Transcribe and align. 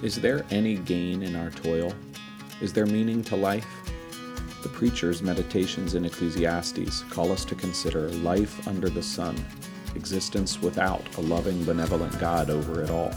Is 0.00 0.14
there 0.14 0.44
any 0.52 0.76
gain 0.76 1.24
in 1.24 1.34
our 1.34 1.50
toil? 1.50 1.92
Is 2.60 2.72
there 2.72 2.86
meaning 2.86 3.24
to 3.24 3.34
life? 3.34 3.66
The 4.62 4.68
preacher's 4.68 5.22
meditations 5.22 5.96
in 5.96 6.04
Ecclesiastes 6.04 7.02
call 7.10 7.32
us 7.32 7.44
to 7.46 7.56
consider 7.56 8.08
life 8.10 8.68
under 8.68 8.88
the 8.88 9.02
sun, 9.02 9.34
existence 9.96 10.62
without 10.62 11.02
a 11.16 11.20
loving, 11.20 11.64
benevolent 11.64 12.16
God 12.20 12.48
over 12.48 12.80
it 12.80 12.90
all. 12.90 13.12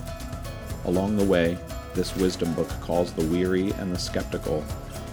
Along 0.86 1.18
the 1.18 1.24
way, 1.24 1.56
this 1.94 2.16
wisdom 2.16 2.52
book 2.56 2.70
calls 2.82 3.14
the 3.14 3.28
weary 3.28 3.72
and 3.74 3.94
the 3.94 4.00
skeptical 4.00 4.66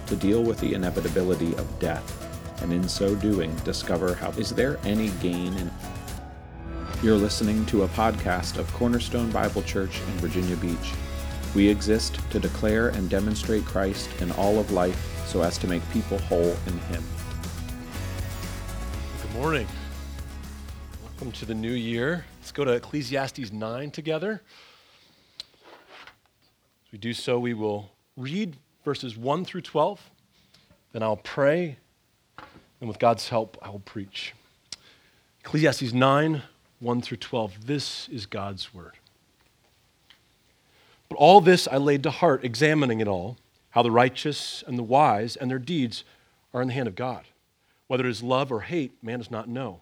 to 0.07 0.15
deal 0.15 0.41
with 0.41 0.59
the 0.61 0.73
inevitability 0.73 1.53
of 1.57 1.79
death, 1.79 2.63
and 2.63 2.73
in 2.73 2.89
so 2.89 3.13
doing, 3.13 3.55
discover 3.57 4.15
how 4.15 4.31
is 4.31 4.49
there 4.49 4.79
any 4.85 5.09
gain 5.21 5.53
in 5.55 5.69
You're 7.03 7.15
listening 7.15 7.63
to 7.67 7.83
a 7.83 7.87
podcast 7.89 8.57
of 8.57 8.73
Cornerstone 8.73 9.29
Bible 9.29 9.61
Church 9.61 9.99
in 9.99 10.13
Virginia 10.17 10.55
Beach. 10.55 10.93
We 11.55 11.67
exist 11.67 12.19
to 12.29 12.39
declare 12.39 12.89
and 12.89 13.09
demonstrate 13.09 13.65
Christ 13.65 14.07
in 14.21 14.31
all 14.33 14.59
of 14.59 14.69
life 14.71 15.23
so 15.25 15.41
as 15.41 15.57
to 15.57 15.67
make 15.67 15.81
people 15.89 16.19
whole 16.19 16.55
in 16.67 16.77
Him. 16.89 17.03
Good 19.23 19.33
morning. 19.33 19.67
Welcome 21.03 21.31
to 21.31 21.45
the 21.47 21.55
new 21.55 21.71
year. 21.71 22.25
Let's 22.39 22.51
go 22.51 22.65
to 22.65 22.73
Ecclesiastes 22.73 23.51
9 23.51 23.89
together. 23.89 24.43
As 26.85 26.91
we 26.91 26.99
do 26.99 27.13
so, 27.13 27.39
we 27.39 27.55
will 27.55 27.89
read 28.15 28.55
verses 28.85 29.17
1 29.17 29.43
through 29.43 29.61
12, 29.61 30.07
then 30.93 31.01
I'll 31.01 31.17
pray, 31.17 31.77
and 32.79 32.87
with 32.87 32.99
God's 32.99 33.27
help, 33.29 33.57
I 33.59 33.69
will 33.69 33.79
preach. 33.79 34.35
Ecclesiastes 35.39 35.93
9 35.93 36.43
1 36.79 37.01
through 37.01 37.17
12. 37.17 37.65
This 37.65 38.07
is 38.09 38.27
God's 38.27 38.71
word. 38.71 38.98
But 41.09 41.17
all 41.17 41.41
this 41.41 41.67
I 41.67 41.77
laid 41.77 42.03
to 42.03 42.11
heart, 42.11 42.45
examining 42.45 43.01
it 43.01 43.07
all, 43.07 43.37
how 43.71 43.81
the 43.81 43.91
righteous 43.91 44.63
and 44.65 44.77
the 44.77 44.83
wise 44.83 45.35
and 45.35 45.49
their 45.49 45.59
deeds 45.59 46.03
are 46.53 46.61
in 46.61 46.67
the 46.67 46.73
hand 46.73 46.87
of 46.87 46.95
God. 46.95 47.25
Whether 47.87 48.05
it 48.05 48.11
is 48.11 48.23
love 48.23 48.51
or 48.51 48.61
hate, 48.61 49.03
man 49.03 49.19
does 49.19 49.31
not 49.31 49.49
know. 49.49 49.81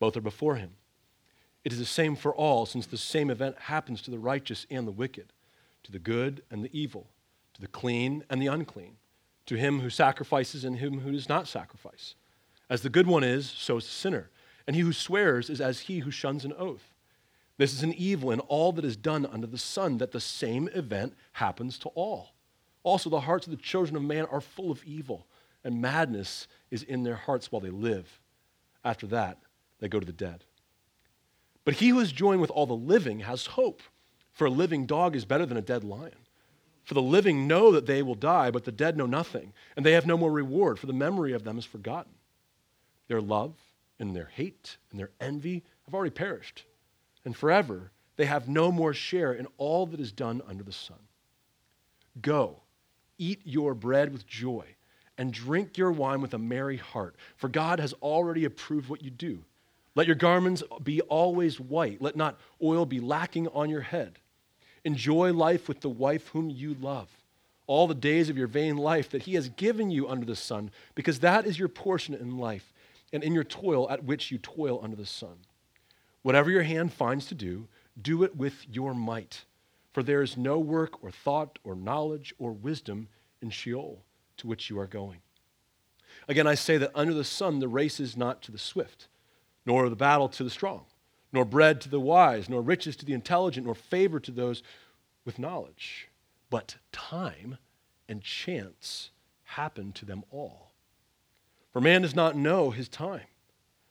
Both 0.00 0.16
are 0.16 0.20
before 0.20 0.56
him. 0.56 0.70
It 1.64 1.72
is 1.72 1.78
the 1.78 1.84
same 1.84 2.16
for 2.16 2.34
all, 2.34 2.66
since 2.66 2.86
the 2.86 2.98
same 2.98 3.30
event 3.30 3.56
happens 3.58 4.02
to 4.02 4.10
the 4.10 4.18
righteous 4.18 4.66
and 4.70 4.86
the 4.86 4.92
wicked, 4.92 5.32
to 5.84 5.92
the 5.92 5.98
good 5.98 6.42
and 6.50 6.64
the 6.64 6.78
evil, 6.78 7.06
to 7.54 7.60
the 7.60 7.68
clean 7.68 8.24
and 8.28 8.42
the 8.42 8.48
unclean, 8.48 8.96
to 9.46 9.54
him 9.54 9.80
who 9.80 9.90
sacrifices 9.90 10.64
and 10.64 10.78
him 10.78 11.00
who 11.00 11.12
does 11.12 11.28
not 11.28 11.48
sacrifice. 11.48 12.16
As 12.68 12.82
the 12.82 12.90
good 12.90 13.06
one 13.06 13.24
is, 13.24 13.48
so 13.48 13.76
is 13.76 13.84
the 13.84 13.90
sinner, 13.90 14.30
and 14.66 14.74
he 14.74 14.82
who 14.82 14.92
swears 14.92 15.48
is 15.48 15.60
as 15.60 15.80
he 15.80 16.00
who 16.00 16.10
shuns 16.10 16.44
an 16.44 16.52
oath. 16.58 16.93
This 17.56 17.72
is 17.72 17.82
an 17.82 17.94
evil 17.94 18.30
in 18.32 18.40
all 18.40 18.72
that 18.72 18.84
is 18.84 18.96
done 18.96 19.26
under 19.26 19.46
the 19.46 19.58
sun, 19.58 19.98
that 19.98 20.10
the 20.10 20.20
same 20.20 20.68
event 20.74 21.14
happens 21.32 21.78
to 21.80 21.88
all. 21.90 22.30
Also, 22.82 23.08
the 23.08 23.20
hearts 23.20 23.46
of 23.46 23.52
the 23.52 23.62
children 23.62 23.96
of 23.96 24.02
man 24.02 24.26
are 24.30 24.40
full 24.40 24.70
of 24.70 24.82
evil, 24.84 25.26
and 25.62 25.80
madness 25.80 26.48
is 26.70 26.82
in 26.82 27.04
their 27.04 27.14
hearts 27.14 27.52
while 27.52 27.60
they 27.60 27.70
live. 27.70 28.20
After 28.84 29.06
that, 29.08 29.38
they 29.78 29.88
go 29.88 30.00
to 30.00 30.06
the 30.06 30.12
dead. 30.12 30.44
But 31.64 31.74
he 31.74 31.90
who 31.90 32.00
is 32.00 32.12
joined 32.12 32.40
with 32.40 32.50
all 32.50 32.66
the 32.66 32.74
living 32.74 33.20
has 33.20 33.46
hope, 33.46 33.82
for 34.32 34.46
a 34.46 34.50
living 34.50 34.84
dog 34.84 35.14
is 35.14 35.24
better 35.24 35.46
than 35.46 35.56
a 35.56 35.62
dead 35.62 35.84
lion. 35.84 36.26
For 36.82 36.94
the 36.94 37.00
living 37.00 37.46
know 37.46 37.72
that 37.72 37.86
they 37.86 38.02
will 38.02 38.16
die, 38.16 38.50
but 38.50 38.64
the 38.64 38.72
dead 38.72 38.96
know 38.96 39.06
nothing, 39.06 39.54
and 39.76 39.86
they 39.86 39.92
have 39.92 40.06
no 40.06 40.18
more 40.18 40.30
reward, 40.30 40.78
for 40.78 40.86
the 40.86 40.92
memory 40.92 41.32
of 41.32 41.44
them 41.44 41.56
is 41.56 41.64
forgotten. 41.64 42.12
Their 43.08 43.22
love 43.22 43.54
and 43.98 44.14
their 44.14 44.26
hate 44.26 44.76
and 44.90 44.98
their 44.98 45.10
envy 45.20 45.62
have 45.86 45.94
already 45.94 46.10
perished 46.10 46.64
and 47.24 47.36
forever 47.36 47.90
they 48.16 48.26
have 48.26 48.48
no 48.48 48.70
more 48.70 48.94
share 48.94 49.32
in 49.32 49.46
all 49.58 49.86
that 49.86 50.00
is 50.00 50.12
done 50.12 50.42
under 50.48 50.62
the 50.62 50.72
sun. 50.72 50.98
Go, 52.20 52.60
eat 53.18 53.40
your 53.44 53.74
bread 53.74 54.12
with 54.12 54.26
joy, 54.26 54.64
and 55.18 55.32
drink 55.32 55.76
your 55.76 55.92
wine 55.92 56.20
with 56.20 56.34
a 56.34 56.38
merry 56.38 56.76
heart, 56.76 57.16
for 57.36 57.48
God 57.48 57.80
has 57.80 57.92
already 57.94 58.44
approved 58.44 58.88
what 58.88 59.02
you 59.02 59.10
do. 59.10 59.44
Let 59.96 60.06
your 60.06 60.16
garments 60.16 60.62
be 60.82 61.00
always 61.02 61.60
white, 61.60 62.02
let 62.02 62.16
not 62.16 62.38
oil 62.62 62.86
be 62.86 63.00
lacking 63.00 63.48
on 63.48 63.70
your 63.70 63.80
head. 63.80 64.18
Enjoy 64.84 65.32
life 65.32 65.68
with 65.68 65.80
the 65.80 65.88
wife 65.88 66.28
whom 66.28 66.50
you 66.50 66.74
love, 66.74 67.08
all 67.66 67.86
the 67.86 67.94
days 67.94 68.28
of 68.28 68.36
your 68.36 68.46
vain 68.46 68.76
life 68.76 69.10
that 69.10 69.22
He 69.22 69.34
has 69.34 69.48
given 69.50 69.90
you 69.90 70.08
under 70.08 70.26
the 70.26 70.36
sun, 70.36 70.70
because 70.94 71.20
that 71.20 71.46
is 71.46 71.58
your 71.58 71.68
portion 71.68 72.14
in 72.14 72.38
life 72.38 72.72
and 73.12 73.22
in 73.22 73.32
your 73.32 73.44
toil 73.44 73.88
at 73.90 74.04
which 74.04 74.30
you 74.30 74.38
toil 74.38 74.80
under 74.82 74.96
the 74.96 75.06
sun. 75.06 75.36
Whatever 76.24 76.50
your 76.50 76.62
hand 76.62 76.90
finds 76.90 77.26
to 77.26 77.34
do, 77.34 77.68
do 78.00 78.22
it 78.22 78.34
with 78.34 78.64
your 78.72 78.94
might. 78.94 79.44
For 79.92 80.02
there 80.02 80.22
is 80.22 80.38
no 80.38 80.58
work 80.58 81.04
or 81.04 81.10
thought 81.10 81.58
or 81.62 81.76
knowledge 81.76 82.34
or 82.38 82.50
wisdom 82.50 83.08
in 83.42 83.50
Sheol 83.50 84.02
to 84.38 84.46
which 84.46 84.70
you 84.70 84.78
are 84.78 84.86
going. 84.86 85.18
Again, 86.26 86.46
I 86.46 86.54
say 86.54 86.78
that 86.78 86.92
under 86.94 87.12
the 87.12 87.24
sun 87.24 87.58
the 87.58 87.68
race 87.68 88.00
is 88.00 88.16
not 88.16 88.40
to 88.40 88.52
the 88.52 88.58
swift, 88.58 89.08
nor 89.66 89.86
the 89.90 89.96
battle 89.96 90.30
to 90.30 90.42
the 90.42 90.48
strong, 90.48 90.86
nor 91.30 91.44
bread 91.44 91.82
to 91.82 91.90
the 91.90 92.00
wise, 92.00 92.48
nor 92.48 92.62
riches 92.62 92.96
to 92.96 93.04
the 93.04 93.12
intelligent, 93.12 93.66
nor 93.66 93.74
favor 93.74 94.18
to 94.20 94.30
those 94.30 94.62
with 95.26 95.38
knowledge. 95.38 96.08
But 96.48 96.76
time 96.90 97.58
and 98.08 98.22
chance 98.22 99.10
happen 99.42 99.92
to 99.92 100.06
them 100.06 100.24
all. 100.30 100.72
For 101.70 101.82
man 101.82 102.00
does 102.00 102.14
not 102.14 102.34
know 102.34 102.70
his 102.70 102.88
time, 102.88 103.26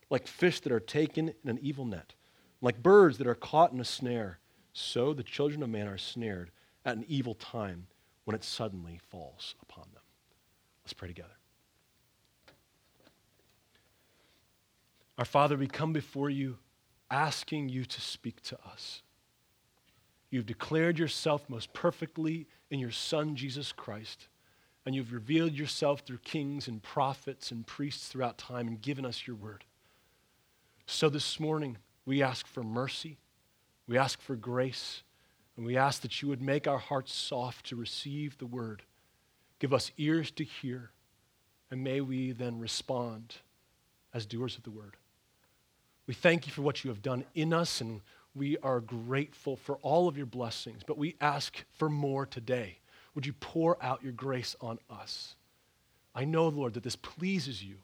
like 0.09 0.25
fish 0.25 0.61
that 0.61 0.71
are 0.71 0.79
taken 0.79 1.35
in 1.43 1.49
an 1.51 1.59
evil 1.61 1.85
net. 1.85 2.15
Like 2.63 2.81
birds 2.81 3.17
that 3.17 3.27
are 3.27 3.35
caught 3.35 3.73
in 3.73 3.81
a 3.81 3.85
snare, 3.85 4.39
so 4.71 5.13
the 5.13 5.21
children 5.21 5.61
of 5.61 5.69
man 5.69 5.85
are 5.85 5.97
snared 5.97 6.49
at 6.85 6.95
an 6.95 7.03
evil 7.09 7.35
time 7.35 7.87
when 8.23 8.35
it 8.35 8.43
suddenly 8.43 9.01
falls 9.09 9.55
upon 9.61 9.83
them. 9.93 10.01
Let's 10.85 10.93
pray 10.93 11.09
together. 11.09 11.35
Our 15.17 15.25
Father, 15.25 15.57
we 15.57 15.67
come 15.67 15.91
before 15.91 16.29
you 16.29 16.57
asking 17.11 17.67
you 17.67 17.83
to 17.83 17.99
speak 17.99 18.41
to 18.43 18.57
us. 18.65 19.01
You've 20.29 20.45
declared 20.45 20.97
yourself 20.97 21.49
most 21.49 21.73
perfectly 21.73 22.47
in 22.71 22.79
your 22.79 22.91
Son, 22.91 23.35
Jesus 23.35 23.73
Christ, 23.73 24.29
and 24.85 24.95
you've 24.95 25.11
revealed 25.11 25.51
yourself 25.51 25.99
through 25.99 26.19
kings 26.19 26.69
and 26.69 26.81
prophets 26.81 27.51
and 27.51 27.67
priests 27.67 28.07
throughout 28.07 28.37
time 28.37 28.69
and 28.69 28.81
given 28.81 29.05
us 29.05 29.27
your 29.27 29.35
word. 29.35 29.65
So 30.85 31.09
this 31.09 31.41
morning, 31.41 31.77
we 32.05 32.21
ask 32.21 32.47
for 32.47 32.63
mercy. 32.63 33.17
We 33.87 33.97
ask 33.97 34.21
for 34.21 34.35
grace. 34.35 35.03
And 35.55 35.65
we 35.65 35.77
ask 35.77 36.01
that 36.01 36.21
you 36.21 36.27
would 36.29 36.41
make 36.41 36.67
our 36.67 36.79
hearts 36.79 37.13
soft 37.13 37.67
to 37.67 37.75
receive 37.75 38.37
the 38.37 38.45
word. 38.45 38.83
Give 39.59 39.73
us 39.73 39.91
ears 39.97 40.31
to 40.31 40.43
hear. 40.43 40.91
And 41.69 41.83
may 41.83 42.01
we 42.01 42.31
then 42.31 42.59
respond 42.59 43.35
as 44.13 44.25
doers 44.25 44.57
of 44.57 44.63
the 44.63 44.71
word. 44.71 44.97
We 46.07 46.13
thank 46.13 46.47
you 46.47 46.53
for 46.53 46.61
what 46.61 46.83
you 46.83 46.89
have 46.89 47.01
done 47.01 47.23
in 47.33 47.53
us, 47.53 47.79
and 47.79 48.01
we 48.35 48.57
are 48.57 48.81
grateful 48.81 49.55
for 49.55 49.77
all 49.77 50.07
of 50.07 50.17
your 50.17 50.25
blessings. 50.25 50.81
But 50.85 50.97
we 50.97 51.15
ask 51.21 51.63
for 51.71 51.89
more 51.89 52.25
today. 52.25 52.79
Would 53.15 53.25
you 53.25 53.33
pour 53.33 53.81
out 53.81 54.03
your 54.03 54.11
grace 54.11 54.55
on 54.59 54.79
us? 54.89 55.35
I 56.15 56.25
know, 56.25 56.47
Lord, 56.47 56.73
that 56.73 56.83
this 56.83 56.95
pleases 56.95 57.63
you 57.63 57.77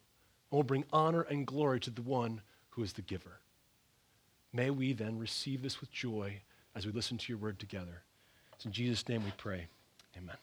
and 0.51 0.57
will 0.57 0.63
bring 0.63 0.85
honor 0.91 1.21
and 1.21 1.47
glory 1.47 1.79
to 1.81 1.91
the 1.91 2.01
one 2.01 2.41
who 2.71 2.83
is 2.83 2.93
the 2.93 3.01
giver. 3.01 3.38
May 4.51 4.69
we 4.69 4.93
then 4.93 5.19
receive 5.19 5.61
this 5.61 5.79
with 5.79 5.91
joy 5.91 6.41
as 6.75 6.85
we 6.85 6.91
listen 6.91 7.17
to 7.17 7.31
your 7.31 7.37
word 7.37 7.59
together. 7.59 8.01
It's 8.53 8.65
in 8.65 8.71
Jesus' 8.71 9.07
name 9.07 9.23
we 9.23 9.31
pray. 9.37 9.67
Amen. 10.17 10.35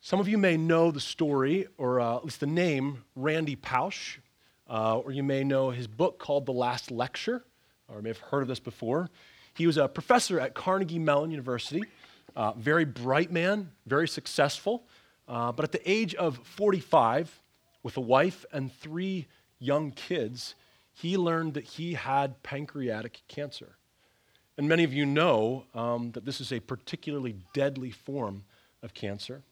Some 0.00 0.20
of 0.20 0.28
you 0.28 0.38
may 0.38 0.56
know 0.56 0.90
the 0.90 1.00
story, 1.00 1.66
or 1.76 2.00
uh, 2.00 2.16
at 2.16 2.24
least 2.24 2.40
the 2.40 2.46
name, 2.46 3.04
Randy 3.16 3.56
Pausch, 3.56 4.18
uh, 4.68 4.98
or 4.98 5.12
you 5.12 5.22
may 5.22 5.44
know 5.44 5.70
his 5.70 5.86
book 5.86 6.18
called 6.18 6.46
The 6.46 6.52
Last 6.52 6.90
Lecture, 6.90 7.44
or 7.88 8.00
may 8.00 8.10
have 8.10 8.18
heard 8.18 8.42
of 8.42 8.48
this 8.48 8.60
before. 8.60 9.10
He 9.54 9.66
was 9.66 9.76
a 9.76 9.88
professor 9.88 10.40
at 10.40 10.54
Carnegie 10.54 10.98
Mellon 10.98 11.30
University, 11.30 11.84
uh, 12.36 12.52
very 12.52 12.84
bright 12.84 13.30
man, 13.30 13.72
very 13.86 14.08
successful, 14.08 14.84
uh, 15.28 15.52
but 15.52 15.64
at 15.64 15.72
the 15.72 15.90
age 15.90 16.14
of 16.14 16.38
45, 16.44 17.42
with 17.82 17.96
a 17.96 18.00
wife 18.00 18.46
and 18.52 18.72
three 18.72 19.26
young 19.58 19.90
kids, 19.90 20.54
he 20.92 21.16
learned 21.16 21.54
that 21.54 21.64
he 21.64 21.94
had 21.94 22.42
pancreatic 22.42 23.22
cancer. 23.28 23.76
And 24.58 24.68
many 24.68 24.84
of 24.84 24.92
you 24.92 25.06
know 25.06 25.64
um, 25.74 26.12
that 26.12 26.24
this 26.24 26.40
is 26.40 26.52
a 26.52 26.60
particularly 26.60 27.36
deadly 27.54 27.90
form 27.90 28.44
of 28.82 28.92
cancer. 28.92 29.42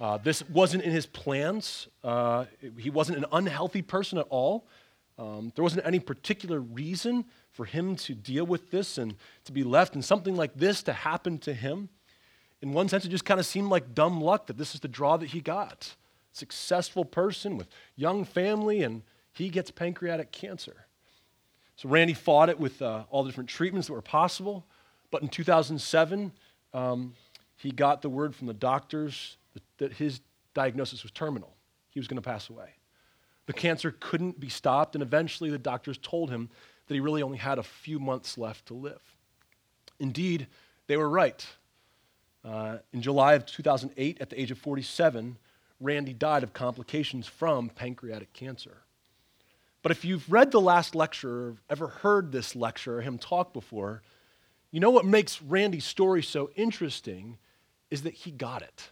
Uh, 0.00 0.18
this 0.18 0.42
wasn't 0.48 0.82
in 0.82 0.90
his 0.90 1.06
plans. 1.06 1.88
Uh, 2.02 2.46
he 2.78 2.90
wasn't 2.90 3.16
an 3.18 3.26
unhealthy 3.32 3.82
person 3.82 4.18
at 4.18 4.26
all. 4.30 4.66
Um, 5.18 5.52
there 5.54 5.62
wasn't 5.62 5.86
any 5.86 6.00
particular 6.00 6.58
reason 6.60 7.24
for 7.52 7.64
him 7.64 7.94
to 7.96 8.14
deal 8.14 8.44
with 8.44 8.72
this 8.72 8.98
and 8.98 9.14
to 9.44 9.52
be 9.52 9.62
left 9.62 9.94
and 9.94 10.04
something 10.04 10.34
like 10.34 10.54
this 10.54 10.82
to 10.84 10.92
happen 10.92 11.38
to 11.38 11.54
him. 11.54 11.88
In 12.60 12.72
one 12.72 12.88
sense, 12.88 13.04
it 13.04 13.10
just 13.10 13.24
kind 13.24 13.38
of 13.38 13.46
seemed 13.46 13.68
like 13.68 13.94
dumb 13.94 14.20
luck 14.20 14.48
that 14.48 14.58
this 14.58 14.74
is 14.74 14.80
the 14.80 14.88
draw 14.88 15.16
that 15.16 15.28
he 15.28 15.40
got. 15.40 15.94
Successful 16.32 17.04
person 17.04 17.56
with 17.56 17.68
young 17.94 18.24
family 18.24 18.82
and 18.82 19.02
he 19.34 19.50
gets 19.50 19.70
pancreatic 19.70 20.32
cancer. 20.32 20.86
So 21.76 21.88
Randy 21.88 22.14
fought 22.14 22.48
it 22.48 22.58
with 22.58 22.80
uh, 22.80 23.04
all 23.10 23.24
the 23.24 23.30
different 23.30 23.50
treatments 23.50 23.88
that 23.88 23.92
were 23.92 24.02
possible, 24.02 24.64
But 25.10 25.22
in 25.22 25.28
2007, 25.28 26.32
um, 26.72 27.14
he 27.56 27.70
got 27.70 28.00
the 28.00 28.08
word 28.08 28.34
from 28.34 28.46
the 28.46 28.54
doctors 28.54 29.36
that, 29.52 29.62
that 29.78 29.92
his 29.94 30.20
diagnosis 30.54 31.02
was 31.02 31.12
terminal. 31.12 31.54
He 31.90 32.00
was 32.00 32.08
going 32.08 32.20
to 32.20 32.28
pass 32.28 32.48
away. 32.48 32.70
The 33.46 33.52
cancer 33.52 33.94
couldn't 34.00 34.40
be 34.40 34.48
stopped, 34.48 34.94
and 34.94 35.02
eventually 35.02 35.50
the 35.50 35.58
doctors 35.58 35.98
told 35.98 36.30
him 36.30 36.48
that 36.86 36.94
he 36.94 37.00
really 37.00 37.22
only 37.22 37.38
had 37.38 37.58
a 37.58 37.62
few 37.62 37.98
months 37.98 38.38
left 38.38 38.66
to 38.66 38.74
live. 38.74 39.00
Indeed, 39.98 40.46
they 40.86 40.96
were 40.96 41.08
right. 41.08 41.44
Uh, 42.44 42.78
in 42.92 43.02
July 43.02 43.34
of 43.34 43.46
2008, 43.46 44.20
at 44.20 44.30
the 44.30 44.40
age 44.40 44.50
of 44.50 44.58
47, 44.58 45.36
Randy 45.80 46.12
died 46.12 46.42
of 46.42 46.52
complications 46.52 47.26
from 47.26 47.68
pancreatic 47.68 48.32
cancer. 48.32 48.83
But 49.84 49.92
if 49.92 50.02
you've 50.02 50.32
read 50.32 50.50
the 50.50 50.62
last 50.62 50.94
lecture 50.94 51.48
or 51.48 51.56
ever 51.68 51.88
heard 51.88 52.32
this 52.32 52.56
lecture 52.56 52.96
or 52.96 53.00
him 53.02 53.18
talk 53.18 53.52
before, 53.52 54.00
you 54.70 54.80
know 54.80 54.88
what 54.88 55.04
makes 55.04 55.42
Randy's 55.42 55.84
story 55.84 56.22
so 56.22 56.50
interesting 56.56 57.36
is 57.90 58.00
that 58.04 58.14
he 58.14 58.30
got 58.30 58.62
it. 58.62 58.88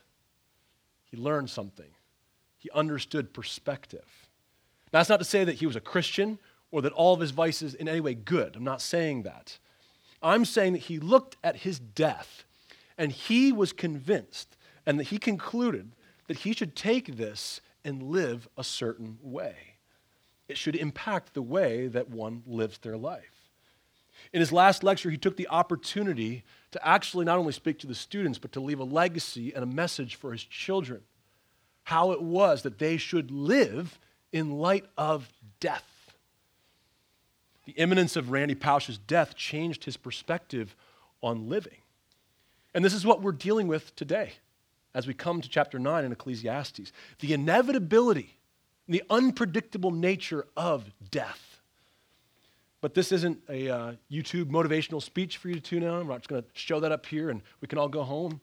He 1.10 1.16
learned 1.16 1.48
something, 1.48 1.90
he 2.58 2.68
understood 2.74 3.32
perspective. 3.32 4.04
Now, 4.92 4.98
that's 4.98 5.08
not 5.08 5.16
to 5.20 5.24
say 5.24 5.44
that 5.44 5.54
he 5.54 5.66
was 5.66 5.76
a 5.76 5.80
Christian 5.80 6.38
or 6.70 6.82
that 6.82 6.92
all 6.92 7.14
of 7.14 7.20
his 7.20 7.30
vices 7.30 7.72
in 7.72 7.88
any 7.88 8.00
way 8.00 8.12
good. 8.12 8.54
I'm 8.54 8.62
not 8.62 8.82
saying 8.82 9.22
that. 9.22 9.58
I'm 10.22 10.44
saying 10.44 10.74
that 10.74 10.80
he 10.80 10.98
looked 10.98 11.38
at 11.42 11.56
his 11.56 11.78
death 11.78 12.44
and 12.98 13.12
he 13.12 13.50
was 13.50 13.72
convinced 13.72 14.58
and 14.84 15.00
that 15.00 15.04
he 15.04 15.16
concluded 15.16 15.92
that 16.26 16.40
he 16.40 16.52
should 16.52 16.76
take 16.76 17.16
this 17.16 17.62
and 17.82 18.02
live 18.02 18.46
a 18.58 18.62
certain 18.62 19.16
way. 19.22 19.71
It 20.52 20.58
should 20.58 20.76
impact 20.76 21.32
the 21.32 21.40
way 21.40 21.86
that 21.86 22.10
one 22.10 22.42
lives 22.46 22.76
their 22.76 22.98
life. 22.98 23.48
In 24.34 24.40
his 24.40 24.52
last 24.52 24.84
lecture, 24.84 25.08
he 25.08 25.16
took 25.16 25.38
the 25.38 25.48
opportunity 25.48 26.44
to 26.72 26.86
actually 26.86 27.24
not 27.24 27.38
only 27.38 27.54
speak 27.54 27.78
to 27.78 27.86
the 27.86 27.94
students, 27.94 28.38
but 28.38 28.52
to 28.52 28.60
leave 28.60 28.78
a 28.78 28.84
legacy 28.84 29.54
and 29.54 29.62
a 29.62 29.66
message 29.66 30.16
for 30.16 30.30
his 30.30 30.44
children. 30.44 31.00
How 31.84 32.12
it 32.12 32.20
was 32.20 32.64
that 32.64 32.78
they 32.78 32.98
should 32.98 33.30
live 33.30 33.98
in 34.30 34.58
light 34.58 34.84
of 34.98 35.30
death. 35.58 36.12
The 37.64 37.72
imminence 37.72 38.14
of 38.14 38.30
Randy 38.30 38.54
Pausch's 38.54 38.98
death 38.98 39.34
changed 39.34 39.84
his 39.84 39.96
perspective 39.96 40.76
on 41.22 41.48
living. 41.48 41.78
And 42.74 42.84
this 42.84 42.92
is 42.92 43.06
what 43.06 43.22
we're 43.22 43.32
dealing 43.32 43.68
with 43.68 43.96
today 43.96 44.32
as 44.94 45.06
we 45.06 45.14
come 45.14 45.40
to 45.40 45.48
chapter 45.48 45.78
9 45.78 46.04
in 46.04 46.12
Ecclesiastes 46.12 46.92
the 47.20 47.32
inevitability, 47.32 48.36
the 48.88 49.02
unpredictable 49.10 49.90
nature 49.90 50.46
of 50.56 50.90
death. 51.10 51.60
But 52.80 52.94
this 52.94 53.12
isn't 53.12 53.38
a 53.48 53.68
uh, 53.68 53.92
YouTube 54.10 54.46
motivational 54.46 55.00
speech 55.00 55.36
for 55.36 55.48
you 55.48 55.54
to 55.54 55.60
tune 55.60 55.84
on. 55.84 56.00
I'm 56.00 56.08
not 56.08 56.18
just 56.18 56.28
going 56.28 56.42
to 56.42 56.48
show 56.52 56.80
that 56.80 56.90
up 56.90 57.06
here 57.06 57.30
and 57.30 57.40
we 57.60 57.68
can 57.68 57.78
all 57.78 57.88
go 57.88 58.02
home. 58.02 58.40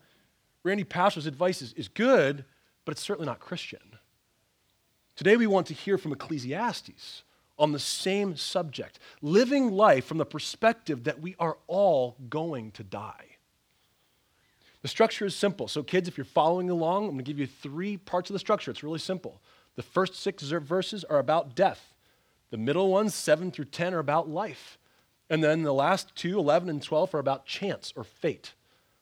Randy 0.63 0.85
Pausch's 0.85 1.25
advice 1.25 1.61
is, 1.61 1.73
is 1.73 1.87
good, 1.89 2.45
but 2.85 2.93
it's 2.93 3.01
certainly 3.01 3.25
not 3.25 3.39
Christian. 3.39 3.81
Today 5.15 5.35
we 5.35 5.47
want 5.47 5.67
to 5.67 5.73
hear 5.73 5.97
from 5.97 6.13
Ecclesiastes 6.13 7.23
on 7.57 7.73
the 7.73 7.79
same 7.79 8.37
subject 8.37 8.99
living 9.21 9.71
life 9.73 10.05
from 10.05 10.17
the 10.17 10.25
perspective 10.25 11.03
that 11.03 11.19
we 11.19 11.35
are 11.37 11.57
all 11.67 12.15
going 12.29 12.71
to 12.71 12.83
die. 12.83 13.25
The 14.81 14.87
structure 14.87 15.25
is 15.25 15.35
simple. 15.35 15.67
So, 15.67 15.83
kids, 15.83 16.07
if 16.07 16.17
you're 16.17 16.23
following 16.23 16.69
along, 16.69 17.03
I'm 17.03 17.11
going 17.11 17.17
to 17.17 17.23
give 17.23 17.37
you 17.37 17.47
three 17.47 17.97
parts 17.97 18.29
of 18.29 18.33
the 18.33 18.39
structure. 18.39 18.71
It's 18.71 18.81
really 18.81 18.99
simple. 18.99 19.41
The 19.79 19.83
first 19.83 20.15
six 20.15 20.43
verses 20.43 21.05
are 21.05 21.19
about 21.19 21.55
death, 21.55 21.93
the 22.49 22.57
middle 22.57 22.91
ones, 22.91 23.15
7 23.15 23.49
through 23.49 23.63
10, 23.71 23.93
are 23.93 23.99
about 23.99 24.27
life. 24.27 24.77
And 25.29 25.41
then 25.41 25.63
the 25.63 25.73
last 25.73 26.13
two, 26.17 26.37
11 26.37 26.67
and 26.67 26.83
12, 26.83 27.15
are 27.15 27.19
about 27.19 27.45
chance 27.45 27.93
or 27.95 28.03
fate. 28.03 28.55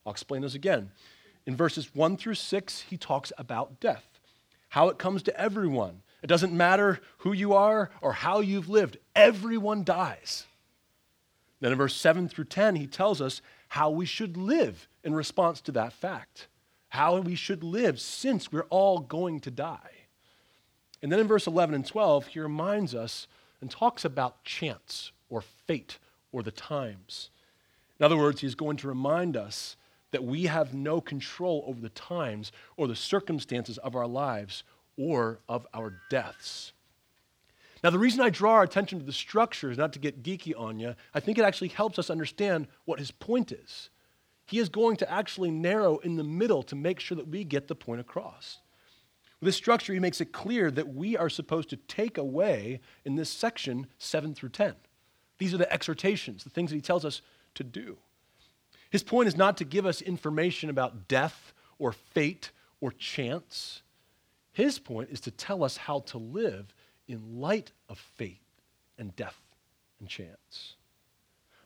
I'll 0.06 0.12
explain 0.12 0.44
those 0.44 0.53
again. 0.53 0.91
In 1.47 1.56
verses 1.56 1.95
1 1.95 2.18
through 2.18 2.35
6, 2.35 2.81
he 2.81 2.95
talks 2.95 3.33
about 3.39 3.79
death, 3.79 4.19
how 4.69 4.89
it 4.89 5.00
comes 5.00 5.24
to 5.24 5.35
everyone. 5.35 6.03
It 6.21 6.27
doesn't 6.27 6.53
matter 6.53 7.00
who 7.18 7.33
you 7.33 7.56
are 7.56 7.89
or 8.00 8.13
how 8.13 8.41
you've 8.41 8.69
lived, 8.69 9.00
everyone 9.15 9.83
dies. 9.83 10.45
Then 11.59 11.71
in 11.71 11.77
verse 11.79 11.95
7 11.95 12.29
through 12.29 12.45
10, 12.45 12.75
he 12.75 12.85
tells 12.85 13.19
us 13.19 13.41
how 13.69 13.89
we 13.89 14.06
should 14.06 14.38
live 14.38 14.88
in 15.03 15.15
response 15.15 15.59
to 15.62 15.71
that 15.71 15.94
fact, 15.94 16.50
how 16.89 17.19
we 17.19 17.33
should 17.33 17.63
live 17.63 18.00
since 18.00 18.51
we're 18.51 18.68
all 18.69 19.00
going 19.00 19.39
to 19.39 19.50
die. 19.50 19.97
And 21.02 21.12
then 21.12 21.20
in 21.20 21.28
verse 21.28 21.48
11 21.48 21.76
and 21.76 21.86
12, 21.86 22.28
he 22.28 22.40
reminds 22.40 22.96
us 22.96 23.28
and 23.62 23.70
talks 23.70 24.06
about 24.06 24.44
chance 24.44 25.12
or 25.30 25.42
fate 25.42 26.00
or 26.32 26.44
the 26.44 26.52
times. 26.52 27.30
In 28.00 28.06
other 28.06 28.18
words, 28.18 28.42
he's 28.42 28.56
going 28.56 28.78
to 28.78 28.88
remind 28.88 29.36
us 29.36 29.76
that 30.12 30.24
we 30.24 30.44
have 30.44 30.74
no 30.74 31.02
control 31.02 31.64
over 31.68 31.82
the 31.82 31.90
times 31.90 32.52
or 32.78 32.88
the 32.88 32.96
circumstances 32.96 33.78
of 33.80 33.96
our 33.96 34.08
lives 34.08 34.64
or 34.98 35.40
of 35.50 35.68
our 35.74 36.00
deaths. 36.10 36.74
Now, 37.84 37.92
the 37.92 38.00
reason 38.00 38.22
I 38.22 38.30
draw 38.30 38.54
our 38.54 38.64
attention 38.64 39.00
to 39.00 39.06
the 39.06 39.14
structure 39.14 39.70
is 39.70 39.78
not 39.78 39.94
to 39.94 40.00
get 40.00 40.24
geeky 40.24 40.54
on 40.58 40.80
you. 40.80 40.96
I 41.14 41.20
think 41.20 41.38
it 41.38 41.44
actually 41.44 41.68
helps 41.68 42.00
us 42.00 42.10
understand 42.10 42.68
what 42.86 43.00
his 43.00 43.12
point 43.12 43.52
is. 43.52 43.90
He 44.46 44.60
is 44.60 44.70
going 44.70 44.98
to 44.98 45.12
actually 45.12 45.52
narrow 45.52 45.98
in 45.98 46.16
the 46.16 46.24
middle 46.24 46.64
to 46.64 46.76
make 46.76 47.00
sure 47.00 47.16
that 47.18 47.28
we 47.28 47.44
get 47.44 47.68
the 47.68 47.76
point 47.76 48.02
across. 48.02 48.60
This 49.42 49.56
structure, 49.56 49.94
he 49.94 50.00
makes 50.00 50.19
it 50.19 50.31
clear 50.31 50.72
that 50.72 50.95
we 50.95 51.16
are 51.16 51.30
supposed 51.30 51.69
to 51.69 51.78
take 51.78 52.18
away 52.18 52.80
in 53.06 53.16
this 53.16 53.30
section 53.30 53.88
7 54.00 54.34
through 54.34 54.50
10. 54.50 54.74
These 55.38 55.54
are 55.54 55.57
the 55.57 55.72
exhortations, 55.72 56.44
the 56.44 56.50
things 56.50 56.72
that 56.72 56.75
he 56.75 56.81
tells 56.81 57.06
us 57.06 57.22
to 57.56 57.63
do. 57.63 57.98
His 58.89 59.04
point 59.04 59.28
is 59.28 59.38
not 59.38 59.57
to 59.57 59.66
give 59.66 59.86
us 59.86 60.01
information 60.01 60.69
about 60.69 61.07
death 61.07 61.54
or 61.78 61.92
fate 61.92 62.51
or 62.81 62.92
chance. 62.92 63.84
His 64.54 64.80
point 64.80 65.10
is 65.12 65.19
to 65.22 65.31
tell 65.31 65.63
us 65.63 65.78
how 65.78 66.00
to 66.01 66.18
live 66.18 66.74
in 67.07 67.39
light 67.39 67.72
of 67.89 68.00
fate 68.00 68.42
and 68.98 69.16
death 69.16 69.39
and 70.00 70.10
chance. 70.10 70.75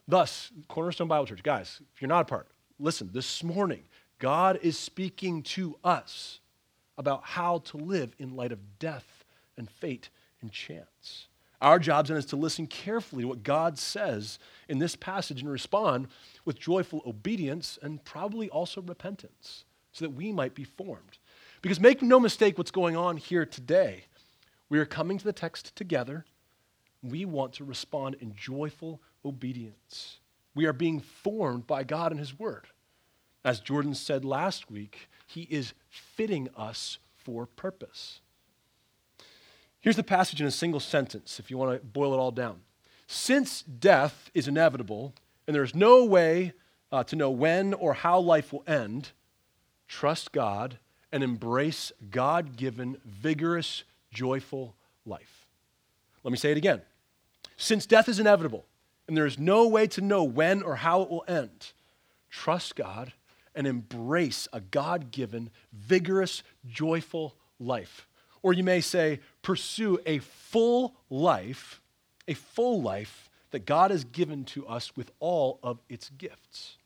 Thus, 0.07 0.51
Cornerstone 0.67 1.07
Bible 1.07 1.25
Church, 1.25 1.43
guys, 1.43 1.79
if 1.95 2.01
you're 2.01 2.09
not 2.09 2.23
a 2.23 2.25
part, 2.25 2.47
listen, 2.79 3.11
this 3.13 3.43
morning, 3.43 3.83
God 4.19 4.59
is 4.61 4.77
speaking 4.77 5.41
to 5.43 5.77
us 5.85 6.40
about 7.01 7.23
how 7.23 7.57
to 7.57 7.77
live 7.77 8.15
in 8.19 8.35
light 8.35 8.51
of 8.51 8.79
death 8.79 9.25
and 9.57 9.69
fate 9.69 10.09
and 10.39 10.51
chance. 10.51 11.27
Our 11.59 11.79
job 11.79 12.07
then 12.07 12.17
is 12.17 12.25
to 12.27 12.35
listen 12.35 12.67
carefully 12.67 13.23
to 13.23 13.27
what 13.27 13.43
God 13.43 13.77
says 13.77 14.39
in 14.69 14.77
this 14.79 14.95
passage 14.95 15.41
and 15.41 15.51
respond 15.51 16.07
with 16.45 16.59
joyful 16.59 17.01
obedience 17.05 17.77
and 17.81 18.03
probably 18.05 18.49
also 18.49 18.81
repentance 18.81 19.65
so 19.91 20.05
that 20.05 20.11
we 20.11 20.31
might 20.31 20.55
be 20.55 20.63
formed. 20.63 21.17
Because 21.61 21.79
make 21.79 22.01
no 22.01 22.19
mistake 22.19 22.57
what's 22.57 22.71
going 22.71 22.95
on 22.95 23.17
here 23.17 23.45
today. 23.45 24.05
We 24.69 24.79
are 24.79 24.85
coming 24.85 25.17
to 25.17 25.25
the 25.25 25.33
text 25.33 25.75
together. 25.75 26.25
We 27.03 27.25
want 27.25 27.53
to 27.53 27.65
respond 27.65 28.15
in 28.19 28.35
joyful 28.35 29.01
obedience. 29.25 30.19
We 30.53 30.65
are 30.65 30.73
being 30.73 30.99
formed 30.99 31.65
by 31.65 31.83
God 31.83 32.11
and 32.11 32.19
His 32.19 32.37
Word. 32.37 32.67
As 33.43 33.59
Jordan 33.59 33.95
said 33.95 34.23
last 34.23 34.69
week, 34.69 35.09
He 35.25 35.43
is 35.43 35.73
fitting 35.89 36.49
us 36.55 36.99
for 37.15 37.45
purpose. 37.45 38.19
Here's 39.79 39.95
the 39.95 40.03
passage 40.03 40.39
in 40.39 40.47
a 40.47 40.51
single 40.51 40.79
sentence, 40.79 41.39
if 41.39 41.49
you 41.49 41.57
want 41.57 41.79
to 41.79 41.85
boil 41.85 42.13
it 42.13 42.17
all 42.17 42.31
down. 42.31 42.61
Since 43.07 43.63
death 43.63 44.29
is 44.33 44.47
inevitable, 44.47 45.13
and 45.47 45.55
there's 45.55 45.73
no 45.73 46.05
way 46.05 46.53
uh, 46.91 47.03
to 47.05 47.15
know 47.15 47.31
when 47.31 47.73
or 47.73 47.93
how 47.93 48.19
life 48.19 48.53
will 48.53 48.63
end, 48.67 49.11
trust 49.87 50.31
God 50.31 50.77
and 51.11 51.23
embrace 51.23 51.91
God 52.09 52.55
given, 52.55 52.97
vigorous, 53.03 53.83
joyful 54.13 54.75
life. 55.05 55.47
Let 56.23 56.31
me 56.31 56.37
say 56.37 56.51
it 56.51 56.57
again. 56.57 56.81
Since 57.57 57.85
death 57.85 58.07
is 58.07 58.19
inevitable, 58.19 58.65
and 59.07 59.17
there 59.17 59.25
is 59.25 59.39
no 59.39 59.67
way 59.67 59.87
to 59.87 60.01
know 60.01 60.23
when 60.23 60.61
or 60.61 60.77
how 60.77 61.01
it 61.01 61.09
will 61.09 61.25
end, 61.27 61.73
trust 62.29 62.75
God 62.75 63.13
and 63.55 63.67
embrace 63.67 64.47
a 64.53 64.61
God 64.61 65.11
given, 65.11 65.49
vigorous, 65.73 66.43
joyful 66.67 67.35
life. 67.59 68.07
Or 68.41 68.53
you 68.53 68.63
may 68.63 68.81
say, 68.81 69.19
pursue 69.41 69.99
a 70.05 70.19
full 70.19 70.95
life, 71.09 71.81
a 72.27 72.33
full 72.33 72.81
life 72.81 73.29
that 73.51 73.65
God 73.65 73.91
has 73.91 74.03
given 74.03 74.45
to 74.45 74.65
us 74.67 74.95
with 74.95 75.11
all 75.19 75.59
of 75.61 75.79
its 75.89 76.09
gifts. 76.09 76.77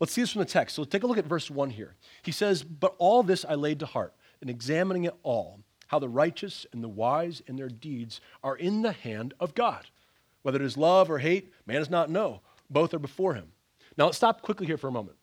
Let's 0.00 0.12
see 0.12 0.20
this 0.20 0.32
from 0.32 0.40
the 0.40 0.46
text. 0.46 0.76
So 0.76 0.84
take 0.84 1.02
a 1.02 1.06
look 1.06 1.18
at 1.18 1.24
verse 1.24 1.50
1 1.50 1.70
here. 1.70 1.94
He 2.22 2.30
says, 2.30 2.62
But 2.62 2.94
all 2.98 3.22
this 3.22 3.44
I 3.48 3.54
laid 3.54 3.80
to 3.80 3.86
heart, 3.86 4.14
in 4.40 4.48
examining 4.48 5.04
it 5.04 5.14
all, 5.22 5.60
how 5.88 5.98
the 5.98 6.08
righteous 6.08 6.66
and 6.72 6.84
the 6.84 6.88
wise 6.88 7.42
and 7.48 7.58
their 7.58 7.68
deeds 7.68 8.20
are 8.44 8.56
in 8.56 8.82
the 8.82 8.92
hand 8.92 9.34
of 9.40 9.54
God. 9.54 9.86
Whether 10.42 10.60
it 10.60 10.66
is 10.66 10.76
love 10.76 11.10
or 11.10 11.18
hate, 11.18 11.52
man 11.66 11.78
does 11.78 11.90
not 11.90 12.10
know. 12.10 12.42
Both 12.70 12.94
are 12.94 12.98
before 12.98 13.34
him. 13.34 13.52
Now, 13.96 14.04
let's 14.04 14.18
stop 14.18 14.42
quickly 14.42 14.66
here 14.66 14.76
for 14.76 14.88
a 14.88 14.92
moment. 14.92 15.16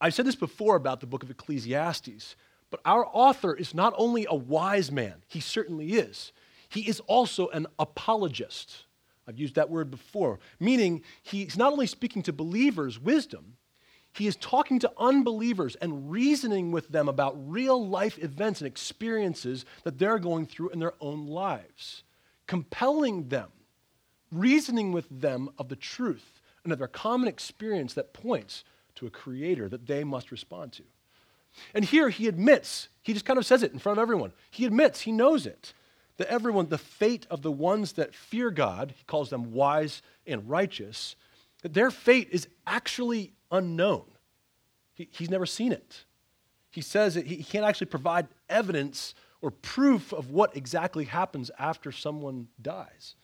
I've 0.00 0.14
said 0.14 0.26
this 0.26 0.36
before 0.36 0.76
about 0.76 1.00
the 1.00 1.06
book 1.06 1.22
of 1.22 1.30
Ecclesiastes, 1.30 2.36
but 2.70 2.80
our 2.84 3.06
author 3.12 3.54
is 3.54 3.74
not 3.74 3.94
only 3.96 4.26
a 4.28 4.34
wise 4.34 4.92
man, 4.92 5.22
he 5.26 5.40
certainly 5.40 5.94
is, 5.94 6.32
he 6.68 6.88
is 6.88 7.00
also 7.00 7.48
an 7.48 7.66
apologist. 7.78 8.84
I've 9.26 9.38
used 9.38 9.56
that 9.56 9.70
word 9.70 9.90
before, 9.90 10.38
meaning 10.60 11.02
he's 11.22 11.56
not 11.56 11.72
only 11.72 11.86
speaking 11.86 12.22
to 12.22 12.32
believers 12.32 12.98
wisdom, 12.98 13.56
he 14.12 14.26
is 14.26 14.36
talking 14.36 14.78
to 14.80 14.92
unbelievers 14.98 15.76
and 15.76 16.10
reasoning 16.10 16.72
with 16.72 16.88
them 16.88 17.08
about 17.08 17.36
real 17.50 17.86
life 17.86 18.18
events 18.18 18.60
and 18.60 18.66
experiences 18.66 19.64
that 19.84 19.98
they're 19.98 20.18
going 20.18 20.46
through 20.46 20.70
in 20.70 20.78
their 20.78 20.94
own 21.00 21.26
lives, 21.26 22.02
compelling 22.46 23.28
them, 23.28 23.48
reasoning 24.32 24.92
with 24.92 25.06
them 25.10 25.50
of 25.58 25.68
the 25.68 25.76
truth 25.76 26.40
and 26.64 26.72
of 26.72 26.78
their 26.78 26.88
common 26.88 27.28
experience 27.28 27.94
that 27.94 28.12
points 28.12 28.64
to 28.98 29.06
a 29.06 29.10
creator 29.10 29.68
that 29.68 29.86
they 29.86 30.04
must 30.04 30.30
respond 30.30 30.72
to. 30.72 30.82
And 31.74 31.84
here 31.84 32.08
he 32.08 32.28
admits, 32.28 32.88
he 33.02 33.12
just 33.12 33.24
kind 33.24 33.38
of 33.38 33.46
says 33.46 33.62
it 33.62 33.72
in 33.72 33.78
front 33.78 33.98
of 33.98 34.02
everyone. 34.02 34.32
He 34.50 34.64
admits, 34.64 35.00
he 35.00 35.12
knows 35.12 35.46
it, 35.46 35.72
that 36.18 36.28
everyone, 36.28 36.68
the 36.68 36.78
fate 36.78 37.26
of 37.30 37.42
the 37.42 37.52
ones 37.52 37.92
that 37.92 38.14
fear 38.14 38.50
God, 38.50 38.94
he 38.96 39.04
calls 39.04 39.30
them 39.30 39.52
wise 39.52 40.02
and 40.26 40.48
righteous, 40.48 41.16
that 41.62 41.74
their 41.74 41.90
fate 41.90 42.28
is 42.30 42.48
actually 42.66 43.32
unknown. 43.50 44.04
He, 44.94 45.08
he's 45.10 45.30
never 45.30 45.46
seen 45.46 45.72
it. 45.72 46.04
He 46.70 46.80
says 46.80 47.14
that 47.14 47.26
he, 47.26 47.36
he 47.36 47.44
can't 47.44 47.64
actually 47.64 47.86
provide 47.86 48.28
evidence 48.48 49.14
or 49.40 49.50
proof 49.50 50.12
of 50.12 50.30
what 50.30 50.56
exactly 50.56 51.04
happens 51.04 51.50
after 51.58 51.92
someone 51.92 52.48
dies. 52.60 53.14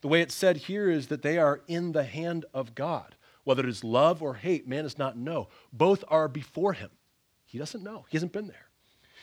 The 0.00 0.08
way 0.08 0.20
it's 0.20 0.34
said 0.34 0.56
here 0.56 0.90
is 0.90 1.06
that 1.08 1.22
they 1.22 1.38
are 1.38 1.62
in 1.66 1.92
the 1.92 2.04
hand 2.04 2.44
of 2.52 2.74
God. 2.74 3.14
Whether 3.44 3.62
it 3.62 3.68
is 3.68 3.84
love 3.84 4.22
or 4.22 4.34
hate, 4.34 4.66
man 4.66 4.84
does 4.84 4.98
not 4.98 5.16
know. 5.16 5.48
Both 5.72 6.04
are 6.08 6.28
before 6.28 6.72
him. 6.72 6.90
He 7.44 7.58
doesn't 7.58 7.84
know, 7.84 8.04
he 8.08 8.16
hasn't 8.16 8.32
been 8.32 8.48
there. 8.48 8.68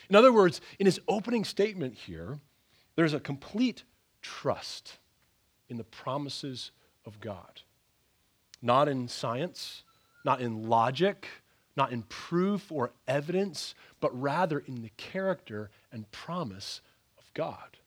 In 0.09 0.15
other 0.15 0.31
words, 0.31 0.61
in 0.79 0.85
his 0.85 0.99
opening 1.07 1.43
statement 1.43 1.95
here, 1.95 2.39
there's 2.95 3.13
a 3.13 3.19
complete 3.19 3.83
trust 4.21 4.97
in 5.69 5.77
the 5.77 5.83
promises 5.83 6.71
of 7.05 7.19
God. 7.19 7.61
Not 8.61 8.87
in 8.87 9.07
science, 9.07 9.83
not 10.23 10.41
in 10.41 10.69
logic, 10.69 11.27
not 11.75 11.91
in 11.91 12.03
proof 12.03 12.71
or 12.71 12.91
evidence, 13.07 13.73
but 13.99 14.19
rather 14.19 14.59
in 14.59 14.81
the 14.81 14.91
character 14.97 15.69
and 15.91 16.11
promise 16.11 16.81
of 17.17 17.33
God. 17.33 17.77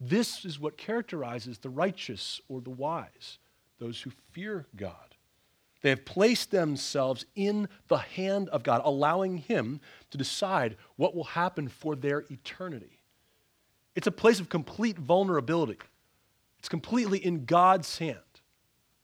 This 0.00 0.44
is 0.44 0.60
what 0.60 0.76
characterizes 0.76 1.58
the 1.58 1.70
righteous 1.70 2.40
or 2.48 2.60
the 2.60 2.70
wise, 2.70 3.38
those 3.78 4.00
who 4.00 4.10
fear 4.32 4.66
God. 4.76 5.03
They 5.84 5.90
have 5.90 6.06
placed 6.06 6.50
themselves 6.50 7.26
in 7.34 7.68
the 7.88 7.98
hand 7.98 8.48
of 8.48 8.62
God, 8.62 8.80
allowing 8.86 9.36
Him 9.36 9.82
to 10.12 10.16
decide 10.16 10.78
what 10.96 11.14
will 11.14 11.24
happen 11.24 11.68
for 11.68 11.94
their 11.94 12.24
eternity. 12.30 13.00
It's 13.94 14.06
a 14.06 14.10
place 14.10 14.40
of 14.40 14.48
complete 14.48 14.98
vulnerability. 14.98 15.76
It's 16.58 16.70
completely 16.70 17.18
in 17.18 17.44
God's 17.44 17.98
hand. 17.98 18.16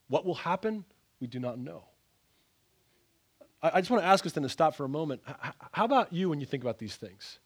What 0.08 0.24
will 0.24 0.36
happen, 0.36 0.86
we 1.20 1.26
do 1.26 1.38
not 1.38 1.58
know. 1.58 1.84
I 3.62 3.82
just 3.82 3.90
want 3.90 4.02
to 4.02 4.08
ask 4.08 4.24
us 4.24 4.32
then 4.32 4.44
to 4.44 4.48
stop 4.48 4.74
for 4.74 4.86
a 4.86 4.88
moment. 4.88 5.20
How 5.72 5.84
about 5.84 6.14
you 6.14 6.30
when 6.30 6.40
you 6.40 6.46
think 6.46 6.62
about 6.62 6.78
these 6.78 6.96
things? 6.96 7.40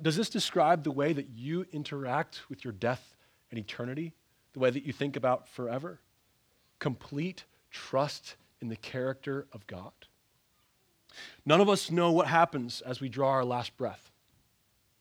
Does 0.00 0.16
this 0.16 0.30
describe 0.30 0.84
the 0.84 0.90
way 0.90 1.12
that 1.12 1.28
you 1.34 1.66
interact 1.70 2.48
with 2.48 2.64
your 2.64 2.72
death 2.72 3.14
and 3.50 3.60
eternity? 3.60 4.14
The 4.54 4.60
way 4.60 4.70
that 4.70 4.84
you 4.84 4.94
think 4.94 5.16
about 5.16 5.46
forever? 5.48 6.00
Complete 6.78 7.44
trust 7.70 8.36
in 8.60 8.68
the 8.68 8.76
character 8.76 9.46
of 9.52 9.66
God? 9.66 9.92
None 11.44 11.60
of 11.60 11.68
us 11.68 11.90
know 11.90 12.12
what 12.12 12.26
happens 12.26 12.80
as 12.80 13.00
we 13.00 13.08
draw 13.08 13.30
our 13.30 13.44
last 13.44 13.76
breath. 13.76 14.10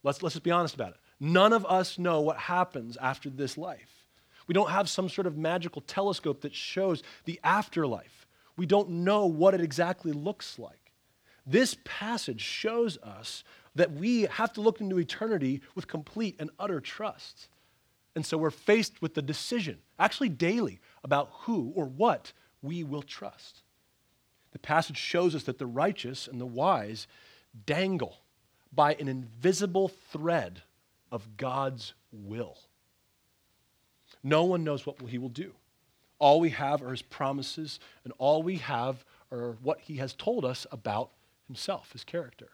Let's, 0.04 0.24
let's 0.24 0.36
just 0.36 0.44
be 0.44 0.52
honest 0.52 0.76
about 0.76 0.92
it. 0.92 0.98
None 1.20 1.54
of 1.54 1.66
us 1.66 1.98
know 1.98 2.22
what 2.22 2.38
happens 2.38 2.98
after 2.98 3.30
this 3.30 3.58
life. 3.58 4.06
We 4.48 4.54
don't 4.54 4.70
have 4.70 4.90
some 4.90 5.10
sort 5.10 5.28
of 5.28 5.38
magical 5.38 5.82
telescope 5.82 6.42
that 6.42 6.56
shows 6.56 7.04
the 7.26 7.40
afterlife. 7.44 8.28
We 8.56 8.66
don't 8.66 8.90
know 8.90 9.26
what 9.26 9.54
it 9.54 9.62
exactly 9.62 10.14
looks 10.14 10.58
like. 10.58 10.94
This 11.46 11.78
passage 11.84 12.42
shows 12.42 12.98
us 13.00 13.44
that 13.76 13.94
we 13.94 14.24
have 14.24 14.54
to 14.54 14.62
look 14.62 14.82
into 14.82 15.00
eternity 15.00 15.62
with 15.76 15.88
complete 15.88 16.36
and 16.40 16.50
utter 16.60 16.80
trust. 16.80 17.48
And 18.16 18.26
so 18.26 18.38
we're 18.38 18.50
faced 18.50 19.02
with 19.02 19.14
the 19.14 19.22
decision, 19.22 19.78
actually 20.00 20.30
daily, 20.30 20.80
about 21.04 21.30
who 21.42 21.72
or 21.76 21.86
what 21.86 22.34
we 22.68 22.84
will 22.84 23.02
trust. 23.02 23.62
The 24.52 24.60
passage 24.60 24.98
shows 24.98 25.34
us 25.34 25.44
that 25.44 25.58
the 25.58 25.66
righteous 25.66 26.28
and 26.28 26.40
the 26.40 26.46
wise 26.46 27.08
dangle 27.66 28.18
by 28.74 28.94
an 28.96 29.08
invisible 29.08 29.88
thread 29.88 30.62
of 31.12 31.38
God's 31.38 31.94
will. 32.12 32.58
No 34.24 34.44
one 34.44 34.66
knows 34.66 34.86
what 34.86 35.02
he 35.08 35.18
will 35.18 35.30
do. 35.30 35.54
All 36.20 36.40
we 36.42 36.50
have 36.50 36.84
are 36.84 36.92
his 36.92 37.02
promises, 37.02 37.80
and 38.04 38.12
all 38.18 38.44
we 38.44 38.58
have 38.58 39.06
are 39.32 39.58
what 39.62 39.80
he 39.80 39.98
has 39.98 40.14
told 40.14 40.44
us 40.44 40.68
about 40.72 41.12
himself, 41.46 41.94
his 41.94 42.04
character. 42.04 42.50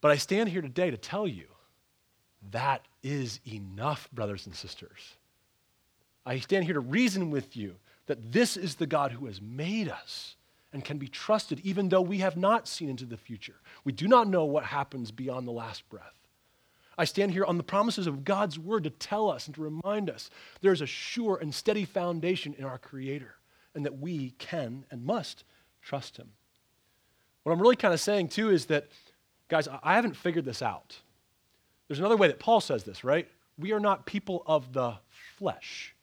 But 0.00 0.10
I 0.10 0.16
stand 0.16 0.50
here 0.50 0.60
today 0.60 0.90
to 0.90 0.98
tell 0.98 1.26
you 1.26 1.46
that 2.50 2.84
is 3.02 3.40
enough, 3.46 4.10
brothers 4.12 4.44
and 4.44 4.54
sisters. 4.54 5.14
I 6.26 6.38
stand 6.40 6.64
here 6.64 6.74
to 6.74 6.80
reason 6.80 7.30
with 7.30 7.56
you 7.56 7.76
that 8.06 8.32
this 8.32 8.56
is 8.56 8.76
the 8.76 8.86
God 8.86 9.12
who 9.12 9.26
has 9.26 9.40
made 9.40 9.88
us 9.88 10.36
and 10.72 10.84
can 10.84 10.98
be 10.98 11.08
trusted 11.08 11.60
even 11.60 11.88
though 11.88 12.02
we 12.02 12.18
have 12.18 12.36
not 12.36 12.68
seen 12.68 12.88
into 12.88 13.06
the 13.06 13.16
future. 13.16 13.56
We 13.84 13.92
do 13.92 14.08
not 14.08 14.28
know 14.28 14.44
what 14.44 14.64
happens 14.64 15.10
beyond 15.10 15.46
the 15.46 15.52
last 15.52 15.88
breath. 15.88 16.14
I 16.96 17.04
stand 17.04 17.32
here 17.32 17.44
on 17.44 17.56
the 17.56 17.64
promises 17.64 18.06
of 18.06 18.24
God's 18.24 18.58
word 18.58 18.84
to 18.84 18.90
tell 18.90 19.30
us 19.30 19.46
and 19.46 19.54
to 19.56 19.62
remind 19.62 20.10
us 20.10 20.30
there's 20.60 20.80
a 20.80 20.86
sure 20.86 21.38
and 21.40 21.54
steady 21.54 21.84
foundation 21.84 22.54
in 22.58 22.64
our 22.64 22.78
Creator 22.78 23.34
and 23.74 23.84
that 23.84 23.98
we 23.98 24.30
can 24.38 24.84
and 24.90 25.04
must 25.04 25.44
trust 25.82 26.16
Him. 26.16 26.30
What 27.42 27.52
I'm 27.52 27.60
really 27.60 27.76
kind 27.76 27.92
of 27.92 28.00
saying 28.00 28.28
too 28.28 28.50
is 28.50 28.66
that, 28.66 28.88
guys, 29.48 29.68
I 29.82 29.94
haven't 29.94 30.16
figured 30.16 30.44
this 30.44 30.62
out. 30.62 30.96
There's 31.88 31.98
another 31.98 32.16
way 32.16 32.28
that 32.28 32.38
Paul 32.38 32.60
says 32.60 32.84
this, 32.84 33.04
right? 33.04 33.28
We 33.58 33.72
are 33.72 33.80
not 33.80 34.06
people 34.06 34.42
of 34.46 34.72
the 34.72 34.94
flesh. 35.36 35.93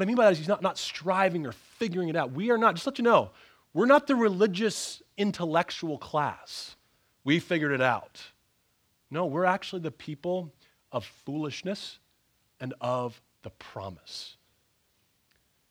What 0.00 0.06
I 0.06 0.08
mean 0.08 0.16
by 0.16 0.24
that 0.24 0.32
is 0.32 0.38
he's 0.38 0.48
not, 0.48 0.62
not 0.62 0.78
striving 0.78 1.44
or 1.44 1.52
figuring 1.52 2.08
it 2.08 2.16
out. 2.16 2.32
We 2.32 2.50
are 2.50 2.56
not, 2.56 2.74
just 2.74 2.86
let 2.86 2.96
you 2.96 3.04
know, 3.04 3.32
we're 3.74 3.84
not 3.84 4.06
the 4.06 4.16
religious 4.16 5.02
intellectual 5.18 5.98
class. 5.98 6.74
We 7.22 7.38
figured 7.38 7.70
it 7.72 7.82
out. 7.82 8.18
No, 9.10 9.26
we're 9.26 9.44
actually 9.44 9.82
the 9.82 9.90
people 9.90 10.54
of 10.90 11.04
foolishness 11.04 11.98
and 12.60 12.72
of 12.80 13.20
the 13.42 13.50
promise. 13.50 14.38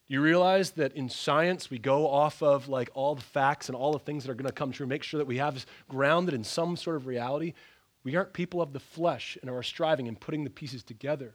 Do 0.08 0.14
you 0.14 0.22
realize 0.22 0.70
that 0.74 0.94
in 0.94 1.10
science, 1.10 1.72
we 1.72 1.80
go 1.80 2.08
off 2.08 2.44
of 2.44 2.70
like 2.70 2.92
all 2.94 3.16
the 3.16 3.24
facts 3.24 3.68
and 3.68 3.76
all 3.76 3.94
the 3.94 3.98
things 3.98 4.26
that 4.26 4.32
are 4.32 4.36
going 4.36 4.46
to 4.46 4.52
come 4.52 4.72
true, 4.72 4.86
make 4.86 5.02
sure 5.02 5.18
that 5.18 5.26
we 5.26 5.38
have 5.38 5.56
this 5.56 5.66
grounded 5.88 6.36
in 6.36 6.44
some 6.44 6.78
sort 6.78 6.98
of 6.98 7.08
reality. 7.08 7.56
We 8.04 8.16
aren't 8.16 8.34
people 8.34 8.62
of 8.62 8.74
the 8.74 8.80
flesh 8.80 9.40
and 9.42 9.50
are 9.50 9.64
striving 9.64 10.08
and 10.08 10.20
putting 10.20 10.44
the 10.44 10.52
pieces 10.52 10.84
together. 10.84 11.34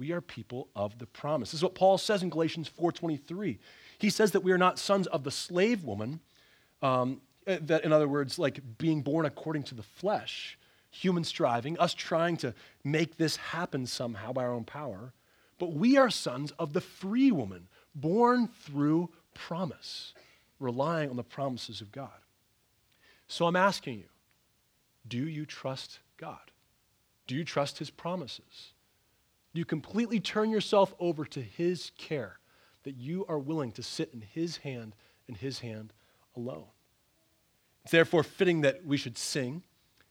We 0.00 0.12
are 0.12 0.22
people 0.22 0.68
of 0.74 0.98
the 0.98 1.04
promise. 1.04 1.50
This 1.50 1.58
is 1.58 1.62
what 1.62 1.74
Paul 1.74 1.98
says 1.98 2.22
in 2.22 2.30
Galatians 2.30 2.70
4:23. 2.70 3.58
He 3.98 4.08
says 4.08 4.32
that 4.32 4.40
we 4.40 4.50
are 4.50 4.56
not 4.56 4.78
sons 4.78 5.06
of 5.08 5.24
the 5.24 5.30
slave 5.30 5.84
woman, 5.84 6.20
um, 6.80 7.20
eh, 7.46 7.58
that 7.60 7.84
in 7.84 7.92
other 7.92 8.08
words, 8.08 8.38
like 8.38 8.78
being 8.78 9.02
born 9.02 9.26
according 9.26 9.64
to 9.64 9.74
the 9.74 9.82
flesh, 9.82 10.58
human 10.90 11.22
striving, 11.22 11.78
us 11.78 11.92
trying 11.92 12.38
to 12.38 12.54
make 12.82 13.18
this 13.18 13.36
happen 13.36 13.86
somehow 13.86 14.32
by 14.32 14.42
our 14.42 14.54
own 14.54 14.64
power, 14.64 15.12
but 15.58 15.74
we 15.74 15.98
are 15.98 16.08
sons 16.08 16.50
of 16.52 16.72
the 16.72 16.80
free 16.80 17.30
woman, 17.30 17.68
born 17.94 18.48
through 18.48 19.10
promise, 19.34 20.14
relying 20.58 21.10
on 21.10 21.16
the 21.16 21.22
promises 21.22 21.82
of 21.82 21.92
God. 21.92 22.22
So 23.28 23.46
I'm 23.46 23.54
asking 23.54 23.98
you, 23.98 24.08
do 25.06 25.28
you 25.28 25.44
trust 25.44 25.98
God? 26.16 26.50
Do 27.26 27.34
you 27.34 27.44
trust 27.44 27.76
his 27.76 27.90
promises? 27.90 28.72
You 29.52 29.64
completely 29.64 30.20
turn 30.20 30.50
yourself 30.50 30.94
over 30.98 31.24
to 31.26 31.40
his 31.40 31.90
care 31.98 32.38
that 32.84 32.96
you 32.96 33.26
are 33.28 33.38
willing 33.38 33.72
to 33.72 33.82
sit 33.82 34.10
in 34.14 34.20
his 34.20 34.58
hand 34.58 34.94
and 35.26 35.36
his 35.36 35.58
hand 35.60 35.92
alone? 36.36 36.66
It's 37.82 37.92
therefore 37.92 38.22
fitting 38.22 38.60
that 38.60 38.84
we 38.84 38.96
should 38.96 39.18
sing 39.18 39.62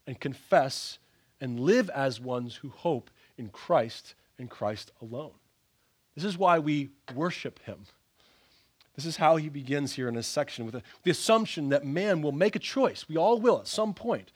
and 0.06 0.20
confess 0.20 1.00
and 1.40 1.60
live 1.60 1.90
as 1.92 2.20
ones 2.20 2.56
who 2.56 2.70
hope 2.70 3.10
in 3.38 3.50
Christ 3.50 4.16
and 4.38 4.50
Christ 4.50 4.92
alone. 5.02 5.34
This 6.16 6.26
is 6.26 6.38
why 6.38 6.60
we 6.60 6.90
worship 7.16 7.60
him. 7.64 7.86
This 8.96 9.06
is 9.06 9.16
how 9.16 9.38
he 9.38 9.48
begins 9.48 9.94
here 9.94 10.10
in 10.10 10.16
this 10.16 10.28
section 10.28 10.66
with 10.66 10.84
the 11.04 11.12
assumption 11.12 11.70
that 11.70 11.86
man 11.86 12.22
will 12.22 12.34
make 12.34 12.58
a 12.58 12.60
choice. 12.60 13.08
We 13.08 13.16
all 13.16 13.40
will 13.40 13.60
at 13.60 13.68
some 13.68 13.94
point. 13.94 14.34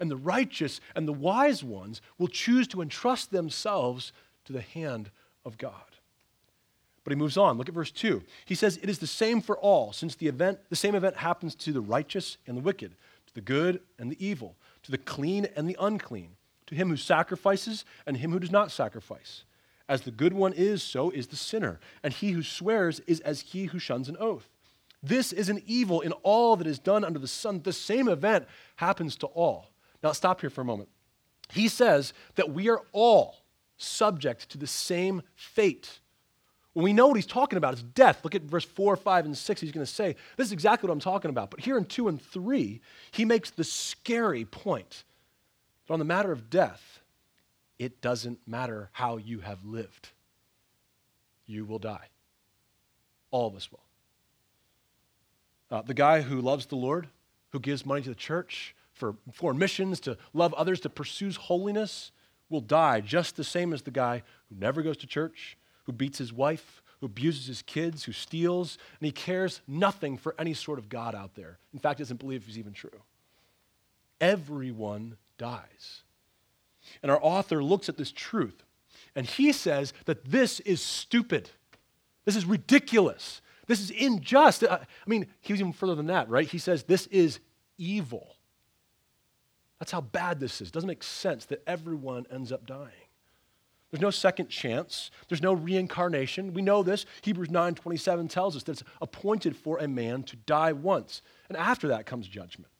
And 0.00 0.10
the 0.10 0.16
righteous 0.16 0.80
and 0.94 1.06
the 1.06 1.12
wise 1.12 1.62
ones 1.62 2.00
will 2.16 2.28
choose 2.28 2.66
to 2.68 2.80
entrust 2.80 3.30
themselves 3.30 4.12
to 4.46 4.52
the 4.52 4.62
hand 4.62 5.10
of 5.44 5.58
God. 5.58 5.72
But 7.04 7.12
he 7.12 7.16
moves 7.16 7.36
on. 7.36 7.56
Look 7.56 7.68
at 7.68 7.74
verse 7.74 7.92
2. 7.92 8.22
He 8.46 8.56
says, 8.56 8.78
It 8.82 8.88
is 8.88 8.98
the 8.98 9.06
same 9.06 9.40
for 9.40 9.56
all, 9.58 9.92
since 9.92 10.16
the 10.16 10.26
event, 10.26 10.58
the 10.70 10.76
same 10.76 10.96
event 10.96 11.16
happens 11.16 11.54
to 11.56 11.72
the 11.72 11.80
righteous 11.80 12.36
and 12.46 12.56
the 12.56 12.62
wicked, 12.62 12.92
to 13.26 13.34
the 13.34 13.40
good 13.40 13.80
and 13.98 14.10
the 14.10 14.26
evil 14.26 14.56
to 14.86 14.92
the 14.92 14.98
clean 14.98 15.48
and 15.56 15.68
the 15.68 15.76
unclean, 15.80 16.36
to 16.66 16.76
him 16.76 16.88
who 16.88 16.96
sacrifices 16.96 17.84
and 18.06 18.16
him 18.16 18.30
who 18.30 18.38
does 18.38 18.52
not 18.52 18.70
sacrifice. 18.70 19.42
As 19.88 20.02
the 20.02 20.12
good 20.12 20.32
one 20.32 20.52
is, 20.52 20.80
so 20.80 21.10
is 21.10 21.26
the 21.26 21.36
sinner. 21.36 21.80
And 22.04 22.12
he 22.12 22.30
who 22.30 22.44
swears 22.44 23.00
is 23.00 23.18
as 23.20 23.40
he 23.40 23.64
who 23.64 23.80
shuns 23.80 24.08
an 24.08 24.16
oath. 24.20 24.48
This 25.02 25.32
is 25.32 25.48
an 25.48 25.60
evil 25.66 26.02
in 26.02 26.12
all 26.22 26.54
that 26.54 26.68
is 26.68 26.78
done 26.78 27.04
under 27.04 27.18
the 27.18 27.26
sun. 27.26 27.62
The 27.62 27.72
same 27.72 28.08
event 28.08 28.46
happens 28.76 29.16
to 29.16 29.26
all. 29.26 29.70
Now, 30.04 30.12
stop 30.12 30.40
here 30.40 30.50
for 30.50 30.60
a 30.60 30.64
moment. 30.64 30.88
He 31.50 31.66
says 31.66 32.12
that 32.36 32.50
we 32.50 32.68
are 32.68 32.82
all 32.92 33.38
subject 33.76 34.48
to 34.50 34.58
the 34.58 34.66
same 34.66 35.22
fate. 35.34 36.00
When 36.72 36.84
we 36.84 36.92
know 36.92 37.06
what 37.06 37.16
he's 37.16 37.26
talking 37.26 37.56
about 37.56 37.74
is 37.74 37.82
death. 37.82 38.20
Look 38.22 38.34
at 38.34 38.42
verse 38.42 38.64
4, 38.64 38.96
5, 38.96 39.24
and 39.24 39.36
6. 39.36 39.60
He's 39.60 39.72
going 39.72 39.86
to 39.86 39.90
say, 39.90 40.14
This 40.36 40.48
is 40.48 40.52
exactly 40.52 40.86
what 40.88 40.92
I'm 40.92 41.00
talking 41.00 41.30
about. 41.30 41.50
But 41.50 41.60
here 41.60 41.78
in 41.78 41.86
2 41.86 42.08
and 42.08 42.20
3, 42.20 42.80
he 43.12 43.24
makes 43.24 43.50
the 43.50 43.64
scary 43.64 44.44
point 44.44 45.04
that 45.86 45.94
on 45.94 45.98
the 45.98 46.04
matter 46.04 46.32
of 46.32 46.50
death, 46.50 47.00
it 47.78 48.00
doesn't 48.00 48.40
matter 48.46 48.90
how 48.92 49.16
you 49.16 49.40
have 49.40 49.64
lived, 49.64 50.10
you 51.46 51.64
will 51.64 51.78
die. 51.78 52.08
All 53.30 53.48
of 53.48 53.54
us 53.54 53.70
will. 53.70 53.80
Uh, 55.70 55.82
the 55.82 55.94
guy 55.94 56.20
who 56.22 56.40
loves 56.40 56.66
the 56.66 56.76
Lord, 56.76 57.08
who 57.50 57.60
gives 57.60 57.84
money 57.84 58.02
to 58.02 58.08
the 58.08 58.14
church 58.14 58.74
for 58.92 59.16
foreign 59.32 59.58
missions, 59.58 59.98
to 60.00 60.16
love 60.32 60.54
others, 60.54 60.80
to 60.80 60.88
pursue 60.88 61.30
holiness, 61.32 62.12
will 62.48 62.60
die 62.60 63.00
just 63.00 63.36
the 63.36 63.44
same 63.44 63.72
as 63.72 63.82
the 63.82 63.90
guy 63.90 64.22
who 64.48 64.56
never 64.58 64.82
goes 64.82 64.96
to 64.98 65.06
church, 65.06 65.56
who 65.84 65.92
beats 65.92 66.18
his 66.18 66.32
wife, 66.32 66.82
who 67.00 67.06
abuses 67.06 67.46
his 67.46 67.62
kids, 67.62 68.04
who 68.04 68.12
steals, 68.12 68.78
and 69.00 69.06
he 69.06 69.12
cares 69.12 69.60
nothing 69.66 70.16
for 70.16 70.34
any 70.38 70.54
sort 70.54 70.78
of 70.78 70.88
God 70.88 71.14
out 71.14 71.34
there. 71.34 71.58
In 71.72 71.78
fact, 71.78 71.98
doesn't 71.98 72.20
believe 72.20 72.44
he's 72.46 72.58
even 72.58 72.72
true. 72.72 73.02
Everyone 74.20 75.16
dies. 75.38 76.02
And 77.02 77.10
our 77.10 77.18
author 77.20 77.62
looks 77.62 77.88
at 77.88 77.96
this 77.96 78.12
truth 78.12 78.62
and 79.16 79.26
he 79.26 79.52
says 79.52 79.92
that 80.04 80.24
this 80.24 80.60
is 80.60 80.80
stupid. 80.80 81.50
This 82.24 82.36
is 82.36 82.44
ridiculous. 82.44 83.40
This 83.66 83.80
is 83.80 83.90
unjust. 83.90 84.62
I 84.62 84.86
mean, 85.06 85.26
he 85.40 85.52
was 85.52 85.60
even 85.60 85.72
further 85.72 85.94
than 85.94 86.06
that, 86.06 86.28
right? 86.28 86.46
He 86.46 86.58
says 86.58 86.84
this 86.84 87.06
is 87.08 87.40
evil. 87.78 88.35
That's 89.78 89.92
how 89.92 90.00
bad 90.00 90.40
this 90.40 90.60
is. 90.60 90.68
It 90.68 90.74
doesn't 90.74 90.88
make 90.88 91.02
sense 91.02 91.44
that 91.46 91.62
everyone 91.66 92.26
ends 92.30 92.50
up 92.52 92.66
dying. 92.66 92.90
There's 93.90 94.00
no 94.00 94.10
second 94.10 94.48
chance. 94.48 95.10
There's 95.28 95.42
no 95.42 95.52
reincarnation. 95.52 96.54
We 96.54 96.62
know 96.62 96.82
this. 96.82 97.06
Hebrews 97.22 97.50
9:27 97.50 98.28
tells 98.28 98.56
us 98.56 98.62
that 98.64 98.72
it's 98.72 98.82
appointed 99.00 99.56
for 99.56 99.78
a 99.78 99.86
man 99.86 100.22
to 100.24 100.36
die 100.36 100.72
once, 100.72 101.22
and 101.48 101.56
after 101.56 101.88
that 101.88 102.06
comes 102.06 102.26
judgment. 102.26 102.72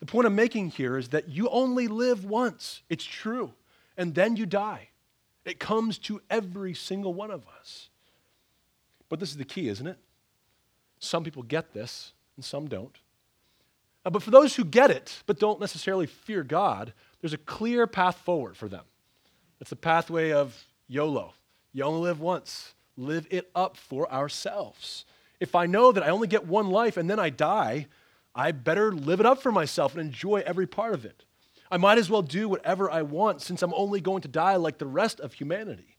The 0.00 0.06
point 0.06 0.26
I'm 0.26 0.34
making 0.34 0.70
here 0.70 0.96
is 0.96 1.08
that 1.08 1.28
you 1.28 1.48
only 1.48 1.88
live 1.88 2.24
once. 2.24 2.82
It's 2.88 3.04
true. 3.04 3.54
And 3.96 4.14
then 4.14 4.36
you 4.36 4.46
die. 4.46 4.90
It 5.44 5.58
comes 5.58 5.98
to 6.00 6.22
every 6.30 6.72
single 6.72 7.12
one 7.12 7.30
of 7.32 7.44
us. 7.58 7.90
But 9.08 9.18
this 9.18 9.30
is 9.30 9.38
the 9.38 9.44
key, 9.44 9.68
isn't 9.68 9.86
it? 9.86 9.98
Some 11.00 11.24
people 11.24 11.42
get 11.42 11.72
this 11.72 12.12
and 12.36 12.44
some 12.44 12.68
don't. 12.68 12.96
Uh, 14.04 14.10
but 14.10 14.22
for 14.22 14.30
those 14.30 14.56
who 14.56 14.64
get 14.64 14.90
it 14.90 15.22
but 15.26 15.38
don't 15.38 15.60
necessarily 15.60 16.06
fear 16.06 16.42
God, 16.42 16.92
there's 17.20 17.32
a 17.32 17.38
clear 17.38 17.86
path 17.86 18.16
forward 18.18 18.56
for 18.56 18.68
them. 18.68 18.84
It's 19.60 19.70
the 19.70 19.76
pathway 19.76 20.32
of 20.32 20.64
YOLO. 20.86 21.34
You 21.72 21.84
only 21.84 22.02
live 22.02 22.20
once. 22.20 22.74
Live 22.96 23.26
it 23.30 23.50
up 23.54 23.76
for 23.76 24.10
ourselves. 24.12 25.04
If 25.40 25.54
I 25.54 25.66
know 25.66 25.92
that 25.92 26.02
I 26.02 26.08
only 26.08 26.26
get 26.26 26.46
one 26.46 26.70
life 26.70 26.96
and 26.96 27.08
then 27.08 27.20
I 27.20 27.30
die, 27.30 27.86
I 28.34 28.52
better 28.52 28.92
live 28.92 29.20
it 29.20 29.26
up 29.26 29.40
for 29.40 29.52
myself 29.52 29.94
and 29.94 30.00
enjoy 30.00 30.42
every 30.44 30.66
part 30.66 30.94
of 30.94 31.04
it. 31.04 31.24
I 31.70 31.76
might 31.76 31.98
as 31.98 32.10
well 32.10 32.22
do 32.22 32.48
whatever 32.48 32.90
I 32.90 33.02
want 33.02 33.42
since 33.42 33.62
I'm 33.62 33.74
only 33.74 34.00
going 34.00 34.22
to 34.22 34.28
die 34.28 34.56
like 34.56 34.78
the 34.78 34.86
rest 34.86 35.20
of 35.20 35.34
humanity. 35.34 35.96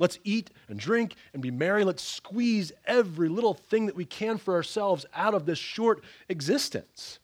Let's 0.00 0.18
eat 0.24 0.50
and 0.68 0.80
drink 0.80 1.14
and 1.34 1.42
be 1.42 1.50
merry. 1.50 1.84
Let's 1.84 2.02
squeeze 2.02 2.72
every 2.86 3.28
little 3.28 3.54
thing 3.54 3.86
that 3.86 3.94
we 3.94 4.06
can 4.06 4.38
for 4.38 4.54
ourselves 4.54 5.06
out 5.14 5.34
of 5.34 5.46
this 5.46 5.58
short 5.58 6.02
existence. 6.28 7.19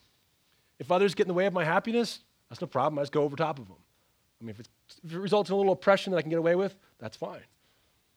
If 0.78 0.92
others 0.92 1.14
get 1.14 1.24
in 1.24 1.28
the 1.28 1.34
way 1.34 1.46
of 1.46 1.52
my 1.52 1.64
happiness, 1.64 2.20
that's 2.48 2.60
no 2.60 2.66
problem. 2.66 2.98
I 2.98 3.02
just 3.02 3.12
go 3.12 3.22
over 3.22 3.36
top 3.36 3.58
of 3.58 3.66
them. 3.66 3.76
I 4.40 4.44
mean, 4.44 4.50
if, 4.58 4.60
if 5.04 5.12
it 5.12 5.18
results 5.18 5.50
in 5.50 5.54
a 5.54 5.56
little 5.56 5.72
oppression 5.72 6.10
that 6.10 6.18
I 6.18 6.22
can 6.22 6.30
get 6.30 6.38
away 6.38 6.54
with, 6.54 6.76
that's 6.98 7.16
fine. 7.16 7.40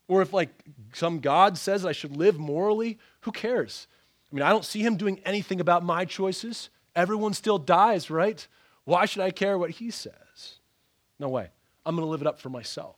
Or 0.08 0.22
if, 0.22 0.34
like, 0.34 0.50
some 0.94 1.20
God 1.20 1.58
says 1.58 1.86
I 1.86 1.92
should 1.92 2.18
live 2.18 2.38
morally, 2.38 2.98
who 3.22 3.32
cares? 3.32 3.88
I 4.32 4.36
mean, 4.36 4.44
I 4.44 4.50
don't 4.50 4.66
see 4.66 4.82
him 4.82 4.98
doing 4.98 5.20
anything 5.26 5.62
about 5.62 5.84
my 5.84 6.06
choices. 6.06 6.70
Everyone 6.96 7.34
still 7.34 7.58
dies, 7.58 8.10
right? 8.10 8.46
Why 8.86 9.06
should 9.06 9.22
I 9.22 9.32
care 9.32 9.58
what 9.58 9.70
he 9.70 9.92
says? 9.92 10.60
No 11.20 11.30
way. 11.30 11.50
I'm 11.86 11.96
going 11.96 12.06
to 12.06 12.10
live 12.10 12.22
it 12.22 12.28
up 12.28 12.40
for 12.40 12.50
myself. 12.50 12.96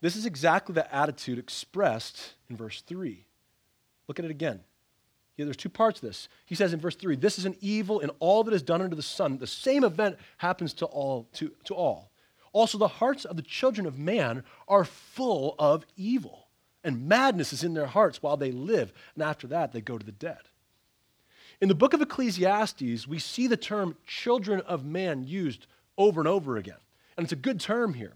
This 0.00 0.16
is 0.16 0.26
exactly 0.26 0.74
the 0.74 0.94
attitude 0.94 1.38
expressed 1.38 2.34
in 2.50 2.56
verse 2.56 2.82
3. 2.82 3.24
Look 4.08 4.18
at 4.18 4.24
it 4.24 4.30
again. 4.30 4.60
Yeah, 5.36 5.46
there's 5.46 5.56
two 5.56 5.68
parts 5.68 6.02
of 6.02 6.08
this. 6.08 6.28
He 6.44 6.54
says 6.54 6.72
in 6.72 6.80
verse 6.80 6.94
3, 6.94 7.16
this 7.16 7.38
is 7.38 7.46
an 7.46 7.56
evil 7.60 8.00
in 8.00 8.10
all 8.20 8.44
that 8.44 8.54
is 8.54 8.62
done 8.62 8.82
under 8.82 8.96
the 8.96 9.02
sun. 9.02 9.38
The 9.38 9.46
same 9.46 9.82
event 9.82 10.18
happens 10.36 10.74
to 10.74 10.86
all, 10.86 11.28
to, 11.34 11.52
to 11.64 11.74
all. 11.74 12.10
Also, 12.52 12.76
the 12.76 12.88
hearts 12.88 13.24
of 13.24 13.36
the 13.36 13.42
children 13.42 13.86
of 13.86 13.98
man 13.98 14.44
are 14.68 14.84
full 14.84 15.54
of 15.58 15.86
evil, 15.96 16.48
and 16.84 17.08
madness 17.08 17.52
is 17.52 17.64
in 17.64 17.72
their 17.72 17.86
hearts 17.86 18.22
while 18.22 18.36
they 18.36 18.52
live, 18.52 18.92
and 19.14 19.22
after 19.22 19.46
that 19.46 19.72
they 19.72 19.80
go 19.80 19.96
to 19.96 20.04
the 20.04 20.12
dead. 20.12 20.40
In 21.62 21.68
the 21.68 21.74
book 21.74 21.94
of 21.94 22.02
Ecclesiastes, 22.02 23.06
we 23.06 23.18
see 23.18 23.46
the 23.46 23.56
term 23.56 23.96
children 24.06 24.60
of 24.62 24.84
man 24.84 25.24
used 25.24 25.66
over 25.96 26.20
and 26.20 26.28
over 26.28 26.56
again. 26.56 26.76
And 27.16 27.24
it's 27.24 27.32
a 27.32 27.36
good 27.36 27.60
term 27.60 27.94
here, 27.94 28.14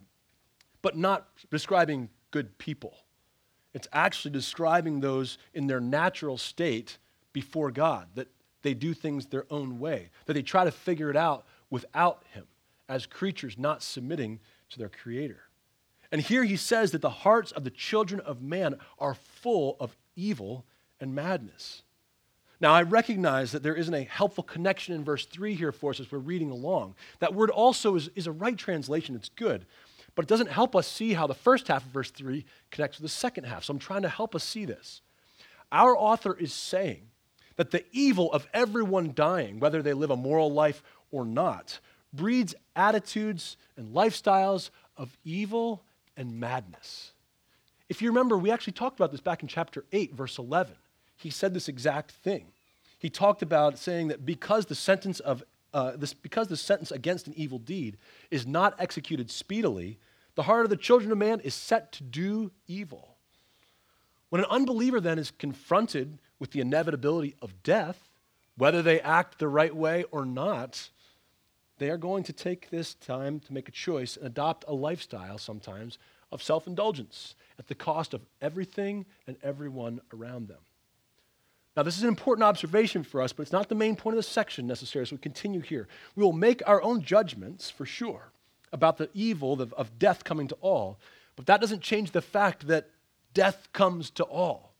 but 0.82 0.96
not 0.96 1.28
describing 1.50 2.10
good 2.30 2.58
people. 2.58 2.94
It's 3.72 3.88
actually 3.92 4.32
describing 4.32 5.00
those 5.00 5.38
in 5.54 5.66
their 5.66 5.80
natural 5.80 6.38
state 6.38 6.98
before 7.36 7.70
God, 7.70 8.08
that 8.14 8.28
they 8.62 8.72
do 8.72 8.94
things 8.94 9.26
their 9.26 9.44
own 9.50 9.78
way, 9.78 10.08
that 10.24 10.32
they 10.32 10.40
try 10.40 10.64
to 10.64 10.70
figure 10.70 11.10
it 11.10 11.16
out 11.18 11.44
without 11.68 12.22
Him 12.32 12.46
as 12.88 13.04
creatures 13.04 13.58
not 13.58 13.82
submitting 13.82 14.40
to 14.70 14.78
their 14.78 14.88
Creator. 14.88 15.42
And 16.10 16.22
here 16.22 16.44
he 16.44 16.56
says 16.56 16.92
that 16.92 17.02
the 17.02 17.10
hearts 17.10 17.52
of 17.52 17.62
the 17.62 17.70
children 17.70 18.20
of 18.20 18.40
man 18.40 18.76
are 18.98 19.12
full 19.12 19.76
of 19.78 19.94
evil 20.14 20.64
and 20.98 21.14
madness. 21.14 21.82
Now, 22.58 22.72
I 22.72 22.84
recognize 22.84 23.52
that 23.52 23.62
there 23.62 23.74
isn't 23.74 23.92
a 23.92 24.04
helpful 24.04 24.42
connection 24.42 24.94
in 24.94 25.04
verse 25.04 25.26
3 25.26 25.54
here 25.56 25.72
for 25.72 25.90
us 25.90 26.00
as 26.00 26.10
we're 26.10 26.20
reading 26.20 26.50
along. 26.50 26.94
That 27.18 27.34
word 27.34 27.50
also 27.50 27.96
is, 27.96 28.08
is 28.14 28.26
a 28.26 28.32
right 28.32 28.56
translation, 28.56 29.14
it's 29.14 29.28
good, 29.28 29.66
but 30.14 30.24
it 30.24 30.28
doesn't 30.28 30.50
help 30.50 30.74
us 30.74 30.86
see 30.86 31.12
how 31.12 31.26
the 31.26 31.34
first 31.34 31.68
half 31.68 31.84
of 31.84 31.90
verse 31.90 32.10
3 32.10 32.46
connects 32.70 32.96
with 32.96 33.02
the 33.02 33.14
second 33.14 33.44
half. 33.44 33.64
So 33.64 33.72
I'm 33.72 33.78
trying 33.78 34.02
to 34.02 34.08
help 34.08 34.34
us 34.34 34.42
see 34.42 34.64
this. 34.64 35.02
Our 35.70 35.94
author 35.94 36.34
is 36.34 36.52
saying 36.52 37.02
that 37.56 37.70
the 37.70 37.84
evil 37.92 38.32
of 38.32 38.46
everyone 38.52 39.12
dying, 39.14 39.60
whether 39.60 39.82
they 39.82 39.92
live 39.92 40.10
a 40.10 40.16
moral 40.16 40.52
life 40.52 40.82
or 41.10 41.24
not, 41.24 41.80
breeds 42.12 42.54
attitudes 42.74 43.56
and 43.76 43.94
lifestyles 43.94 44.70
of 44.96 45.16
evil 45.24 45.82
and 46.16 46.38
madness. 46.38 47.12
If 47.88 48.02
you 48.02 48.08
remember, 48.08 48.36
we 48.36 48.50
actually 48.50 48.72
talked 48.72 48.98
about 48.98 49.12
this 49.12 49.20
back 49.20 49.42
in 49.42 49.48
chapter 49.48 49.84
8, 49.92 50.14
verse 50.14 50.38
11. 50.38 50.74
He 51.16 51.30
said 51.30 51.54
this 51.54 51.68
exact 51.68 52.10
thing. 52.10 52.46
He 52.98 53.10
talked 53.10 53.42
about 53.42 53.78
saying 53.78 54.08
that 54.08 54.24
because 54.24 54.66
the 54.66 54.74
sentence 54.74 55.20
of 55.20 55.42
uh, 55.74 55.92
this, 55.94 56.14
because 56.14 56.48
the 56.48 56.56
sentence 56.56 56.90
against 56.90 57.26
an 57.26 57.34
evil 57.36 57.58
deed 57.58 57.98
is 58.30 58.46
not 58.46 58.74
executed 58.78 59.30
speedily, 59.30 59.98
the 60.34 60.44
heart 60.44 60.64
of 60.64 60.70
the 60.70 60.76
children 60.76 61.12
of 61.12 61.18
man 61.18 61.40
is 61.40 61.54
set 61.54 61.92
to 61.92 62.02
do 62.02 62.50
evil. 62.66 63.16
When 64.30 64.40
an 64.40 64.46
unbeliever 64.50 65.00
then 65.00 65.18
is 65.18 65.30
confronted 65.30 66.18
with 66.38 66.50
the 66.52 66.60
inevitability 66.60 67.34
of 67.40 67.62
death, 67.62 68.08
whether 68.56 68.82
they 68.82 69.00
act 69.00 69.38
the 69.38 69.48
right 69.48 69.74
way 69.74 70.04
or 70.10 70.24
not, 70.24 70.90
they 71.78 71.90
are 71.90 71.98
going 71.98 72.24
to 72.24 72.32
take 72.32 72.70
this 72.70 72.94
time 72.94 73.40
to 73.40 73.52
make 73.52 73.68
a 73.68 73.72
choice 73.72 74.16
and 74.16 74.26
adopt 74.26 74.64
a 74.66 74.74
lifestyle 74.74 75.38
sometimes 75.38 75.98
of 76.32 76.42
self 76.42 76.66
indulgence 76.66 77.34
at 77.58 77.68
the 77.68 77.74
cost 77.74 78.14
of 78.14 78.22
everything 78.40 79.06
and 79.26 79.36
everyone 79.42 80.00
around 80.12 80.48
them. 80.48 80.58
Now, 81.76 81.82
this 81.82 81.98
is 81.98 82.02
an 82.02 82.08
important 82.08 82.44
observation 82.44 83.02
for 83.02 83.20
us, 83.20 83.34
but 83.34 83.42
it's 83.42 83.52
not 83.52 83.68
the 83.68 83.74
main 83.74 83.96
point 83.96 84.14
of 84.14 84.18
this 84.18 84.28
section 84.28 84.66
necessarily, 84.66 85.06
so 85.06 85.16
we 85.16 85.20
continue 85.20 85.60
here. 85.60 85.86
We 86.14 86.22
will 86.22 86.32
make 86.32 86.62
our 86.66 86.80
own 86.82 87.02
judgments, 87.02 87.68
for 87.68 87.84
sure, 87.84 88.30
about 88.72 88.96
the 88.96 89.10
evil 89.12 89.60
of 89.60 89.98
death 89.98 90.24
coming 90.24 90.48
to 90.48 90.56
all, 90.62 90.98
but 91.36 91.44
that 91.46 91.60
doesn't 91.60 91.82
change 91.82 92.12
the 92.12 92.22
fact 92.22 92.66
that 92.68 92.88
death 93.34 93.68
comes 93.74 94.08
to 94.12 94.24
all 94.24 94.72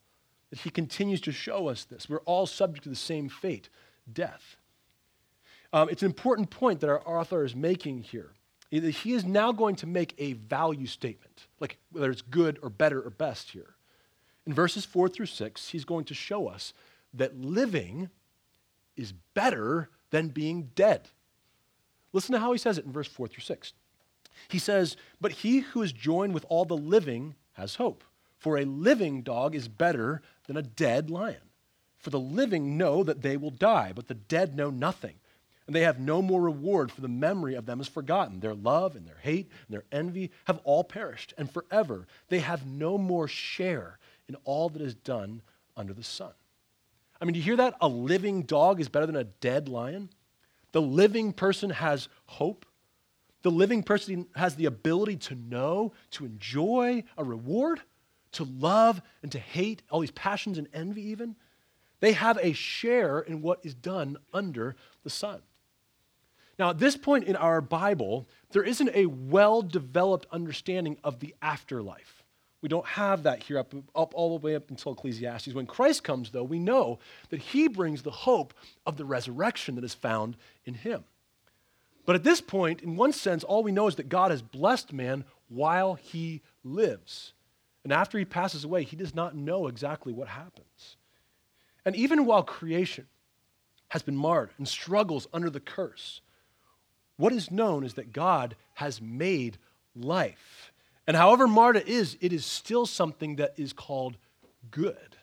that 0.51 0.61
he 0.61 0.71
continues 0.71 1.21
to 1.23 1.33
show 1.33 1.69
us 1.69 1.85
this. 1.85 2.09
We're 2.09 2.21
all 2.21 2.47
subject 2.47 2.85
to 2.85 2.89
the 2.89 2.97
same 2.97 3.29
fate 3.29 3.69
death. 4.13 4.57
Um, 5.73 5.89
it's 5.89 6.03
an 6.03 6.07
important 6.07 6.51
point 6.51 6.81
that 6.81 6.91
our 6.91 7.07
author 7.07 7.45
is 7.45 7.55
making 7.55 8.03
here. 8.03 8.31
He 8.71 9.13
is 9.13 9.25
now 9.25 9.53
going 9.53 9.77
to 9.77 9.87
make 9.87 10.15
a 10.19 10.33
value 10.35 10.87
statement, 10.87 11.47
like 11.61 11.79
whether 11.93 12.11
it's 12.11 12.23
good 12.23 12.59
or 12.63 12.71
better 12.71 13.01
or 13.01 13.11
best 13.11 13.51
here. 13.51 13.75
In 14.45 14.53
verses 14.53 14.85
four 14.85 15.09
through 15.09 15.27
six, 15.27 15.69
he's 15.69 15.85
going 15.85 16.05
to 16.07 16.15
show 16.15 16.49
us 16.49 16.73
that 17.15 17.39
living 17.39 18.11
is 18.97 19.13
better 19.35 19.89
than 20.11 20.29
being 20.29 20.71
dead. 20.75 21.09
Listen 22.13 22.33
to 22.33 22.39
how 22.39 22.53
he 22.53 22.59
says 22.59 22.79
it 22.79 22.85
in 22.85 22.93
verse 22.93 23.09
four 23.09 23.29
through 23.29 23.43
six. 23.43 23.73
He 24.49 24.59
says, 24.59 24.97
But 25.21 25.33
he 25.33 25.61
who 25.61 25.83
is 25.83 25.93
joined 25.93 26.35
with 26.35 26.47
all 26.49 26.65
the 26.65 26.77
living 26.77 27.35
has 27.53 27.77
hope. 27.77 28.05
For 28.39 28.59
a 28.59 28.65
living 28.65 29.23
dog 29.23 29.55
is 29.55 29.69
better 29.69 30.23
than 30.47 30.57
a 30.57 30.63
dead 30.63 31.11
lion. 31.11 31.41
For 31.99 32.11
the 32.11 32.21
living 32.21 32.77
know 32.77 33.03
that 33.03 33.23
they 33.23 33.37
will 33.37 33.51
die, 33.51 33.93
but 33.95 34.07
the 34.07 34.15
dead 34.15 34.57
know 34.57 34.71
nothing. 34.71 35.15
And 35.67 35.75
they 35.75 35.81
have 35.81 35.99
no 35.99 36.23
more 36.23 36.41
reward, 36.41 36.93
for 36.93 37.01
the 37.01 37.09
memory 37.09 37.55
of 37.55 37.67
them 37.67 37.81
is 37.81 37.89
forgotten. 37.89 38.39
Their 38.39 38.55
love 38.55 38.95
and 38.95 39.07
their 39.07 39.19
hate 39.21 39.51
and 39.67 39.75
their 39.75 39.85
envy 39.91 40.31
have 40.45 40.61
all 40.63 40.85
perished, 40.85 41.35
and 41.37 41.51
forever 41.51 42.07
they 42.29 42.39
have 42.39 42.65
no 42.67 42.97
more 42.97 43.27
share 43.27 43.99
in 44.29 44.37
all 44.45 44.69
that 44.69 44.83
is 44.83 44.95
done 44.95 45.43
under 45.77 45.93
the 45.93 46.05
sun. 46.05 46.33
I 47.21 47.25
mean, 47.25 47.33
do 47.33 47.39
you 47.39 47.45
hear 47.45 47.57
that? 47.57 47.75
A 47.81 47.89
living 47.89 48.43
dog 48.43 48.81
is 48.81 48.89
better 48.89 49.07
than 49.07 49.17
a 49.17 49.25
dead 49.25 49.69
lion. 49.69 50.11
The 50.73 50.83
living 50.83 51.33
person 51.33 51.71
has 51.71 52.09
hope. 52.27 52.67
The 53.43 53.51
living 53.51 53.83
person 53.83 54.27
has 54.37 54.55
the 54.55 54.67
ability 54.67 55.17
to 55.17 55.35
know, 55.35 55.93
to 56.13 56.25
enjoy 56.25 57.05
a 57.17 57.25
reward, 57.25 57.81
to 58.37 58.45
love 58.45 59.03
and 59.23 59.33
to 59.33 59.39
hate, 59.39 59.83
all 59.91 60.01
these 60.01 60.11
passions 60.11 60.59
and 60.59 60.69
envy, 60.73 61.03
even. 61.11 61.37
They 62.01 62.13
have 62.13 62.39
a 62.41 62.53
share 62.53 63.21
in 63.21 63.43
what 63.43 63.61
is 63.63 63.75
done 63.75 64.19
under 64.33 64.77
the 65.05 65.11
sun. 65.11 65.41
Now, 66.59 66.71
at 66.71 66.79
this 66.79 66.97
point 66.97 67.25
in 67.25 67.37
our 67.37 67.61
Bible, 67.61 68.27
there 68.51 68.63
isn't 68.63 68.91
a 68.95 69.07
well 69.07 69.63
developed 69.63 70.27
understanding 70.31 70.97
of 71.05 71.21
the 71.21 71.35
afterlife. 71.43 72.23
We 72.63 72.69
don't 72.69 72.87
have 72.87 73.25
that 73.25 73.43
here 73.43 73.59
up, 73.59 73.75
up 73.95 74.15
all 74.15 74.39
the 74.39 74.45
way 74.45 74.55
up 74.55 74.71
until 74.71 74.93
Ecclesiastes. 74.93 75.55
When 75.55 75.67
Christ 75.67 76.03
comes, 76.03 76.31
though, 76.31 76.43
we 76.43 76.59
know 76.59 76.99
that 77.29 77.41
he 77.41 77.69
brings 77.69 78.03
the 78.03 78.11
hope 78.11 78.55
of 78.87 78.97
the 78.97 79.05
resurrection 79.05 79.75
that 79.75 79.85
is 79.85 79.95
found 79.95 80.37
in 80.65 80.75
him. 80.75 81.05
But 82.07 82.17
at 82.17 82.25
this 82.25 82.41
point, 82.41 82.83
in 82.83 82.97
one 82.97 83.13
sense, 83.13 83.45
all 83.45 83.63
we 83.63 83.73
know 83.73 83.89
is 83.89 83.97
that 83.97 84.09
God 84.09 84.31
has 84.31 84.41
blessed 84.41 84.93
man 84.93 85.25
while 85.49 85.95
he 85.95 86.41
lives. 86.65 87.35
And 87.87 87.93
after 87.93 88.19
he 88.19 88.25
passes 88.25 88.65
away, 88.65 88.83
he 88.83 88.97
does 88.97 89.15
not 89.15 89.37
know 89.37 89.69
exactly 89.69 90.13
what 90.13 90.27
happens. 90.27 90.97
And 91.85 91.95
even 91.95 92.27
while 92.27 92.43
creation 92.43 93.07
has 93.91 94.03
been 94.03 94.17
marred 94.17 94.51
and 94.59 94.67
struggles 94.67 95.29
under 95.33 95.51
the 95.51 95.61
curse, 95.61 96.21
what 97.17 97.33
is 97.33 97.53
known 97.53 97.85
is 97.85 97.95
that 97.95 98.13
God 98.13 98.57
has 98.75 99.01
made 99.01 99.59
life. 99.95 100.73
And 101.07 101.17
however 101.17 101.47
marred 101.47 101.77
it 101.77 101.87
is, 101.87 102.19
it 102.21 102.33
is 102.33 102.45
still 102.45 102.87
something 102.87 103.37
that 103.37 103.55
is 103.57 103.73
called 103.73 104.17
good. 104.73 105.17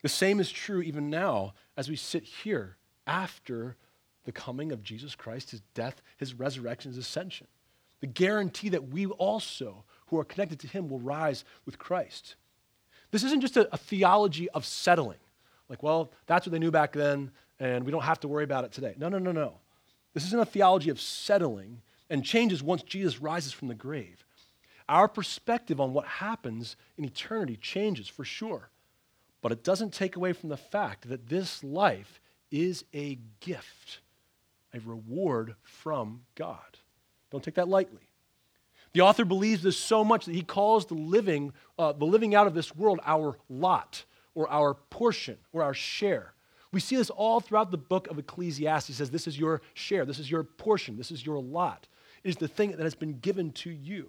The 0.00 0.08
same 0.08 0.40
is 0.40 0.50
true 0.50 0.80
even 0.80 1.10
now 1.10 1.52
as 1.76 1.90
we 1.90 1.96
sit 1.96 2.24
here 2.24 2.78
after 3.06 3.76
the 4.24 4.32
coming 4.32 4.72
of 4.72 4.82
Jesus 4.82 5.14
Christ, 5.14 5.50
his 5.50 5.60
death, 5.74 6.00
his 6.16 6.32
resurrection, 6.32 6.92
his 6.92 6.98
ascension. 6.98 7.46
The 8.00 8.06
guarantee 8.06 8.70
that 8.70 8.88
we 8.88 9.04
also, 9.04 9.84
who 10.06 10.18
are 10.18 10.24
connected 10.24 10.60
to 10.60 10.66
him, 10.66 10.88
will 10.88 11.00
rise 11.00 11.44
with 11.64 11.78
Christ. 11.78 12.36
This 13.10 13.24
isn't 13.24 13.40
just 13.40 13.56
a, 13.56 13.72
a, 13.72 13.76
theology 13.76 14.48
of 14.50 14.64
settling. 14.64 15.18
Like, 15.68 15.82
well, 15.82 16.12
that's 16.26 16.46
what 16.46 16.52
they 16.52 16.58
knew 16.58 16.70
back 16.70 16.92
then, 16.92 17.30
and 17.58 17.84
we 17.84 17.92
don't 17.92 18.02
have 18.02 18.20
to 18.20 18.28
worry 18.28 18.44
about 18.44 18.64
it 18.64 18.72
today. 18.72 18.94
No, 18.98 19.08
no, 19.08 19.18
no, 19.18 19.32
no. 19.32 19.58
This 20.14 20.24
isn't 20.26 20.38
a 20.38 20.46
theology 20.46 20.90
of 20.90 21.00
settling 21.00 21.82
and 22.08 22.24
changes 22.24 22.62
once 22.62 22.82
Jesus 22.82 23.20
rises 23.20 23.52
from 23.52 23.68
the 23.68 23.74
grave. 23.74 24.24
Our 24.88 25.08
perspective 25.08 25.80
on 25.80 25.92
what 25.92 26.06
happens 26.06 26.76
in 26.96 27.04
eternity 27.04 27.56
changes 27.56 28.08
for 28.08 28.24
sure, 28.24 28.70
but 29.42 29.52
it 29.52 29.64
doesn't 29.64 29.92
take 29.92 30.16
away 30.16 30.32
from 30.32 30.48
the 30.48 30.56
fact 30.56 31.08
that 31.08 31.28
this 31.28 31.64
life 31.64 32.20
is 32.50 32.84
a 32.94 33.18
gift 33.40 34.00
a 34.76 34.80
reward 34.80 35.54
from 35.62 36.22
God. 36.34 36.78
Don't 37.30 37.42
take 37.42 37.54
that 37.54 37.68
lightly. 37.68 38.08
The 38.96 39.02
author 39.02 39.26
believes 39.26 39.62
this 39.62 39.76
so 39.76 40.02
much 40.02 40.24
that 40.24 40.34
he 40.34 40.40
calls 40.40 40.86
the 40.86 40.94
living, 40.94 41.52
uh, 41.78 41.92
the 41.92 42.06
living 42.06 42.34
out 42.34 42.46
of 42.46 42.54
this 42.54 42.74
world 42.74 42.98
our 43.04 43.36
lot 43.50 44.02
or 44.34 44.48
our 44.48 44.72
portion 44.72 45.36
or 45.52 45.62
our 45.62 45.74
share. 45.74 46.32
We 46.72 46.80
see 46.80 46.96
this 46.96 47.10
all 47.10 47.40
throughout 47.40 47.70
the 47.70 47.76
book 47.76 48.08
of 48.08 48.18
Ecclesiastes. 48.18 48.86
He 48.86 48.94
says, 48.94 49.10
This 49.10 49.26
is 49.26 49.38
your 49.38 49.60
share, 49.74 50.06
this 50.06 50.18
is 50.18 50.30
your 50.30 50.44
portion, 50.44 50.96
this 50.96 51.10
is 51.10 51.26
your 51.26 51.38
lot. 51.38 51.86
It 52.24 52.30
is 52.30 52.36
the 52.36 52.48
thing 52.48 52.70
that 52.70 52.80
has 52.80 52.94
been 52.94 53.18
given 53.18 53.52
to 53.52 53.70
you 53.70 54.08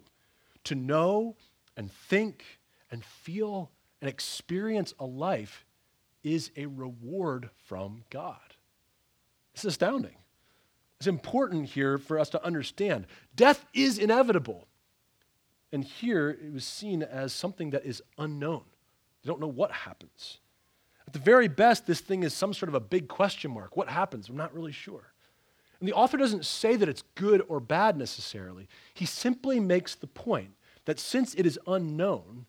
to 0.64 0.74
know 0.74 1.36
and 1.76 1.92
think 1.92 2.42
and 2.90 3.04
feel 3.04 3.70
and 4.00 4.08
experience 4.08 4.94
a 4.98 5.04
life 5.04 5.66
is 6.24 6.50
a 6.56 6.64
reward 6.64 7.50
from 7.66 8.04
God. 8.08 8.56
It's 9.52 9.66
astounding. 9.66 10.16
It's 10.98 11.06
important 11.06 11.68
here 11.68 11.98
for 11.98 12.18
us 12.18 12.30
to 12.30 12.42
understand. 12.42 13.06
Death 13.36 13.66
is 13.74 13.98
inevitable. 13.98 14.66
And 15.72 15.84
here 15.84 16.30
it 16.30 16.52
was 16.52 16.64
seen 16.64 17.02
as 17.02 17.32
something 17.32 17.70
that 17.70 17.84
is 17.84 18.02
unknown. 18.16 18.62
You 19.22 19.28
don't 19.28 19.40
know 19.40 19.46
what 19.46 19.70
happens. 19.70 20.38
At 21.06 21.12
the 21.12 21.18
very 21.18 21.48
best, 21.48 21.86
this 21.86 22.00
thing 22.00 22.22
is 22.22 22.34
some 22.34 22.52
sort 22.54 22.68
of 22.68 22.74
a 22.74 22.80
big 22.80 23.08
question 23.08 23.50
mark. 23.50 23.76
What 23.76 23.88
happens? 23.88 24.28
I'm 24.28 24.36
not 24.36 24.54
really 24.54 24.72
sure. 24.72 25.12
And 25.80 25.88
the 25.88 25.94
author 25.94 26.16
doesn't 26.16 26.44
say 26.44 26.76
that 26.76 26.88
it's 26.88 27.02
good 27.14 27.44
or 27.48 27.60
bad 27.60 27.96
necessarily. 27.96 28.68
He 28.94 29.06
simply 29.06 29.60
makes 29.60 29.94
the 29.94 30.06
point 30.06 30.50
that 30.86 30.98
since 30.98 31.34
it 31.34 31.46
is 31.46 31.58
unknown, 31.66 32.46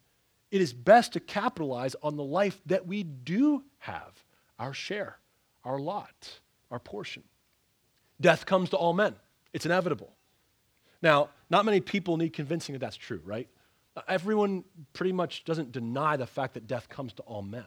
it 0.52 0.62
is 0.62 0.74
best 0.74 1.14
to 1.14 1.20
capitalize 1.20 1.96
on 2.02 2.16
the 2.16 2.24
life 2.24 2.60
that 2.66 2.88
we 2.88 3.04
do 3.04 3.64
have 3.80 4.24
our 4.58 4.74
share, 4.74 5.20
our 5.64 5.78
lot, 5.80 6.40
our 6.72 6.80
portion. 6.80 7.24
Death 8.20 8.46
comes 8.46 8.70
to 8.72 8.78
all 8.78 8.94
men, 8.94 9.16
it's 9.54 9.66
inevitable. 9.66 10.14
Now, 11.02 11.30
not 11.50 11.66
many 11.66 11.80
people 11.82 12.18
need 12.18 12.34
convincing 12.34 12.74
that 12.74 12.80
that's 12.80 12.96
true, 12.96 13.22
right? 13.24 13.48
Everyone 14.08 14.64
pretty 14.94 15.12
much 15.12 15.44
doesn't 15.46 15.72
deny 15.72 16.18
the 16.18 16.28
fact 16.28 16.54
that 16.54 16.68
death 16.68 16.90
comes 16.90 17.14
to 17.14 17.24
all 17.24 17.42
men. 17.42 17.66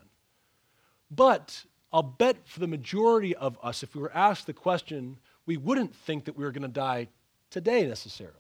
But 1.11 1.64
I'll 1.92 2.03
bet 2.03 2.37
for 2.47 2.61
the 2.61 2.66
majority 2.66 3.35
of 3.35 3.59
us, 3.62 3.83
if 3.83 3.95
we 3.95 4.01
were 4.01 4.14
asked 4.14 4.47
the 4.47 4.53
question, 4.53 5.18
we 5.47 5.57
wouldn't 5.57 5.95
think 5.95 6.25
that 6.25 6.37
we 6.37 6.45
were 6.45 6.53
going 6.53 6.62
to 6.62 6.68
die 6.68 7.09
today 7.51 7.87
necessarily. 7.87 8.37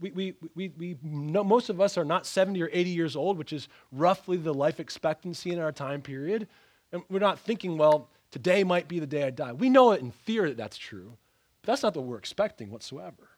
We, 0.00 0.10
we, 0.12 0.34
we, 0.54 0.68
we 0.78 0.96
know 1.02 1.44
most 1.44 1.68
of 1.68 1.80
us 1.80 1.98
are 1.98 2.04
not 2.04 2.24
70 2.24 2.62
or 2.62 2.70
80 2.72 2.90
years 2.90 3.16
old, 3.16 3.36
which 3.36 3.52
is 3.52 3.68
roughly 3.92 4.38
the 4.38 4.54
life 4.54 4.80
expectancy 4.80 5.50
in 5.50 5.58
our 5.58 5.72
time 5.72 6.00
period. 6.00 6.48
And 6.92 7.02
we're 7.10 7.18
not 7.18 7.38
thinking, 7.38 7.76
well, 7.76 8.08
Today 8.30 8.62
might 8.62 8.88
be 8.88 8.98
the 8.98 9.06
day 9.06 9.24
I 9.24 9.30
die. 9.30 9.52
We 9.52 9.70
know 9.70 9.92
it 9.92 10.00
in 10.00 10.10
theory 10.10 10.50
that 10.50 10.58
that's 10.58 10.76
true, 10.76 11.16
but 11.62 11.72
that's 11.72 11.82
not 11.82 11.96
what 11.96 12.04
we're 12.04 12.18
expecting 12.18 12.70
whatsoever. 12.70 13.30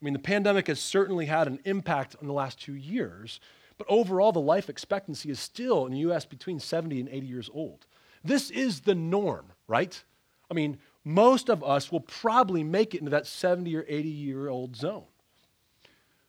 I 0.00 0.04
mean, 0.04 0.12
the 0.12 0.18
pandemic 0.18 0.66
has 0.66 0.80
certainly 0.80 1.26
had 1.26 1.46
an 1.46 1.60
impact 1.64 2.16
on 2.20 2.26
the 2.26 2.32
last 2.32 2.60
two 2.60 2.74
years, 2.74 3.40
but 3.78 3.86
overall, 3.90 4.32
the 4.32 4.40
life 4.40 4.68
expectancy 4.68 5.30
is 5.30 5.40
still 5.40 5.86
in 5.86 5.92
the 5.92 5.98
US 5.98 6.24
between 6.24 6.60
70 6.60 7.00
and 7.00 7.08
80 7.08 7.26
years 7.26 7.50
old. 7.52 7.86
This 8.24 8.50
is 8.50 8.80
the 8.80 8.94
norm, 8.94 9.52
right? 9.68 10.02
I 10.50 10.54
mean, 10.54 10.78
most 11.04 11.48
of 11.48 11.62
us 11.62 11.92
will 11.92 12.00
probably 12.00 12.64
make 12.64 12.94
it 12.94 12.98
into 12.98 13.10
that 13.10 13.26
70 13.26 13.74
or 13.76 13.84
80 13.88 14.08
year 14.08 14.48
old 14.48 14.76
zone. 14.76 15.04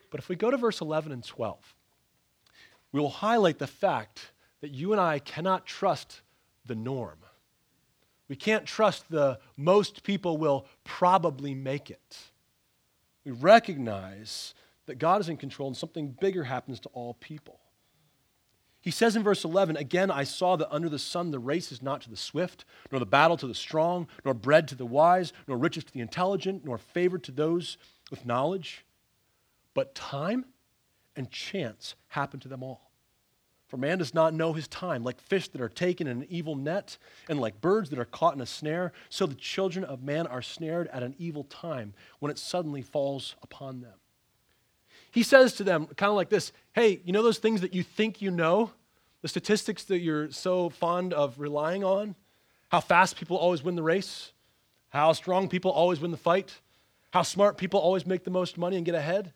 But 0.10 0.19
if 0.19 0.30
we 0.30 0.36
go 0.36 0.51
to 0.51 0.58
verse 0.58 0.82
11 0.82 1.12
and 1.12 1.23
12, 1.23 1.75
we 2.91 2.99
will 2.99 3.10
highlight 3.10 3.60
the 3.60 3.67
fact 3.67 4.32
that 4.62 4.71
you 4.71 4.91
and 4.91 5.01
I 5.01 5.19
cannot 5.19 5.65
trust 5.65 6.21
the 6.65 6.75
norm. 6.75 7.17
We 8.27 8.36
can't 8.36 8.65
trust 8.65 9.10
the 9.10 9.39
most 9.56 10.03
people 10.03 10.38
will 10.38 10.67
probably 10.84 11.53
make 11.53 11.89
it. 11.89 12.17
We 13.27 13.33
recognize 13.33 14.53
that 14.85 14.99
God 14.99 15.19
is 15.19 15.27
in 15.27 15.35
control 15.35 15.67
and 15.67 15.75
something 15.75 16.15
bigger 16.17 16.45
happens 16.45 16.79
to 16.79 16.89
all 16.93 17.15
people. 17.15 17.59
He 18.79 18.89
says 18.89 19.17
in 19.17 19.23
verse 19.23 19.43
11, 19.43 19.75
Again, 19.75 20.09
I 20.09 20.23
saw 20.23 20.55
that 20.55 20.73
under 20.73 20.87
the 20.87 20.97
sun 20.97 21.31
the 21.31 21.37
race 21.37 21.73
is 21.73 21.81
not 21.81 21.99
to 22.03 22.09
the 22.09 22.15
swift, 22.15 22.63
nor 22.89 22.99
the 22.99 23.05
battle 23.05 23.35
to 23.35 23.45
the 23.45 23.53
strong, 23.53 24.07
nor 24.23 24.33
bread 24.33 24.65
to 24.69 24.75
the 24.75 24.85
wise, 24.85 25.33
nor 25.45 25.57
riches 25.57 25.83
to 25.83 25.91
the 25.91 25.99
intelligent, 25.99 26.63
nor 26.63 26.77
favor 26.77 27.17
to 27.17 27.31
those 27.33 27.77
with 28.09 28.25
knowledge. 28.25 28.85
But 29.73 29.93
time 29.93 30.45
and 31.17 31.29
chance 31.29 31.95
happen 32.07 32.39
to 32.39 32.47
them 32.47 32.63
all. 32.63 32.87
For 33.67 33.77
man 33.77 33.97
does 33.97 34.13
not 34.13 34.34
know 34.34 34.53
his 34.53 34.67
time, 34.67 35.03
like 35.03 35.19
fish 35.19 35.49
that 35.49 35.62
are 35.62 35.69
taken 35.69 36.08
in 36.08 36.21
an 36.21 36.27
evil 36.30 36.56
net, 36.56 36.97
and 37.27 37.39
like 37.39 37.60
birds 37.60 37.89
that 37.89 37.99
are 37.99 38.06
caught 38.06 38.34
in 38.34 38.41
a 38.41 38.45
snare, 38.45 38.93
so 39.10 39.25
the 39.25 39.36
children 39.36 39.84
of 39.84 40.01
man 40.01 40.25
are 40.25 40.41
snared 40.41 40.88
at 40.88 41.03
an 41.03 41.15
evil 41.17 41.43
time 41.43 41.93
when 42.19 42.32
it 42.32 42.38
suddenly 42.38 42.82
falls 42.82 43.36
upon 43.43 43.82
them. 43.82 43.93
He 45.12 45.23
says 45.23 45.53
to 45.56 45.63
them, 45.63 45.88
kind 45.97 46.10
of 46.10 46.15
like 46.15 46.30
this 46.30 46.53
Hey, 46.73 47.01
you 47.03 47.12
know 47.12 47.23
those 47.23 47.39
things 47.39 47.62
that 47.62 47.73
you 47.73 47.84
think 47.84 48.21
you 48.21 48.32
know? 48.32 48.71
The 49.21 49.27
statistics 49.27 49.84
that 49.86 49.99
you're 49.99 50.32
so 50.32 50.69
fond 50.69 51.12
of 51.12 51.39
relying 51.39 51.84
on? 51.84 52.15
How 52.69 52.80
fast 52.80 53.17
people 53.17 53.36
always 53.36 53.63
win 53.63 53.75
the 53.75 53.84
race? 53.84 54.32
How 54.89 55.12
strong 55.13 55.49
people 55.49 55.71
always 55.71 55.99
win 55.99 56.12
the 56.12 56.17
fight? 56.17 56.62
How 57.12 57.23
smart 57.23 57.58
people 57.58 57.80
always 57.80 58.06
make 58.06 58.23
the 58.23 58.32
most 58.32 58.58
money 58.58 58.77
and 58.77 58.86
get 58.86 58.95
ahead? 58.95 59.34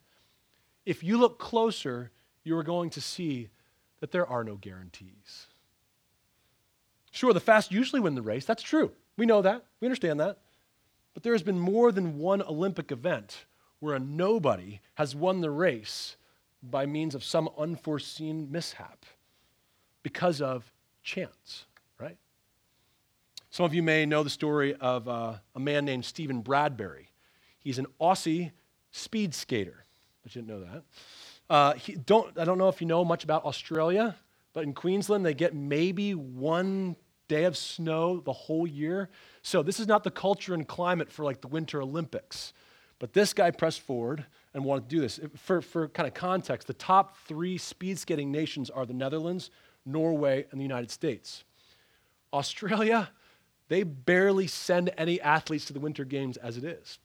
If 0.86 1.04
you 1.04 1.18
look 1.18 1.40
closer, 1.40 2.12
you 2.44 2.58
are 2.58 2.64
going 2.64 2.90
to 2.92 3.02
see 3.02 3.50
that 4.02 4.12
there 4.12 4.28
are 4.28 4.44
no 4.44 4.56
guarantees. 4.56 5.48
Sure, 7.12 7.34
the 7.34 7.40
fast 7.40 7.72
usually 7.72 8.02
win 8.02 8.16
the 8.16 8.22
race. 8.22 8.46
That's 8.46 8.64
true. 8.64 8.92
We 9.18 9.26
know 9.26 9.42
that. 9.42 9.64
We 9.80 9.88
understand 9.88 10.20
that. 10.20 10.40
But 11.14 11.24
there 11.24 11.34
has 11.34 11.44
been 11.44 11.60
more 11.60 11.92
than 11.92 12.18
one 12.18 12.42
Olympic 12.42 12.92
event 12.92 13.46
where 13.80 13.96
a 13.96 14.00
nobody 14.00 14.80
has 14.96 15.16
won 15.16 15.42
the 15.42 15.52
race 15.52 16.16
by 16.64 16.86
means 16.86 17.16
of 17.16 17.24
some 17.24 17.50
unforeseen 17.58 18.52
mishap 18.52 19.06
because 20.04 20.42
of 20.42 20.72
chance, 21.04 21.66
right? 22.00 22.18
Some 23.50 23.66
of 23.66 23.74
you 23.74 23.84
may 23.84 24.06
know 24.06 24.24
the 24.24 24.30
story 24.30 24.76
of 24.76 25.08
uh, 25.08 25.34
a 25.56 25.60
man 25.60 25.86
named 25.86 26.06
Stephen 26.06 26.42
Bradbury. 26.42 27.10
He's 27.60 27.80
an 27.80 27.88
Aussie 28.00 28.52
speed 28.92 29.34
skater. 29.34 29.86
But 30.24 30.36
you 30.36 30.42
didn't 30.42 30.60
know 30.60 30.66
that. 30.72 30.84
Uh, 31.52 31.74
he, 31.74 31.96
don't, 31.96 32.40
I 32.40 32.46
don't 32.46 32.58
know 32.58 32.70
if 32.70 32.80
you 32.80 32.88
know 32.88 33.04
much 33.04 33.26
about 33.26 33.44
Australia, 33.44 34.16
but 34.54 34.64
in 34.64 34.72
Queensland, 34.72 35.26
they 35.26 35.34
get 35.34 35.54
maybe 35.54 36.16
one 36.16 36.96
day 37.28 37.44
of 37.44 37.58
snow 37.58 38.22
the 38.22 38.32
whole 38.32 38.66
year. 38.66 39.10
So 39.42 39.62
this 39.62 39.78
is 39.78 39.86
not 39.86 40.06
the 40.06 40.12
culture 40.12 40.54
and 40.54 40.66
climate 40.66 41.12
for 41.12 41.26
like 41.26 41.42
the 41.42 41.50
Winter 41.50 41.82
Olympics. 41.82 42.54
But 43.00 43.12
this 43.12 43.34
guy 43.34 43.52
pressed 43.52 43.82
forward 43.82 44.24
and 44.54 44.64
wanted 44.64 44.88
to 44.90 44.96
do 44.96 45.02
this. 45.02 45.20
For, 45.36 45.62
for 45.62 45.90
kind 45.90 46.08
of 46.08 46.14
context, 46.14 46.68
the 46.68 46.74
top 46.74 47.18
three 47.28 47.58
speed 47.58 48.00
skating 48.00 48.32
nations 48.32 48.70
are 48.70 48.86
the 48.86 48.94
Netherlands, 48.94 49.52
Norway, 49.86 50.46
and 50.52 50.58
the 50.58 50.64
United 50.64 50.90
States. 50.90 51.44
Australia, 52.32 53.10
they 53.68 53.84
barely 53.84 54.48
send 54.48 54.90
any 54.98 55.20
athletes 55.20 55.66
to 55.66 55.74
the 55.74 55.82
Winter 55.82 56.06
Games 56.06 56.38
as 56.38 56.56
it 56.56 56.64
is. 56.64 57.00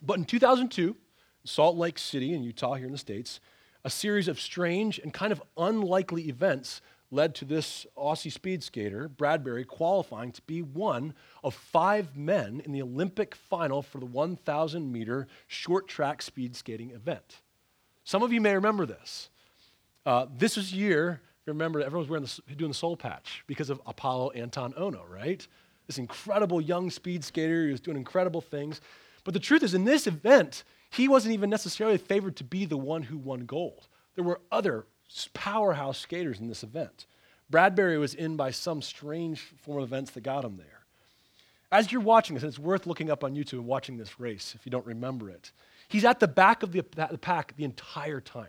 But 0.00 0.18
in 0.18 0.24
2002, 0.24 0.96
Salt 1.42 1.76
Lake 1.76 1.98
City 1.98 2.32
in 2.32 2.44
Utah, 2.44 2.74
here 2.74 2.86
in 2.86 2.92
the 2.92 2.98
States, 2.98 3.40
a 3.84 3.90
series 3.90 4.28
of 4.28 4.40
strange 4.40 4.98
and 4.98 5.12
kind 5.12 5.32
of 5.32 5.42
unlikely 5.56 6.28
events 6.28 6.80
led 7.10 7.34
to 7.34 7.44
this 7.44 7.86
Aussie 7.96 8.32
speed 8.32 8.62
skater, 8.62 9.08
Bradbury, 9.08 9.64
qualifying 9.64 10.32
to 10.32 10.42
be 10.42 10.62
one 10.62 11.14
of 11.44 11.54
five 11.54 12.16
men 12.16 12.62
in 12.64 12.72
the 12.72 12.82
Olympic 12.82 13.34
final 13.34 13.82
for 13.82 13.98
the 13.98 14.06
1,000 14.06 14.90
meter 14.90 15.28
short 15.46 15.86
track 15.86 16.22
speed 16.22 16.56
skating 16.56 16.90
event. 16.90 17.42
Some 18.04 18.22
of 18.22 18.32
you 18.32 18.40
may 18.40 18.54
remember 18.54 18.86
this. 18.86 19.28
Uh, 20.06 20.26
this 20.36 20.56
was 20.56 20.72
year, 20.72 21.20
if 21.40 21.46
you 21.46 21.52
remember, 21.52 21.80
everyone 21.80 22.00
was 22.00 22.08
wearing 22.08 22.24
the, 22.24 22.54
doing 22.54 22.70
the 22.70 22.74
soul 22.74 22.96
patch 22.96 23.44
because 23.46 23.68
of 23.68 23.84
Apolo 23.84 24.34
Anton 24.34 24.72
Ohno, 24.72 25.08
right? 25.08 25.46
This 25.86 25.98
incredible 25.98 26.60
young 26.60 26.90
speed 26.90 27.24
skater, 27.24 27.66
who 27.66 27.72
was 27.72 27.80
doing 27.80 27.96
incredible 27.96 28.40
things. 28.40 28.80
But 29.24 29.34
the 29.34 29.40
truth 29.40 29.62
is, 29.62 29.74
in 29.74 29.84
this 29.84 30.06
event, 30.06 30.64
he 30.92 31.08
wasn't 31.08 31.34
even 31.34 31.50
necessarily 31.50 31.98
favored 31.98 32.36
to 32.36 32.44
be 32.44 32.64
the 32.66 32.76
one 32.76 33.02
who 33.02 33.16
won 33.16 33.46
gold. 33.46 33.88
There 34.14 34.24
were 34.24 34.40
other 34.50 34.86
powerhouse 35.32 35.98
skaters 35.98 36.38
in 36.38 36.48
this 36.48 36.62
event. 36.62 37.06
Bradbury 37.50 37.98
was 37.98 38.14
in 38.14 38.36
by 38.36 38.50
some 38.50 38.82
strange 38.82 39.40
form 39.40 39.82
of 39.82 39.88
events 39.88 40.10
that 40.12 40.22
got 40.22 40.44
him 40.44 40.56
there. 40.56 40.84
As 41.70 41.90
you're 41.90 42.02
watching 42.02 42.34
this, 42.34 42.42
it's 42.42 42.58
worth 42.58 42.86
looking 42.86 43.10
up 43.10 43.24
on 43.24 43.34
YouTube 43.34 43.54
and 43.54 43.66
watching 43.66 43.96
this 43.96 44.20
race 44.20 44.54
if 44.54 44.66
you 44.66 44.70
don't 44.70 44.86
remember 44.86 45.30
it, 45.30 45.52
he's 45.88 46.04
at 46.04 46.20
the 46.20 46.28
back 46.28 46.62
of 46.62 46.72
the, 46.72 46.84
the 46.94 47.18
pack 47.18 47.56
the 47.56 47.64
entire 47.64 48.20
time. 48.20 48.48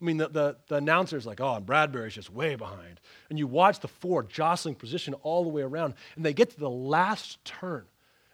I 0.00 0.04
mean, 0.04 0.18
the, 0.18 0.28
the, 0.28 0.56
the 0.68 0.76
announcer's 0.76 1.26
like, 1.26 1.40
oh, 1.40 1.54
and 1.54 1.66
Bradbury's 1.66 2.14
just 2.14 2.32
way 2.32 2.54
behind. 2.54 3.00
And 3.30 3.38
you 3.38 3.46
watch 3.46 3.80
the 3.80 3.88
four 3.88 4.22
jostling 4.22 4.76
position 4.76 5.14
all 5.22 5.42
the 5.42 5.48
way 5.48 5.62
around, 5.62 5.94
and 6.14 6.24
they 6.24 6.34
get 6.34 6.50
to 6.50 6.60
the 6.60 6.70
last 6.70 7.44
turn. 7.44 7.84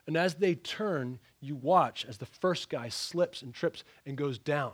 And 0.07 0.17
as 0.17 0.35
they 0.35 0.55
turn, 0.55 1.19
you 1.41 1.55
watch 1.55 2.05
as 2.09 2.19
the 2.19 2.27
first 2.27 2.69
guy 2.69 2.89
slips 2.89 3.43
and 3.43 3.55
trips 3.55 3.85
and 4.07 4.17
goes 4.17 4.39
down. 4.39 4.73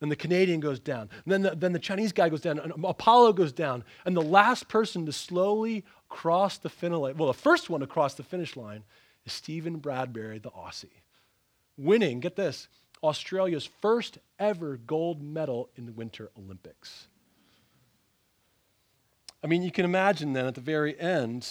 Then 0.00 0.08
the 0.08 0.16
Canadian 0.16 0.60
goes 0.60 0.78
down. 0.78 1.08
And 1.24 1.32
then 1.32 1.42
the, 1.42 1.56
then 1.56 1.72
the 1.72 1.78
Chinese 1.78 2.12
guy 2.12 2.28
goes 2.28 2.40
down. 2.40 2.58
And 2.60 2.72
um, 2.72 2.82
Apolo 2.82 3.34
goes 3.34 3.52
down. 3.52 3.82
And 4.04 4.16
the 4.16 4.22
last 4.22 4.68
person 4.68 5.06
to 5.06 5.12
slowly 5.12 5.84
cross 6.08 6.58
the 6.58 6.68
finish 6.68 6.98
line, 6.98 7.16
well, 7.16 7.26
the 7.26 7.34
first 7.34 7.68
one 7.68 7.80
to 7.80 7.86
cross 7.86 8.14
the 8.14 8.22
finish 8.22 8.56
line 8.56 8.84
is 9.26 9.32
Stephen 9.32 9.78
Bradbury, 9.78 10.38
the 10.38 10.50
Aussie, 10.50 11.02
winning, 11.76 12.20
get 12.20 12.36
this, 12.36 12.68
Australia's 13.02 13.68
first 13.80 14.18
ever 14.38 14.76
gold 14.76 15.22
medal 15.22 15.68
in 15.76 15.86
the 15.86 15.92
Winter 15.92 16.30
Olympics. 16.38 17.08
I 19.42 19.46
mean, 19.46 19.62
you 19.62 19.70
can 19.70 19.84
imagine 19.84 20.32
then 20.32 20.46
at 20.46 20.54
the 20.54 20.60
very 20.60 20.98
end, 20.98 21.48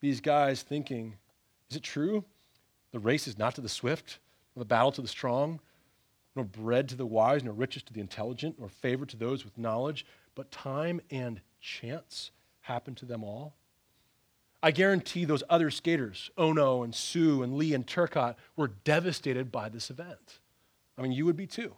these 0.00 0.20
guys 0.20 0.62
thinking, 0.62 1.14
is 1.70 1.76
it 1.76 1.82
true? 1.82 2.24
The 2.92 2.98
race 2.98 3.26
is 3.26 3.38
not 3.38 3.54
to 3.56 3.60
the 3.60 3.68
swift, 3.68 4.18
nor 4.54 4.62
the 4.62 4.68
battle 4.68 4.92
to 4.92 5.02
the 5.02 5.08
strong, 5.08 5.60
nor 6.34 6.44
bread 6.44 6.88
to 6.88 6.96
the 6.96 7.06
wise, 7.06 7.42
nor 7.42 7.52
riches 7.52 7.82
to 7.84 7.92
the 7.92 8.00
intelligent, 8.00 8.58
nor 8.58 8.68
favor 8.68 9.04
to 9.06 9.16
those 9.16 9.44
with 9.44 9.58
knowledge, 9.58 10.06
but 10.34 10.50
time 10.50 11.00
and 11.10 11.40
chance 11.60 12.30
happen 12.60 12.94
to 12.94 13.06
them 13.06 13.24
all. 13.24 13.56
I 14.62 14.70
guarantee 14.70 15.24
those 15.24 15.44
other 15.48 15.70
skaters, 15.70 16.30
Ohno 16.36 16.82
and 16.82 16.94
Sue 16.94 17.42
and 17.42 17.56
Lee 17.56 17.74
and 17.74 17.86
Turcotte, 17.86 18.36
were 18.56 18.68
devastated 18.68 19.52
by 19.52 19.68
this 19.68 19.90
event. 19.90 20.40
I 20.96 21.02
mean, 21.02 21.12
you 21.12 21.24
would 21.26 21.36
be 21.36 21.46
too. 21.46 21.74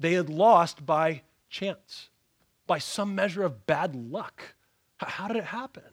They 0.00 0.14
had 0.14 0.28
lost 0.28 0.84
by 0.84 1.22
chance, 1.48 2.08
by 2.66 2.78
some 2.78 3.14
measure 3.14 3.44
of 3.44 3.66
bad 3.66 3.94
luck. 3.94 4.54
How 4.96 5.28
did 5.28 5.36
it 5.36 5.44
happen? 5.44 5.84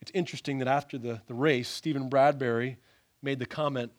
It's 0.00 0.10
interesting 0.14 0.58
that 0.58 0.68
after 0.68 0.98
the, 0.98 1.20
the 1.26 1.34
race, 1.34 1.68
Stephen 1.68 2.08
Bradbury 2.08 2.78
made 3.22 3.38
the 3.38 3.46
comment 3.46 3.92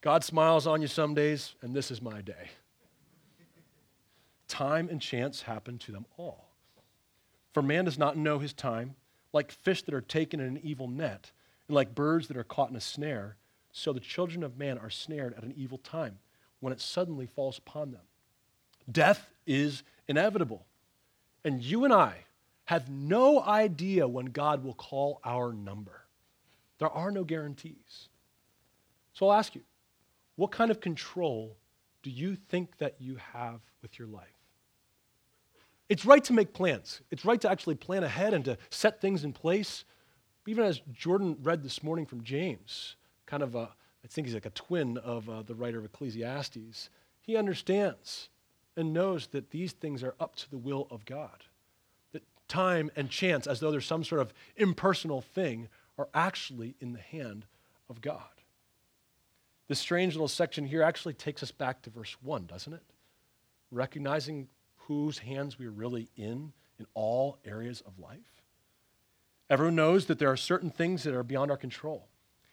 God 0.00 0.22
smiles 0.22 0.66
on 0.66 0.80
you 0.80 0.88
some 0.88 1.14
days, 1.14 1.54
and 1.60 1.74
this 1.74 1.90
is 1.90 2.00
my 2.00 2.20
day. 2.20 2.50
Time 4.46 4.88
and 4.88 5.00
chance 5.00 5.42
happen 5.42 5.78
to 5.78 5.92
them 5.92 6.06
all. 6.16 6.48
For 7.52 7.62
man 7.62 7.84
does 7.84 7.98
not 7.98 8.16
know 8.16 8.38
his 8.38 8.52
time, 8.52 8.94
like 9.32 9.50
fish 9.50 9.82
that 9.82 9.94
are 9.94 10.00
taken 10.00 10.38
in 10.38 10.46
an 10.46 10.60
evil 10.62 10.86
net, 10.86 11.32
and 11.66 11.74
like 11.74 11.94
birds 11.94 12.28
that 12.28 12.36
are 12.36 12.44
caught 12.44 12.70
in 12.70 12.76
a 12.76 12.80
snare, 12.80 13.36
so 13.72 13.92
the 13.92 14.00
children 14.00 14.42
of 14.42 14.56
man 14.56 14.78
are 14.78 14.90
snared 14.90 15.34
at 15.36 15.42
an 15.42 15.54
evil 15.56 15.78
time 15.78 16.18
when 16.60 16.72
it 16.72 16.80
suddenly 16.80 17.26
falls 17.26 17.58
upon 17.58 17.90
them. 17.90 18.02
Death 18.90 19.30
is 19.46 19.82
inevitable, 20.06 20.64
and 21.44 21.62
you 21.62 21.84
and 21.84 21.92
I 21.92 22.24
have 22.66 22.88
no 22.88 23.42
idea 23.42 24.06
when 24.06 24.26
God 24.26 24.62
will 24.62 24.74
call 24.74 25.20
our 25.24 25.52
number. 25.52 26.04
There 26.78 26.88
are 26.88 27.10
no 27.10 27.24
guarantees. 27.24 28.08
So 29.18 29.28
I'll 29.28 29.36
ask 29.36 29.56
you, 29.56 29.62
what 30.36 30.52
kind 30.52 30.70
of 30.70 30.80
control 30.80 31.56
do 32.04 32.10
you 32.10 32.36
think 32.36 32.78
that 32.78 32.94
you 33.00 33.16
have 33.32 33.58
with 33.82 33.98
your 33.98 34.06
life? 34.06 34.28
It's 35.88 36.06
right 36.06 36.22
to 36.22 36.32
make 36.32 36.52
plans. 36.52 37.00
It's 37.10 37.24
right 37.24 37.40
to 37.40 37.50
actually 37.50 37.74
plan 37.74 38.04
ahead 38.04 38.32
and 38.32 38.44
to 38.44 38.56
set 38.70 39.00
things 39.00 39.24
in 39.24 39.32
place. 39.32 39.84
Even 40.46 40.62
as 40.62 40.80
Jordan 40.92 41.36
read 41.42 41.64
this 41.64 41.82
morning 41.82 42.06
from 42.06 42.22
James, 42.22 42.94
kind 43.26 43.42
of 43.42 43.56
a, 43.56 43.70
I 44.04 44.06
think 44.06 44.28
he's 44.28 44.34
like 44.34 44.46
a 44.46 44.50
twin 44.50 44.98
of 44.98 45.28
uh, 45.28 45.42
the 45.42 45.56
writer 45.56 45.80
of 45.80 45.84
Ecclesiastes, 45.84 46.88
he 47.20 47.36
understands 47.36 48.28
and 48.76 48.92
knows 48.92 49.26
that 49.32 49.50
these 49.50 49.72
things 49.72 50.04
are 50.04 50.14
up 50.20 50.36
to 50.36 50.48
the 50.48 50.58
will 50.58 50.86
of 50.92 51.04
God. 51.04 51.42
That 52.12 52.22
time 52.46 52.88
and 52.94 53.10
chance, 53.10 53.48
as 53.48 53.58
though 53.58 53.72
there's 53.72 53.84
some 53.84 54.04
sort 54.04 54.20
of 54.20 54.32
impersonal 54.54 55.22
thing, 55.22 55.66
are 55.98 56.08
actually 56.14 56.76
in 56.78 56.92
the 56.92 57.00
hand 57.00 57.46
of 57.90 58.00
God. 58.00 58.37
This 59.68 59.78
strange 59.78 60.14
little 60.14 60.28
section 60.28 60.66
here 60.66 60.82
actually 60.82 61.14
takes 61.14 61.42
us 61.42 61.52
back 61.52 61.82
to 61.82 61.90
verse 61.90 62.16
1, 62.22 62.46
doesn't 62.46 62.72
it? 62.72 62.82
Recognizing 63.70 64.48
whose 64.76 65.18
hands 65.18 65.58
we 65.58 65.66
are 65.66 65.70
really 65.70 66.08
in 66.16 66.52
in 66.78 66.86
all 66.94 67.38
areas 67.44 67.82
of 67.82 67.98
life. 67.98 68.42
Everyone 69.50 69.76
knows 69.76 70.06
that 70.06 70.18
there 70.18 70.30
are 70.30 70.36
certain 70.36 70.70
things 70.70 71.02
that 71.02 71.14
are 71.14 71.22
beyond 71.22 71.50
our 71.50 71.56
control, 71.56 72.08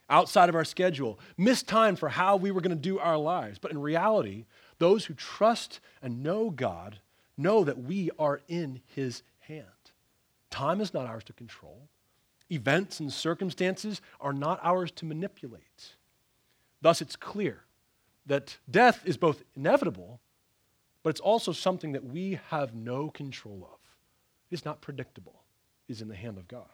outside 0.10 0.50
of 0.50 0.56
our 0.56 0.66
schedule, 0.66 1.20
missed 1.38 1.68
time 1.68 1.96
for 1.96 2.10
how 2.10 2.36
we 2.36 2.52
were 2.52 2.62
going 2.62 2.76
to 2.76 2.82
do 2.82 3.00
our 3.00 3.18
lives. 3.18 3.60
But 3.60 3.72
in 3.72 3.82
reality, 3.82 4.46
those 4.78 5.06
who 5.06 5.14
trust 5.14 5.80
and 6.02 6.22
know 6.22 6.50
God 6.50 7.00
know 7.38 7.64
that 7.64 7.78
we 7.78 8.12
are 8.20 8.42
in 8.48 8.82
His 8.88 9.24
hand. 9.40 9.66
Time 10.50 10.82
is 10.82 10.94
not 10.94 11.06
ours 11.06 11.24
to 11.26 11.34
control, 11.34 11.90
events 12.52 13.00
and 13.00 13.12
circumstances 13.12 14.02
are 14.20 14.34
not 14.34 14.60
ours 14.64 14.92
to 14.92 15.06
manipulate. 15.06 15.96
Thus, 16.86 17.02
it's 17.02 17.16
clear 17.16 17.64
that 18.28 18.60
death 18.70 19.02
is 19.06 19.18
both 19.18 19.42
inevitable, 19.56 20.20
but 21.02 21.10
it's 21.10 21.20
also 21.20 21.52
something 21.52 21.94
that 21.94 22.04
we 22.04 22.40
have 22.50 22.76
no 22.76 23.10
control 23.10 23.68
of. 23.74 23.80
It's 24.52 24.66
not 24.66 24.82
predictable, 24.82 25.42
it's 25.90 26.02
in 26.02 26.10
the 26.10 26.16
hand 26.16 26.38
of 26.38 26.48
God. 26.48 26.70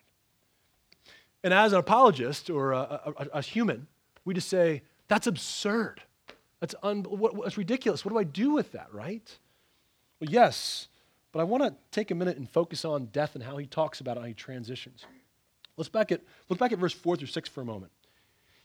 And 1.46 1.54
as 1.54 1.72
an 1.72 1.80
apologist 1.80 2.50
or 2.50 2.74
a, 2.74 3.14
a, 3.18 3.28
a 3.36 3.42
human, 3.42 3.88
we 4.26 4.34
just 4.34 4.50
say, 4.50 4.82
that's 5.08 5.28
absurd. 5.28 6.02
That's, 6.60 6.76
un- 6.84 7.04
what, 7.04 7.34
that's 7.42 7.58
ridiculous. 7.58 8.04
What 8.04 8.12
do 8.12 8.18
I 8.18 8.26
do 8.26 8.52
with 8.52 8.74
that, 8.74 8.94
right? 8.94 9.38
Well, 10.20 10.30
yes, 10.30 10.90
but 11.32 11.40
I 11.40 11.44
want 11.44 11.64
to 11.64 11.74
take 11.92 12.12
a 12.12 12.16
minute 12.16 12.36
and 12.36 12.50
focus 12.50 12.84
on 12.84 13.06
death 13.14 13.36
and 13.36 13.46
how 13.46 13.56
he 13.56 13.66
talks 13.66 14.02
about 14.02 14.18
it, 14.18 14.20
how 14.20 14.28
he 14.28 14.34
transitions. 14.34 15.06
Let's 15.78 15.88
back 15.88 16.12
at, 16.12 16.20
look 16.50 16.60
back 16.60 16.74
at 16.74 16.80
verse 16.80 16.92
4 16.92 17.16
through 17.16 17.28
6 17.28 17.48
for 17.48 17.62
a 17.62 17.66
moment. 17.66 17.94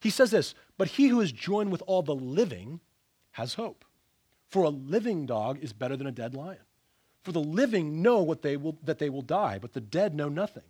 He 0.00 0.11
says 0.11 0.30
this, 0.30 0.54
but 0.78 0.88
he 0.88 1.09
who 1.09 1.20
is 1.20 1.32
joined 1.32 1.72
with 1.72 1.82
all 1.87 2.02
the 2.02 2.14
living 2.14 2.80
has 3.32 3.54
hope. 3.54 3.85
For 4.48 4.62
a 4.62 4.70
living 4.70 5.26
dog 5.26 5.59
is 5.62 5.72
better 5.72 5.96
than 5.96 6.06
a 6.06 6.12
dead 6.12 6.35
lion. 6.35 6.61
For 7.22 7.32
the 7.32 7.40
living 7.40 8.02
know 8.02 8.22
what 8.22 8.42
they 8.42 8.56
will, 8.56 8.78
that 8.85 8.98
they 8.98 9.11
will 9.11 9.22
die, 9.22 9.59
but 9.59 9.72
the 9.72 9.80
dead 9.80 10.14
know 10.14 10.28
nothing. 10.28 10.62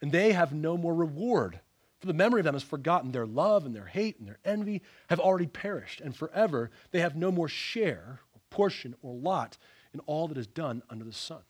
And 0.00 0.12
they 0.12 0.32
have 0.32 0.52
no 0.52 0.78
more 0.78 0.94
reward, 0.94 1.60
For 2.00 2.06
the 2.06 2.14
memory 2.14 2.40
of 2.40 2.46
them 2.46 2.54
is 2.54 2.62
forgotten. 2.62 3.12
Their 3.12 3.26
love 3.26 3.66
and 3.66 3.74
their 3.74 3.84
hate 3.86 4.18
and 4.18 4.26
their 4.26 4.38
envy 4.44 4.82
have 5.08 5.20
already 5.20 5.46
perished, 5.46 6.00
and 6.00 6.16
forever 6.16 6.70
they 6.90 7.00
have 7.00 7.14
no 7.14 7.30
more 7.30 7.48
share, 7.48 8.20
or 8.34 8.40
portion, 8.48 8.94
or 9.02 9.14
lot 9.14 9.58
in 9.92 10.00
all 10.00 10.26
that 10.28 10.38
is 10.38 10.46
done 10.46 10.82
under 10.88 11.04
the 11.04 11.12
sun. 11.12 11.42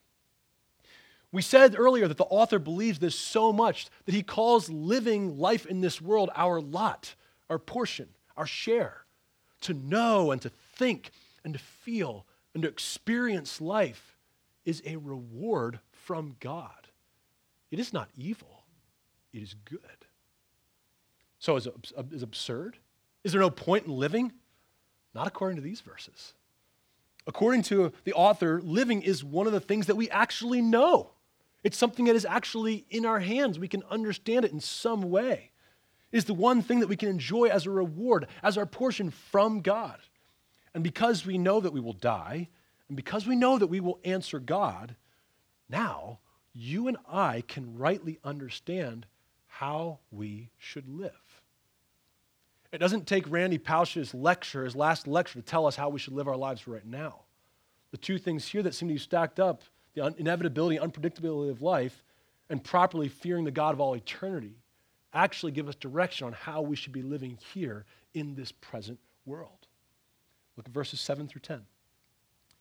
We 1.33 1.43
said 1.43 1.77
earlier 1.79 2.09
that 2.09 2.17
the 2.17 2.25
author 2.25 2.59
believes 2.59 2.99
this 2.99 3.15
so 3.15 3.53
much 3.53 3.89
that 4.05 4.15
he 4.15 4.23
calls 4.23 4.69
living 4.69 5.39
life 5.39 5.65
in 5.65 5.81
this 5.81 6.01
world 6.01 6.31
our 6.35 6.61
lot, 6.61 7.15
our 7.49 7.59
portion, 7.59 8.09
our 8.37 8.47
share. 8.47 9.05
To 9.63 9.75
know 9.75 10.33
and 10.33 10.41
to 10.43 10.49
think 10.49 11.11
and 11.45 11.53
to 11.55 11.61
feel 11.61 12.27
and 12.55 12.63
to 12.63 12.69
experience 12.69 13.61
life 13.61 14.17
is 14.65 14.83
a 14.85 14.97
reward 14.97 15.81
from 15.93 16.37
God. 16.41 16.89
It 17.71 17.79
is 17.79 17.93
not 17.93 18.09
evil, 18.17 18.65
it 19.33 19.43
is 19.43 19.55
good. 19.65 19.81
So 21.39 21.57
is 21.57 21.67
it, 21.67 21.75
is 22.11 22.23
absurd? 22.23 22.77
Is 23.23 23.33
there 23.33 23.41
no 23.41 23.51
point 23.51 23.87
in 23.87 23.93
living? 23.93 24.33
Not 25.15 25.27
according 25.27 25.57
to 25.57 25.63
these 25.63 25.81
verses. 25.81 26.35
According 27.27 27.63
to 27.65 27.93
the 28.05 28.13
author, 28.15 28.61
living 28.63 29.03
is 29.03 29.23
one 29.23 29.47
of 29.47 29.53
the 29.53 29.61
things 29.61 29.87
that 29.87 29.97
we 29.97 30.11
actually 30.11 30.61
know. 30.61 31.11
It's 31.63 31.77
something 31.77 32.07
that 32.07 32.17
is 32.17 32.25
actually 32.25 32.87
in 32.91 33.05
our 33.05 33.21
hands. 33.21 33.59
We 33.59 33.69
can 33.69 33.83
understand 33.91 34.45
it 34.45 34.53
in 34.53 34.61
some 34.61 35.11
way. 35.11 35.51
It 36.13 36.17
is 36.17 36.25
the 36.25 36.35
one 36.35 36.63
thing 36.63 36.81
that 36.81 36.89
we 36.89 36.97
can 36.97 37.09
enjoy 37.09 37.47
as 37.47 37.67
a 37.67 37.71
reward, 37.71 38.27
as 38.43 38.57
our 38.57 38.67
portion 38.67 39.11
from 39.11 39.61
God. 39.61 39.99
And 40.75 40.83
because 40.83 41.27
we 41.27 41.39
know 41.39 41.61
that 41.61 41.73
we 41.73 41.81
will 41.81 41.93
die, 41.93 42.49
and 42.89 42.97
because 42.97 43.27
we 43.27 43.37
know 43.37 43.59
that 43.59 43.69
we 43.69 43.81
will 43.81 44.01
answer 44.05 44.41
God, 44.41 44.97
now 45.69 46.19
you 46.53 46.89
and 46.89 46.97
I 47.09 47.43
can 47.47 47.77
rightly 47.77 48.19
understand 48.25 49.07
how 49.47 49.99
we 50.11 50.51
should 50.59 50.89
live. 50.89 51.13
It 52.73 52.79
doesn't 52.79 53.07
take 53.07 53.31
Randy 53.31 53.59
Pausch's 53.59 54.15
lecture, 54.15 54.65
his 54.65 54.77
last 54.77 55.07
lecture, 55.07 55.41
to 55.41 55.45
tell 55.45 55.67
us 55.67 55.77
how 55.77 55.89
we 55.89 55.99
should 55.99 56.15
live 56.15 56.29
our 56.29 56.37
lives 56.37 56.67
right 56.67 56.87
now. 56.87 57.21
The 57.91 57.97
two 57.97 58.19
things 58.19 58.47
here 58.47 58.63
that 58.63 58.75
seem 58.75 58.89
to 58.89 58.95
be 58.95 59.01
stacked 59.01 59.41
up 59.41 59.63
the 60.01 60.15
inevitability, 60.19 60.79
unpredictability 60.79 61.51
of 61.51 61.63
life, 61.63 62.03
and 62.49 62.63
properly 62.63 63.09
fearing 63.09 63.45
the 63.45 63.51
God 63.51 63.75
of 63.75 63.81
all 63.81 63.95
eternity 63.95 64.55
actually 65.13 65.53
give 65.53 65.69
us 65.69 65.75
direction 65.75 66.27
on 66.27 66.33
how 66.33 66.63
we 66.63 66.77
should 66.77 66.93
be 66.93 67.03
living 67.03 67.39
here 67.53 67.85
in 68.15 68.35
this 68.35 68.53
present 68.53 68.99
world. 69.27 69.67
Look 70.57 70.67
at 70.67 70.73
verses 70.73 71.01
7 71.01 71.29
through 71.29 71.41
10. 71.43 71.63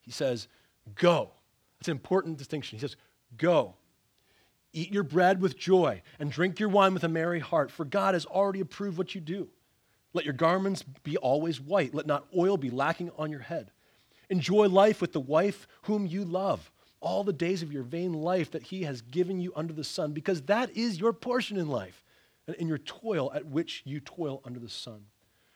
He 0.01 0.11
says, 0.11 0.47
Go. 0.95 1.31
That's 1.79 1.87
an 1.87 1.93
important 1.93 2.37
distinction. 2.37 2.77
He 2.77 2.81
says, 2.81 2.95
Go. 3.37 3.75
Eat 4.73 4.91
your 4.91 5.03
bread 5.03 5.41
with 5.41 5.57
joy 5.57 6.01
and 6.19 6.31
drink 6.31 6.59
your 6.59 6.69
wine 6.69 6.93
with 6.93 7.03
a 7.03 7.07
merry 7.07 7.39
heart, 7.39 7.71
for 7.71 7.85
God 7.85 8.13
has 8.13 8.25
already 8.25 8.59
approved 8.59 8.97
what 8.97 9.15
you 9.15 9.21
do. 9.21 9.49
Let 10.13 10.25
your 10.25 10.33
garments 10.33 10.83
be 10.83 11.17
always 11.17 11.59
white. 11.59 11.93
Let 11.93 12.07
not 12.07 12.27
oil 12.35 12.57
be 12.57 12.69
lacking 12.69 13.11
on 13.17 13.31
your 13.31 13.39
head. 13.41 13.71
Enjoy 14.29 14.67
life 14.67 15.01
with 15.01 15.13
the 15.13 15.19
wife 15.19 15.67
whom 15.83 16.05
you 16.05 16.23
love 16.23 16.71
all 17.01 17.23
the 17.23 17.33
days 17.33 17.61
of 17.61 17.71
your 17.71 17.83
vain 17.83 18.13
life 18.13 18.51
that 18.51 18.63
He 18.63 18.83
has 18.83 19.01
given 19.01 19.39
you 19.39 19.53
under 19.55 19.73
the 19.73 19.83
sun, 19.83 20.11
because 20.11 20.41
that 20.43 20.75
is 20.75 20.99
your 20.99 21.13
portion 21.13 21.57
in 21.57 21.69
life 21.69 22.03
and 22.47 22.55
in 22.57 22.67
your 22.67 22.77
toil 22.77 23.31
at 23.33 23.45
which 23.45 23.81
you 23.85 23.99
toil 23.99 24.41
under 24.45 24.59
the 24.59 24.69
sun. 24.69 25.05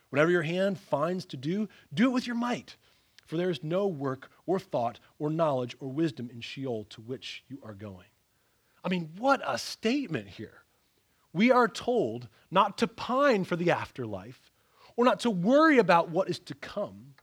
Whatever 0.09 0.31
your 0.31 0.43
hand 0.43 0.79
finds 0.79 1.25
to 1.25 1.37
do, 1.37 1.67
do 1.93 2.05
it 2.05 2.13
with 2.13 2.27
your 2.27 2.35
might, 2.35 2.77
for 3.25 3.37
there 3.37 3.49
is 3.49 3.63
no 3.63 3.87
work 3.87 4.29
or 4.45 4.59
thought 4.59 4.99
or 5.17 5.29
knowledge 5.29 5.75
or 5.79 5.89
wisdom 5.89 6.29
in 6.31 6.41
Sheol 6.41 6.85
to 6.91 7.01
which 7.01 7.43
you 7.49 7.59
are 7.63 7.73
going. 7.73 8.07
I 8.83 8.89
mean, 8.89 9.09
what 9.17 9.41
a 9.45 9.57
statement 9.57 10.27
here. 10.27 10.63
We 11.33 11.51
are 11.51 11.67
told 11.67 12.27
not 12.51 12.77
to 12.77 12.87
pine 12.87 13.43
for 13.43 13.55
the 13.55 13.71
afterlife 13.71 14.51
or 14.95 15.05
not 15.05 15.21
to 15.21 15.31
worry 15.31 15.79
about 15.79 16.09
what 16.09 16.29
is 16.29 16.39
to 16.39 16.53
come. 16.53 17.15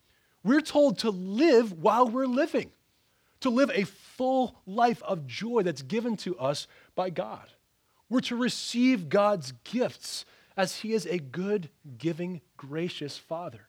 We're 0.42 0.60
told 0.60 0.98
to 0.98 1.10
live 1.10 1.72
while 1.72 2.08
we're 2.08 2.26
living 2.26 2.72
to 3.40 3.50
live 3.50 3.70
a 3.74 3.84
full 3.84 4.56
life 4.66 5.02
of 5.02 5.26
joy 5.26 5.62
that's 5.62 5.82
given 5.82 6.16
to 6.18 6.38
us 6.38 6.66
by 6.94 7.10
God. 7.10 7.48
We're 8.08 8.20
to 8.20 8.36
receive 8.36 9.08
God's 9.08 9.52
gifts 9.64 10.24
as 10.56 10.76
He 10.76 10.92
is 10.92 11.06
a 11.06 11.18
good, 11.18 11.70
giving, 11.98 12.40
gracious 12.56 13.16
Father. 13.16 13.68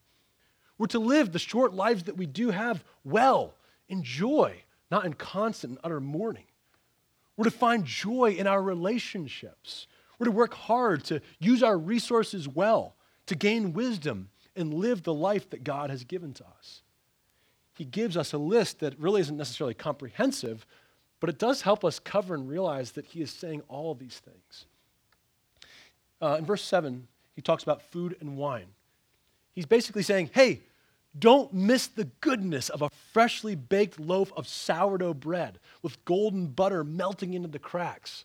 We're 0.78 0.86
to 0.88 0.98
live 0.98 1.32
the 1.32 1.38
short 1.38 1.72
lives 1.72 2.04
that 2.04 2.16
we 2.16 2.26
do 2.26 2.50
have 2.50 2.84
well, 3.04 3.54
in 3.88 4.02
joy, 4.02 4.64
not 4.90 5.06
in 5.06 5.14
constant 5.14 5.72
and 5.72 5.80
utter 5.84 6.00
mourning. 6.00 6.46
We're 7.36 7.44
to 7.44 7.50
find 7.50 7.84
joy 7.84 8.32
in 8.32 8.46
our 8.46 8.62
relationships. 8.62 9.86
We're 10.18 10.26
to 10.26 10.32
work 10.32 10.54
hard 10.54 11.04
to 11.04 11.20
use 11.38 11.62
our 11.62 11.78
resources 11.78 12.48
well, 12.48 12.96
to 13.26 13.34
gain 13.34 13.72
wisdom 13.72 14.30
and 14.54 14.74
live 14.74 15.02
the 15.02 15.14
life 15.14 15.48
that 15.50 15.64
God 15.64 15.90
has 15.90 16.04
given 16.04 16.34
to 16.34 16.44
us 16.58 16.81
he 17.74 17.84
gives 17.84 18.16
us 18.16 18.32
a 18.32 18.38
list 18.38 18.80
that 18.80 18.98
really 18.98 19.20
isn't 19.20 19.36
necessarily 19.36 19.74
comprehensive, 19.74 20.66
but 21.20 21.30
it 21.30 21.38
does 21.38 21.62
help 21.62 21.84
us 21.84 21.98
cover 21.98 22.34
and 22.34 22.48
realize 22.48 22.92
that 22.92 23.06
he 23.06 23.22
is 23.22 23.30
saying 23.30 23.62
all 23.68 23.94
these 23.94 24.18
things. 24.18 24.66
Uh, 26.20 26.36
in 26.38 26.44
verse 26.44 26.62
7, 26.62 27.06
he 27.34 27.42
talks 27.42 27.62
about 27.62 27.82
food 27.82 28.16
and 28.20 28.36
wine. 28.36 28.66
He's 29.52 29.66
basically 29.66 30.02
saying, 30.02 30.30
hey, 30.34 30.60
don't 31.18 31.52
miss 31.52 31.88
the 31.88 32.04
goodness 32.20 32.70
of 32.70 32.82
a 32.82 32.90
freshly 33.12 33.54
baked 33.54 34.00
loaf 34.00 34.32
of 34.36 34.48
sourdough 34.48 35.14
bread 35.14 35.58
with 35.82 36.02
golden 36.04 36.46
butter 36.46 36.84
melting 36.84 37.34
into 37.34 37.48
the 37.48 37.58
cracks. 37.58 38.24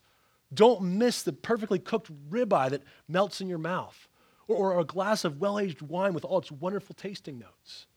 Don't 0.53 0.81
miss 0.81 1.23
the 1.23 1.33
perfectly 1.33 1.79
cooked 1.79 2.10
ribeye 2.29 2.69
that 2.69 2.83
melts 3.07 3.41
in 3.41 3.49
your 3.49 3.57
mouth, 3.57 4.07
or, 4.47 4.55
or 4.73 4.79
a 4.79 4.86
glass 4.86 5.25
of 5.25 5.41
well 5.41 5.60
aged 5.60 5.81
wine 5.81 6.13
with 6.13 6.23
all 6.23 6.38
its 6.38 6.51
wonderful 6.51 6.95
tasting 6.95 7.38
notes. 7.38 7.88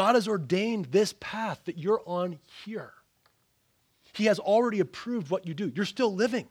God 0.00 0.14
has 0.14 0.26
ordained 0.26 0.86
this 0.86 1.14
path 1.20 1.60
that 1.66 1.76
you're 1.76 2.00
on 2.06 2.38
here. 2.64 2.94
He 4.14 4.24
has 4.24 4.38
already 4.38 4.80
approved 4.80 5.28
what 5.28 5.46
you 5.46 5.52
do. 5.52 5.70
You're 5.76 5.84
still 5.84 6.14
living. 6.14 6.48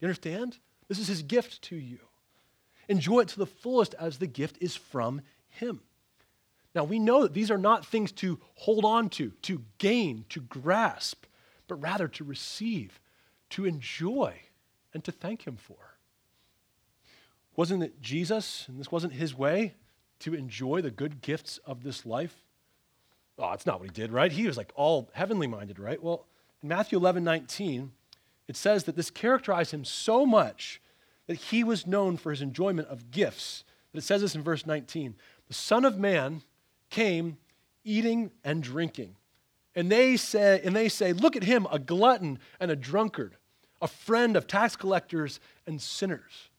You 0.00 0.08
understand? 0.08 0.58
This 0.88 0.98
is 0.98 1.06
His 1.06 1.22
gift 1.22 1.62
to 1.62 1.76
you. 1.76 2.00
Enjoy 2.88 3.20
it 3.20 3.28
to 3.28 3.38
the 3.38 3.46
fullest 3.46 3.94
as 3.94 4.18
the 4.18 4.26
gift 4.26 4.58
is 4.60 4.74
from 4.74 5.22
Him. 5.50 5.82
Now, 6.74 6.82
we 6.82 6.98
know 6.98 7.22
that 7.22 7.32
these 7.32 7.48
are 7.48 7.56
not 7.56 7.86
things 7.86 8.10
to 8.10 8.40
hold 8.56 8.84
on 8.84 9.08
to, 9.10 9.30
to 9.42 9.62
gain, 9.78 10.24
to 10.30 10.40
grasp, 10.40 11.26
but 11.68 11.76
rather 11.76 12.08
to 12.08 12.24
receive, 12.24 12.98
to 13.50 13.66
enjoy, 13.66 14.34
and 14.92 15.04
to 15.04 15.12
thank 15.12 15.46
Him 15.46 15.54
for. 15.56 15.94
Wasn't 17.54 17.84
it 17.84 18.02
Jesus, 18.02 18.64
and 18.66 18.80
this 18.80 18.90
wasn't 18.90 19.12
His 19.12 19.32
way, 19.32 19.74
to 20.18 20.34
enjoy 20.34 20.80
the 20.80 20.90
good 20.90 21.20
gifts 21.20 21.58
of 21.58 21.84
this 21.84 22.04
life? 22.04 22.34
Oh, 23.40 23.52
it's 23.52 23.66
not 23.66 23.80
what 23.80 23.88
he 23.88 23.92
did, 23.92 24.12
right? 24.12 24.30
He 24.30 24.46
was 24.46 24.56
like 24.56 24.70
all 24.74 25.10
heavenly 25.14 25.46
minded, 25.46 25.78
right? 25.78 26.02
Well, 26.02 26.26
in 26.62 26.68
Matthew 26.68 26.98
11, 26.98 27.24
19, 27.24 27.92
it 28.48 28.56
says 28.56 28.84
that 28.84 28.96
this 28.96 29.10
characterized 29.10 29.72
him 29.72 29.84
so 29.84 30.26
much 30.26 30.80
that 31.26 31.34
he 31.34 31.64
was 31.64 31.86
known 31.86 32.16
for 32.16 32.30
his 32.30 32.42
enjoyment 32.42 32.88
of 32.88 33.10
gifts. 33.10 33.64
But 33.92 34.02
it 34.02 34.06
says 34.06 34.20
this 34.20 34.34
in 34.34 34.42
verse 34.42 34.66
19 34.66 35.14
The 35.48 35.54
Son 35.54 35.84
of 35.84 35.98
Man 35.98 36.42
came 36.90 37.38
eating 37.84 38.30
and 38.44 38.62
drinking. 38.62 39.16
And 39.74 39.90
they 39.90 40.16
say, 40.16 40.60
and 40.64 40.74
they 40.74 40.88
say, 40.88 41.12
Look 41.12 41.36
at 41.36 41.44
him, 41.44 41.66
a 41.70 41.78
glutton 41.78 42.38
and 42.58 42.70
a 42.70 42.76
drunkard, 42.76 43.36
a 43.80 43.88
friend 43.88 44.36
of 44.36 44.46
tax 44.46 44.76
collectors 44.76 45.40
and 45.66 45.80
sinners. 45.80 46.50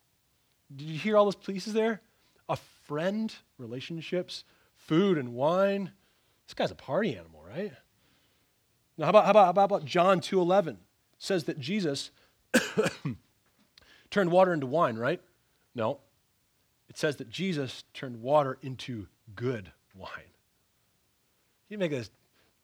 Did 0.76 0.88
you 0.88 0.98
hear 0.98 1.18
all 1.18 1.26
those 1.26 1.36
pieces 1.36 1.74
there? 1.74 2.02
A 2.48 2.56
friend, 2.56 3.34
relationships, 3.58 4.46
food 4.76 5.18
and 5.18 5.34
wine, 5.34 5.92
this 6.52 6.54
guy's 6.54 6.72
a 6.72 6.76
party 6.76 7.16
animal, 7.16 7.42
right? 7.48 7.72
Now, 8.98 9.06
how 9.06 9.10
about, 9.12 9.24
how 9.24 9.32
about, 9.32 9.56
how 9.56 9.64
about 9.64 9.86
John 9.86 10.20
2.11? 10.20 10.76
says 11.18 11.46
that 11.46 11.60
Jesus 11.60 12.12
turned 14.10 14.32
water 14.32 14.54
into 14.54 14.66
wine, 14.66 14.98
right? 14.98 15.22
No. 15.76 16.00
It 16.90 16.98
says 16.98 17.16
that 17.18 17.30
Jesus 17.30 17.86
turned 17.94 18.22
water 18.22 18.58
into 18.62 19.08
good 19.34 19.72
wine. 19.96 20.10
He 21.70 21.76
didn't 21.76 21.80
make 21.80 21.92
this, 21.92 22.10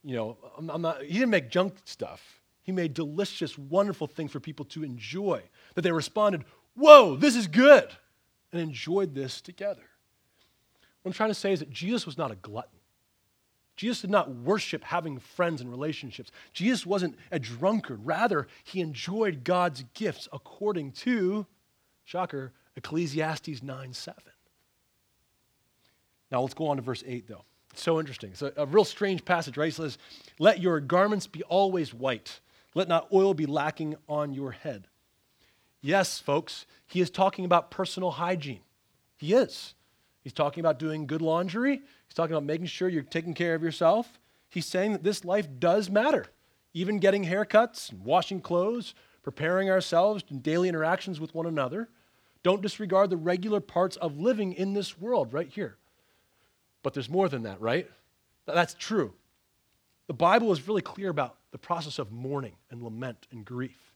you 0.04 0.18
know, 0.18 0.38
I'm, 0.58 0.70
I'm 0.70 0.82
not, 0.82 1.04
he 1.04 1.14
didn't 1.14 1.30
make 1.30 1.50
junk 1.50 1.76
stuff. 1.86 2.42
He 2.64 2.74
made 2.74 2.94
delicious, 2.94 3.58
wonderful 3.58 4.08
things 4.08 4.32
for 4.32 4.42
people 4.42 4.66
to 4.66 4.84
enjoy. 4.84 5.44
That 5.76 5.84
they 5.84 5.94
responded, 5.94 6.44
whoa, 6.76 7.16
this 7.16 7.38
is 7.38 7.48
good, 7.48 7.88
and 8.52 8.60
enjoyed 8.60 9.16
this 9.16 9.40
together. 9.40 9.84
What 11.04 11.12
I'm 11.12 11.14
trying 11.14 11.30
to 11.30 11.36
say 11.36 11.54
is 11.54 11.60
that 11.60 11.70
Jesus 11.70 12.06
was 12.06 12.18
not 12.18 12.32
a 12.32 12.36
glutton. 12.36 12.77
Jesus 13.78 14.02
did 14.02 14.10
not 14.10 14.34
worship 14.34 14.84
having 14.84 15.20
friends 15.20 15.62
and 15.62 15.70
relationships. 15.70 16.32
Jesus 16.52 16.86
wasn't 16.86 17.16
a 17.32 17.40
drunkard. 17.40 18.06
Rather, 18.06 18.48
he 18.64 18.82
enjoyed 18.82 19.44
God's 19.44 19.86
gifts 19.94 20.28
according 20.34 20.92
to, 20.94 21.46
shocker, 22.04 22.52
Ecclesiastes 22.76 23.62
9 23.64 23.94
7. 23.94 24.20
Now 26.32 26.42
let's 26.42 26.56
go 26.56 26.68
on 26.68 26.78
to 26.78 26.82
verse 26.82 27.04
8, 27.06 27.28
though. 27.28 27.46
It's 27.72 27.84
so 27.84 28.00
interesting. 28.00 28.32
It's 28.32 28.42
a, 28.42 28.52
a 28.58 28.66
real 28.66 28.84
strange 28.84 29.24
passage, 29.24 29.56
right? 29.56 29.66
He 29.66 29.72
says, 29.72 30.00
Let 30.40 30.60
your 30.60 30.80
garments 30.80 31.28
be 31.28 31.44
always 31.44 31.94
white, 31.94 32.40
let 32.74 32.88
not 32.88 33.08
oil 33.14 33.36
be 33.36 33.46
lacking 33.46 33.96
on 34.10 34.34
your 34.34 34.52
head. 34.52 34.88
Yes, 35.82 36.20
folks, 36.20 36.66
he 36.88 37.00
is 37.00 37.12
talking 37.12 37.46
about 37.46 37.70
personal 37.70 38.10
hygiene. 38.10 38.62
He 39.18 39.34
is. 39.34 39.76
He's 40.28 40.34
talking 40.34 40.60
about 40.60 40.78
doing 40.78 41.08
good 41.08 41.22
laundry. 41.22 41.78
He's 41.78 42.14
talking 42.14 42.34
about 42.34 42.44
making 42.44 42.66
sure 42.66 42.90
you're 42.90 43.02
taking 43.02 43.34
care 43.34 43.56
of 43.56 43.64
yourself. 43.64 44.20
He's 44.50 44.66
saying 44.66 44.92
that 44.92 45.02
this 45.02 45.24
life 45.24 45.48
does 45.58 45.90
matter. 45.90 46.26
Even 46.74 47.00
getting 47.00 47.24
haircuts, 47.24 47.94
washing 47.94 48.42
clothes, 48.42 48.94
preparing 49.24 49.70
ourselves 49.70 50.26
in 50.30 50.40
daily 50.40 50.68
interactions 50.68 51.22
with 51.22 51.34
one 51.34 51.46
another. 51.46 51.88
Don't 52.44 52.62
disregard 52.62 53.10
the 53.10 53.16
regular 53.16 53.62
parts 53.62 53.96
of 53.96 54.20
living 54.20 54.52
in 54.52 54.74
this 54.74 55.00
world 55.00 55.32
right 55.32 55.48
here. 55.48 55.78
But 56.84 56.94
there's 56.94 57.08
more 57.08 57.30
than 57.30 57.44
that, 57.44 57.62
right? 57.62 57.90
That's 58.46 58.74
true. 58.74 59.14
The 60.08 60.14
Bible 60.14 60.52
is 60.52 60.68
really 60.68 60.82
clear 60.82 61.08
about 61.08 61.38
the 61.52 61.58
process 61.58 62.00
of 62.00 62.12
mourning 62.12 62.58
and 62.70 62.84
lament 62.84 63.28
and 63.32 63.46
grief. 63.46 63.94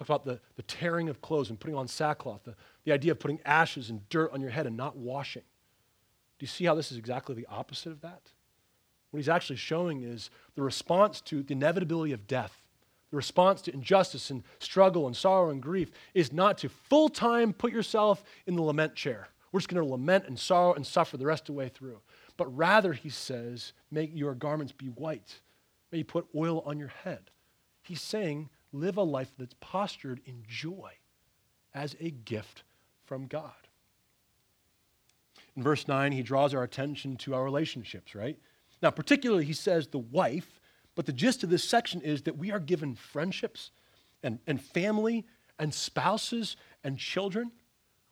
Talk 0.00 0.08
about 0.08 0.24
the, 0.24 0.40
the 0.56 0.62
tearing 0.62 1.08
of 1.08 1.22
clothes 1.22 1.48
and 1.48 1.60
putting 1.60 1.76
on 1.76 1.86
sackcloth, 1.86 2.42
the, 2.42 2.56
the 2.82 2.90
idea 2.90 3.12
of 3.12 3.20
putting 3.20 3.38
ashes 3.44 3.88
and 3.88 4.08
dirt 4.08 4.32
on 4.32 4.40
your 4.40 4.50
head 4.50 4.66
and 4.66 4.76
not 4.76 4.96
washing. 4.96 5.42
Do 6.40 6.44
you 6.44 6.48
see 6.48 6.64
how 6.64 6.74
this 6.74 6.90
is 6.90 6.96
exactly 6.96 7.34
the 7.34 7.46
opposite 7.50 7.92
of 7.92 8.00
that? 8.00 8.22
What 9.10 9.18
he's 9.18 9.28
actually 9.28 9.56
showing 9.56 10.02
is 10.02 10.30
the 10.54 10.62
response 10.62 11.20
to 11.22 11.42
the 11.42 11.52
inevitability 11.52 12.12
of 12.12 12.26
death, 12.26 12.62
the 13.10 13.18
response 13.18 13.60
to 13.62 13.74
injustice 13.74 14.30
and 14.30 14.42
struggle 14.58 15.06
and 15.06 15.14
sorrow 15.14 15.50
and 15.50 15.60
grief 15.60 15.90
is 16.14 16.32
not 16.32 16.56
to 16.58 16.70
full 16.70 17.10
time 17.10 17.52
put 17.52 17.72
yourself 17.72 18.24
in 18.46 18.56
the 18.56 18.62
lament 18.62 18.94
chair. 18.94 19.28
We're 19.52 19.60
just 19.60 19.68
going 19.68 19.84
to 19.84 19.90
lament 19.90 20.24
and 20.28 20.38
sorrow 20.38 20.72
and 20.72 20.86
suffer 20.86 21.18
the 21.18 21.26
rest 21.26 21.42
of 21.42 21.46
the 21.48 21.58
way 21.58 21.68
through. 21.68 22.00
But 22.38 22.56
rather, 22.56 22.94
he 22.94 23.10
says, 23.10 23.74
make 23.90 24.10
your 24.14 24.34
garments 24.34 24.72
be 24.72 24.86
white. 24.86 25.40
May 25.92 25.98
you 25.98 26.04
put 26.04 26.26
oil 26.34 26.62
on 26.64 26.78
your 26.78 26.88
head. 27.04 27.30
He's 27.82 28.00
saying, 28.00 28.48
live 28.72 28.96
a 28.96 29.02
life 29.02 29.32
that's 29.36 29.56
postured 29.60 30.22
in 30.24 30.44
joy 30.48 30.92
as 31.74 31.96
a 32.00 32.10
gift 32.10 32.62
from 33.04 33.26
God. 33.26 33.59
In 35.56 35.62
verse 35.62 35.88
9, 35.88 36.12
he 36.12 36.22
draws 36.22 36.54
our 36.54 36.62
attention 36.62 37.16
to 37.18 37.34
our 37.34 37.44
relationships, 37.44 38.14
right? 38.14 38.38
Now, 38.82 38.90
particularly, 38.90 39.44
he 39.44 39.52
says 39.52 39.88
the 39.88 39.98
wife, 39.98 40.60
but 40.94 41.06
the 41.06 41.12
gist 41.12 41.42
of 41.42 41.50
this 41.50 41.64
section 41.64 42.00
is 42.00 42.22
that 42.22 42.38
we 42.38 42.50
are 42.50 42.60
given 42.60 42.94
friendships 42.94 43.70
and, 44.22 44.38
and 44.46 44.60
family 44.60 45.26
and 45.58 45.74
spouses 45.74 46.56
and 46.82 46.98
children. 46.98 47.52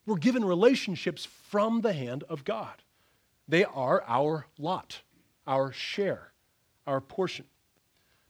We're 0.06 0.16
given 0.16 0.44
relationships 0.44 1.24
from 1.24 1.80
the 1.80 1.92
hand 1.92 2.24
of 2.28 2.44
God. 2.44 2.82
They 3.46 3.64
are 3.64 4.04
our 4.06 4.46
lot, 4.58 5.00
our 5.46 5.72
share, 5.72 6.32
our 6.86 7.00
portion. 7.00 7.46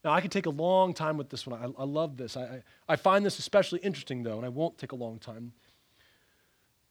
Now, 0.05 0.13
I 0.13 0.21
could 0.21 0.31
take 0.31 0.47
a 0.47 0.51
long 0.51 0.95
time 0.95 1.17
with 1.17 1.29
this 1.29 1.47
one. 1.47 1.61
I, 1.61 1.83
I 1.83 1.85
love 1.85 2.17
this. 2.17 2.37
I, 2.37 2.43
I, 2.43 2.63
I 2.89 2.97
find 2.97 3.27
this 3.27 3.39
especially 3.41 3.81
interesting, 3.81 4.23
though, 4.23 4.37
and 4.37 4.47
I 4.47 4.49
won't 4.49 4.79
take 4.79 4.93
a 4.93 4.97
long 4.97 5.19
time. 5.19 5.53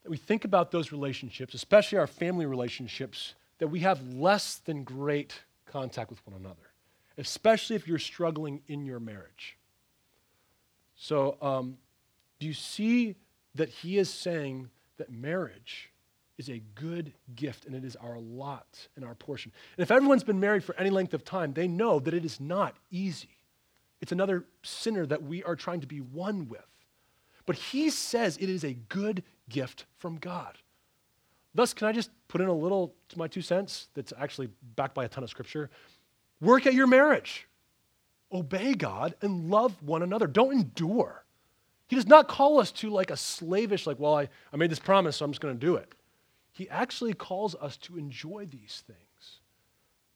That 0.08 0.12
we 0.12 0.18
think 0.18 0.46
about 0.46 0.72
those 0.72 0.94
relationships, 0.94 1.54
especially 1.54 1.98
our 1.98 2.08
family 2.08 2.46
relationships, 2.46 3.34
that 3.58 3.68
we 3.68 3.82
have 3.82 4.02
less 4.14 4.56
than 4.56 4.86
great 4.86 5.42
contact 5.66 6.10
with 6.10 6.26
one 6.26 6.40
another, 6.40 6.70
especially 7.18 7.76
if 7.76 7.90
you're 7.90 8.00
struggling 8.00 8.62
in 8.70 8.86
your 8.86 9.02
marriage. 9.02 9.58
So, 10.96 11.36
um, 11.42 11.78
do 12.40 12.48
you 12.48 12.54
see 12.54 13.16
that 13.56 13.68
he 13.68 13.98
is 13.98 14.10
saying 14.10 14.70
that 14.96 15.12
marriage 15.12 15.92
is 16.38 16.48
a 16.48 16.62
good 16.76 17.12
gift 17.36 17.66
and 17.66 17.76
it 17.76 17.84
is 17.84 17.98
our 17.98 18.18
lot 18.18 18.88
and 18.96 19.04
our 19.04 19.16
portion? 19.16 19.52
And 19.76 19.84
if 19.84 19.92
everyone's 19.92 20.24
been 20.24 20.40
married 20.40 20.64
for 20.64 20.74
any 20.78 20.90
length 20.90 21.14
of 21.14 21.26
time, 21.26 21.52
they 21.52 21.68
know 21.68 22.00
that 22.00 22.14
it 22.14 22.24
is 22.24 22.40
not 22.40 22.78
easy. 22.92 23.36
It's 24.00 24.14
another 24.14 24.46
sinner 24.64 25.06
that 25.06 25.24
we 25.24 25.44
are 25.44 25.58
trying 25.58 25.82
to 25.82 25.88
be 25.88 26.00
one 26.00 26.48
with. 26.48 26.62
But 27.46 27.58
he 27.58 27.90
says 27.90 28.38
it 28.38 28.50
is 28.50 28.64
a 28.64 28.74
good 28.74 29.22
gift 29.50 29.86
from 29.98 30.18
God. 30.18 30.58
Thus, 31.56 31.74
can 31.74 31.88
I 31.88 31.92
just 31.92 32.12
put 32.28 32.42
in 32.42 32.48
a 32.48 32.54
little 32.54 32.94
to 33.10 33.18
my 33.18 33.28
two 33.28 33.42
cents 33.42 33.88
that's 33.94 34.14
actually 34.18 34.50
backed 34.76 34.94
by 34.94 35.06
a 35.06 35.08
ton 35.08 35.24
of 35.24 35.30
scripture? 35.30 35.70
Work 36.40 36.68
at 36.68 36.74
your 36.74 36.88
marriage, 36.88 37.48
obey 38.32 38.74
God, 38.74 39.16
and 39.22 39.50
love 39.50 39.82
one 39.82 40.04
another. 40.04 40.28
Don't 40.28 40.54
endure. 40.54 41.24
He 41.88 41.96
does 41.96 42.06
not 42.06 42.28
call 42.28 42.60
us 42.60 42.72
to 42.74 42.90
like 42.90 43.10
a 43.10 43.18
slavish, 43.18 43.88
like, 43.88 44.00
well, 44.00 44.16
I, 44.16 44.30
I 44.54 44.58
made 44.58 44.70
this 44.70 44.80
promise, 44.80 45.18
so 45.18 45.26
I'm 45.26 45.32
just 45.32 45.42
going 45.42 45.58
to 45.58 45.66
do 45.66 45.76
it. 45.76 45.94
He 46.52 46.70
actually 46.70 47.14
calls 47.14 47.56
us 47.56 47.78
to 47.78 47.98
enjoy 47.98 48.46
these 48.46 48.84
things. 48.86 49.40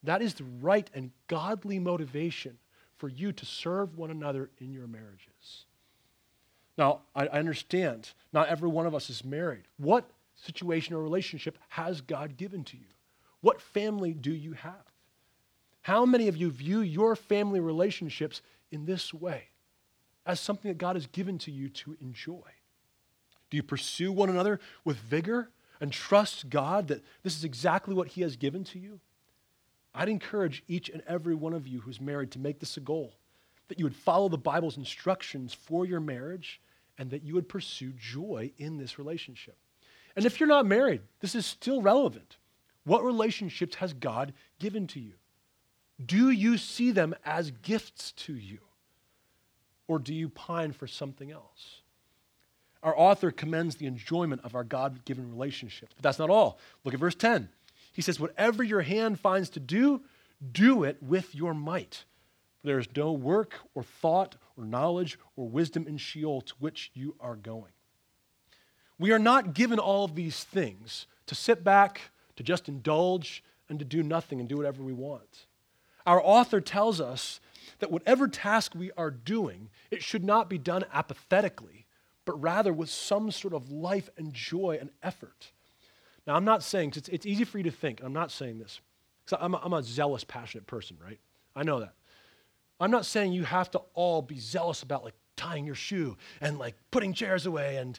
That 0.03 0.21
is 0.21 0.33
the 0.33 0.43
right 0.61 0.89
and 0.93 1.11
godly 1.27 1.79
motivation 1.79 2.57
for 2.97 3.07
you 3.07 3.31
to 3.31 3.45
serve 3.45 3.97
one 3.97 4.11
another 4.11 4.49
in 4.59 4.73
your 4.73 4.87
marriages. 4.87 5.30
Now, 6.77 7.01
I, 7.15 7.27
I 7.27 7.39
understand 7.39 8.11
not 8.33 8.47
every 8.47 8.69
one 8.69 8.85
of 8.85 8.95
us 8.95 9.09
is 9.09 9.23
married. 9.23 9.63
What 9.77 10.09
situation 10.35 10.95
or 10.95 11.01
relationship 11.01 11.57
has 11.69 12.01
God 12.01 12.37
given 12.37 12.63
to 12.65 12.77
you? 12.77 12.85
What 13.41 13.61
family 13.61 14.13
do 14.13 14.31
you 14.31 14.53
have? 14.53 14.91
How 15.81 16.05
many 16.05 16.27
of 16.27 16.37
you 16.37 16.51
view 16.51 16.81
your 16.81 17.15
family 17.15 17.59
relationships 17.59 18.41
in 18.71 18.85
this 18.85 19.13
way 19.13 19.45
as 20.25 20.39
something 20.39 20.69
that 20.69 20.77
God 20.77 20.95
has 20.95 21.07
given 21.07 21.37
to 21.39 21.51
you 21.51 21.69
to 21.69 21.97
enjoy? 21.99 22.43
Do 23.49 23.57
you 23.57 23.63
pursue 23.63 24.11
one 24.11 24.29
another 24.29 24.59
with 24.85 24.97
vigor 24.97 25.49
and 25.79 25.91
trust 25.91 26.49
God 26.49 26.87
that 26.87 27.03
this 27.23 27.35
is 27.35 27.43
exactly 27.43 27.95
what 27.95 28.09
He 28.09 28.21
has 28.21 28.35
given 28.35 28.63
to 28.65 28.79
you? 28.79 28.99
I'd 29.93 30.07
encourage 30.07 30.63
each 30.67 30.87
and 30.87 31.01
every 31.07 31.35
one 31.35 31.53
of 31.53 31.67
you 31.67 31.81
who's 31.81 31.99
married 31.99 32.31
to 32.31 32.39
make 32.39 32.59
this 32.59 32.77
a 32.77 32.79
goal 32.79 33.15
that 33.67 33.79
you 33.79 33.85
would 33.85 33.95
follow 33.95 34.29
the 34.29 34.37
Bible's 34.37 34.77
instructions 34.77 35.53
for 35.53 35.85
your 35.85 35.99
marriage 35.99 36.61
and 36.97 37.09
that 37.11 37.23
you 37.23 37.33
would 37.33 37.49
pursue 37.49 37.93
joy 37.93 38.51
in 38.57 38.77
this 38.77 38.99
relationship. 38.99 39.57
And 40.15 40.25
if 40.25 40.39
you're 40.39 40.47
not 40.47 40.65
married, 40.65 41.01
this 41.19 41.35
is 41.35 41.45
still 41.45 41.81
relevant. 41.81 42.37
What 42.83 43.03
relationships 43.03 43.75
has 43.75 43.93
God 43.93 44.33
given 44.59 44.87
to 44.87 44.99
you? 44.99 45.13
Do 46.03 46.29
you 46.29 46.57
see 46.57 46.91
them 46.91 47.15
as 47.25 47.51
gifts 47.51 48.11
to 48.13 48.33
you? 48.33 48.59
Or 49.87 49.99
do 49.99 50.13
you 50.13 50.29
pine 50.29 50.71
for 50.71 50.87
something 50.87 51.31
else? 51.31 51.81
Our 52.83 52.97
author 52.97 53.29
commends 53.29 53.75
the 53.75 53.85
enjoyment 53.85 54.41
of 54.43 54.55
our 54.55 54.63
God 54.63 55.05
given 55.05 55.29
relationships. 55.29 55.93
But 55.95 56.03
that's 56.03 56.19
not 56.19 56.29
all. 56.29 56.59
Look 56.83 56.93
at 56.93 56.99
verse 56.99 57.15
10. 57.15 57.49
He 57.93 58.01
says, 58.01 58.19
Whatever 58.19 58.63
your 58.63 58.81
hand 58.81 59.19
finds 59.19 59.49
to 59.51 59.59
do, 59.59 60.01
do 60.51 60.83
it 60.83 60.97
with 61.01 61.35
your 61.35 61.53
might. 61.53 62.05
For 62.61 62.67
there 62.67 62.79
is 62.79 62.87
no 62.95 63.11
work 63.11 63.55
or 63.73 63.83
thought 63.83 64.35
or 64.57 64.65
knowledge 64.65 65.17
or 65.35 65.47
wisdom 65.47 65.87
in 65.87 65.97
Sheol 65.97 66.41
to 66.41 66.53
which 66.59 66.91
you 66.93 67.15
are 67.19 67.35
going. 67.35 67.71
We 68.99 69.11
are 69.11 69.19
not 69.19 69.53
given 69.53 69.79
all 69.79 70.05
of 70.05 70.13
these 70.13 70.43
things 70.43 71.07
to 71.25 71.33
sit 71.33 71.63
back, 71.63 72.01
to 72.35 72.43
just 72.43 72.69
indulge, 72.69 73.43
and 73.67 73.79
to 73.79 73.85
do 73.85 74.03
nothing 74.03 74.39
and 74.39 74.47
do 74.47 74.57
whatever 74.57 74.83
we 74.83 74.93
want. 74.93 75.47
Our 76.05 76.21
author 76.23 76.61
tells 76.61 77.01
us 77.01 77.39
that 77.79 77.91
whatever 77.91 78.27
task 78.27 78.75
we 78.75 78.91
are 78.97 79.11
doing, 79.11 79.69
it 79.89 80.03
should 80.03 80.23
not 80.23 80.49
be 80.49 80.57
done 80.57 80.85
apathetically, 80.93 81.85
but 82.25 82.39
rather 82.41 82.73
with 82.73 82.89
some 82.89 83.31
sort 83.31 83.53
of 83.53 83.71
life 83.71 84.09
and 84.17 84.33
joy 84.33 84.77
and 84.79 84.91
effort. 85.01 85.51
Now, 86.27 86.35
I'm 86.35 86.45
not 86.45 86.63
saying, 86.63 86.93
it's, 86.95 87.09
it's 87.09 87.25
easy 87.25 87.43
for 87.43 87.57
you 87.57 87.63
to 87.63 87.71
think, 87.71 88.01
I'm 88.03 88.13
not 88.13 88.31
saying 88.31 88.59
this, 88.59 88.81
because 89.25 89.39
I'm, 89.41 89.55
I'm 89.55 89.73
a 89.73 89.81
zealous, 89.81 90.23
passionate 90.23 90.67
person, 90.67 90.97
right? 91.03 91.19
I 91.55 91.63
know 91.63 91.79
that. 91.79 91.93
I'm 92.81 92.91
not 92.91 93.05
saying 93.05 93.33
you 93.33 93.43
have 93.43 93.69
to 93.71 93.81
all 93.93 94.21
be 94.21 94.39
zealous 94.39 94.83
about 94.83 95.03
like 95.03 95.13
tying 95.37 95.65
your 95.65 95.75
shoe 95.75 96.17
and 96.41 96.57
like 96.59 96.75
putting 96.91 97.13
chairs 97.13 97.45
away 97.45 97.77
and 97.77 97.97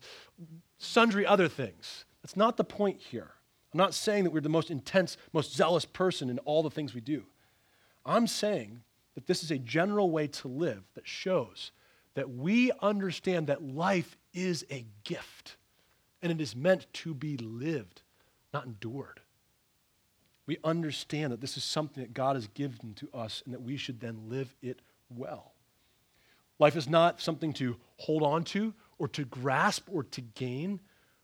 sundry 0.78 1.24
other 1.24 1.49
things. 1.49 2.05
That's 2.22 2.37
not 2.37 2.57
the 2.57 2.64
point 2.64 3.01
here. 3.01 3.30
I'm 3.72 3.78
not 3.78 3.95
saying 3.95 4.24
that 4.24 4.33
we're 4.33 4.41
the 4.41 4.49
most 4.49 4.70
intense, 4.70 5.16
most 5.33 5.55
zealous 5.55 5.85
person 5.85 6.28
in 6.28 6.39
all 6.41 6.62
the 6.62 6.70
things 6.70 6.95
we 6.95 7.01
do. 7.01 7.24
I'm 8.05 8.26
saying 8.26 8.83
that 9.14 9.26
this 9.26 9.43
is 9.43 9.51
a 9.51 9.59
general 9.59 10.11
way 10.11 10.26
to 10.26 10.49
live 10.49 10.83
that 10.95 11.07
shows 11.07 11.72
that 12.14 12.30
we 12.30 12.70
understand 12.83 13.47
that 13.47 13.62
life 13.62 14.16
is 14.35 14.66
a 14.70 14.85
gift 15.05 15.57
and 16.20 16.30
it 16.30 16.41
is 16.41 16.55
meant 16.55 16.87
to 16.93 17.14
be 17.14 17.37
lived, 17.39 18.03
not 18.53 18.66
endured. 18.66 19.20
We 20.53 20.59
understand 20.64 21.32
that 21.32 21.40
this 21.40 21.57
is 21.57 21.64
something 21.64 22.03
that 22.03 22.12
God 22.12 22.36
has 22.36 22.46
given 22.48 22.92
to 22.96 23.09
us 23.14 23.42
and 23.46 23.55
that 23.55 23.62
we 23.62 23.78
should 23.78 24.00
then 24.00 24.28
live 24.28 24.55
it 24.61 24.80
well. 25.09 25.55
Life 26.59 26.76
is 26.76 26.90
not 26.90 27.22
something 27.22 27.55
to 27.55 27.76
hold 27.96 28.22
on 28.22 28.44
to 28.44 28.74
or 28.98 29.09
to 29.09 29.24
grasp 29.24 29.88
or 29.90 30.03
to 30.03 30.20
gain, 30.20 30.78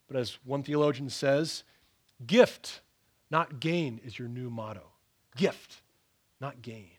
but 0.06 0.16
as 0.16 0.38
one 0.46 0.62
theologian 0.62 1.10
says, 1.10 1.62
gift, 2.26 2.80
not 3.30 3.60
gain, 3.60 4.00
is 4.02 4.18
your 4.18 4.28
new 4.28 4.48
motto. 4.48 4.84
Gift, 5.36 5.82
not 6.40 6.62
gain. 6.62 6.96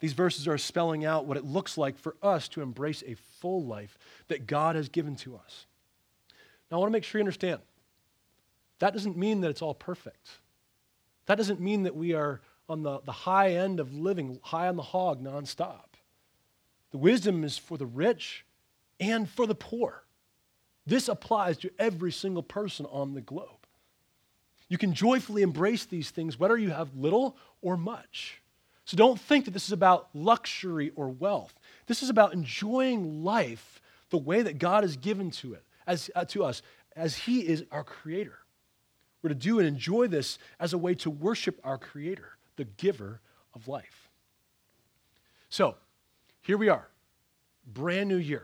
These 0.00 0.12
verses 0.12 0.46
are 0.46 0.58
spelling 0.58 1.06
out 1.06 1.24
what 1.24 1.38
it 1.38 1.44
looks 1.46 1.78
like 1.78 1.96
for 1.96 2.16
us 2.22 2.48
to 2.48 2.60
embrace 2.60 3.02
a 3.06 3.16
full 3.40 3.64
life 3.64 3.96
that 4.26 4.46
God 4.46 4.76
has 4.76 4.90
given 4.90 5.16
to 5.16 5.36
us. 5.36 5.64
Now, 6.70 6.76
I 6.76 6.80
want 6.80 6.90
to 6.90 6.92
make 6.92 7.04
sure 7.04 7.18
you 7.18 7.22
understand 7.22 7.60
that 8.80 8.92
doesn't 8.92 9.16
mean 9.16 9.40
that 9.40 9.48
it's 9.48 9.62
all 9.62 9.72
perfect. 9.72 10.40
That 11.28 11.36
doesn't 11.36 11.60
mean 11.60 11.82
that 11.82 11.94
we 11.94 12.14
are 12.14 12.40
on 12.70 12.82
the, 12.82 13.00
the 13.04 13.12
high 13.12 13.52
end 13.52 13.80
of 13.80 13.92
living, 13.92 14.40
high 14.42 14.66
on 14.68 14.76
the 14.76 14.82
hog 14.82 15.22
nonstop. 15.22 15.94
The 16.90 16.96
wisdom 16.96 17.44
is 17.44 17.58
for 17.58 17.76
the 17.76 17.86
rich 17.86 18.46
and 18.98 19.28
for 19.28 19.46
the 19.46 19.54
poor. 19.54 20.04
This 20.86 21.06
applies 21.06 21.58
to 21.58 21.70
every 21.78 22.12
single 22.12 22.42
person 22.42 22.86
on 22.86 23.12
the 23.12 23.20
globe. 23.20 23.66
You 24.70 24.78
can 24.78 24.94
joyfully 24.94 25.42
embrace 25.42 25.84
these 25.84 26.10
things 26.10 26.38
whether 26.38 26.56
you 26.56 26.70
have 26.70 26.96
little 26.96 27.36
or 27.60 27.76
much. 27.76 28.40
So 28.86 28.96
don't 28.96 29.20
think 29.20 29.44
that 29.44 29.50
this 29.50 29.66
is 29.66 29.72
about 29.72 30.08
luxury 30.14 30.92
or 30.96 31.10
wealth. 31.10 31.54
This 31.86 32.02
is 32.02 32.08
about 32.08 32.32
enjoying 32.32 33.22
life 33.22 33.82
the 34.08 34.16
way 34.16 34.40
that 34.40 34.58
God 34.58 34.82
has 34.82 34.96
given 34.96 35.30
to 35.32 35.52
it, 35.52 35.64
as, 35.86 36.10
uh, 36.16 36.24
to 36.26 36.42
us, 36.44 36.62
as 36.96 37.16
He 37.16 37.46
is 37.46 37.66
our 37.70 37.84
Creator. 37.84 38.38
We're 39.22 39.28
to 39.28 39.34
do 39.34 39.58
and 39.58 39.66
enjoy 39.66 40.06
this 40.06 40.38
as 40.60 40.72
a 40.72 40.78
way 40.78 40.94
to 40.96 41.10
worship 41.10 41.60
our 41.64 41.78
Creator, 41.78 42.36
the 42.56 42.64
giver 42.64 43.20
of 43.54 43.68
life. 43.68 44.08
So, 45.48 45.76
here 46.42 46.56
we 46.56 46.68
are, 46.68 46.88
brand 47.66 48.08
new 48.08 48.16
year. 48.16 48.42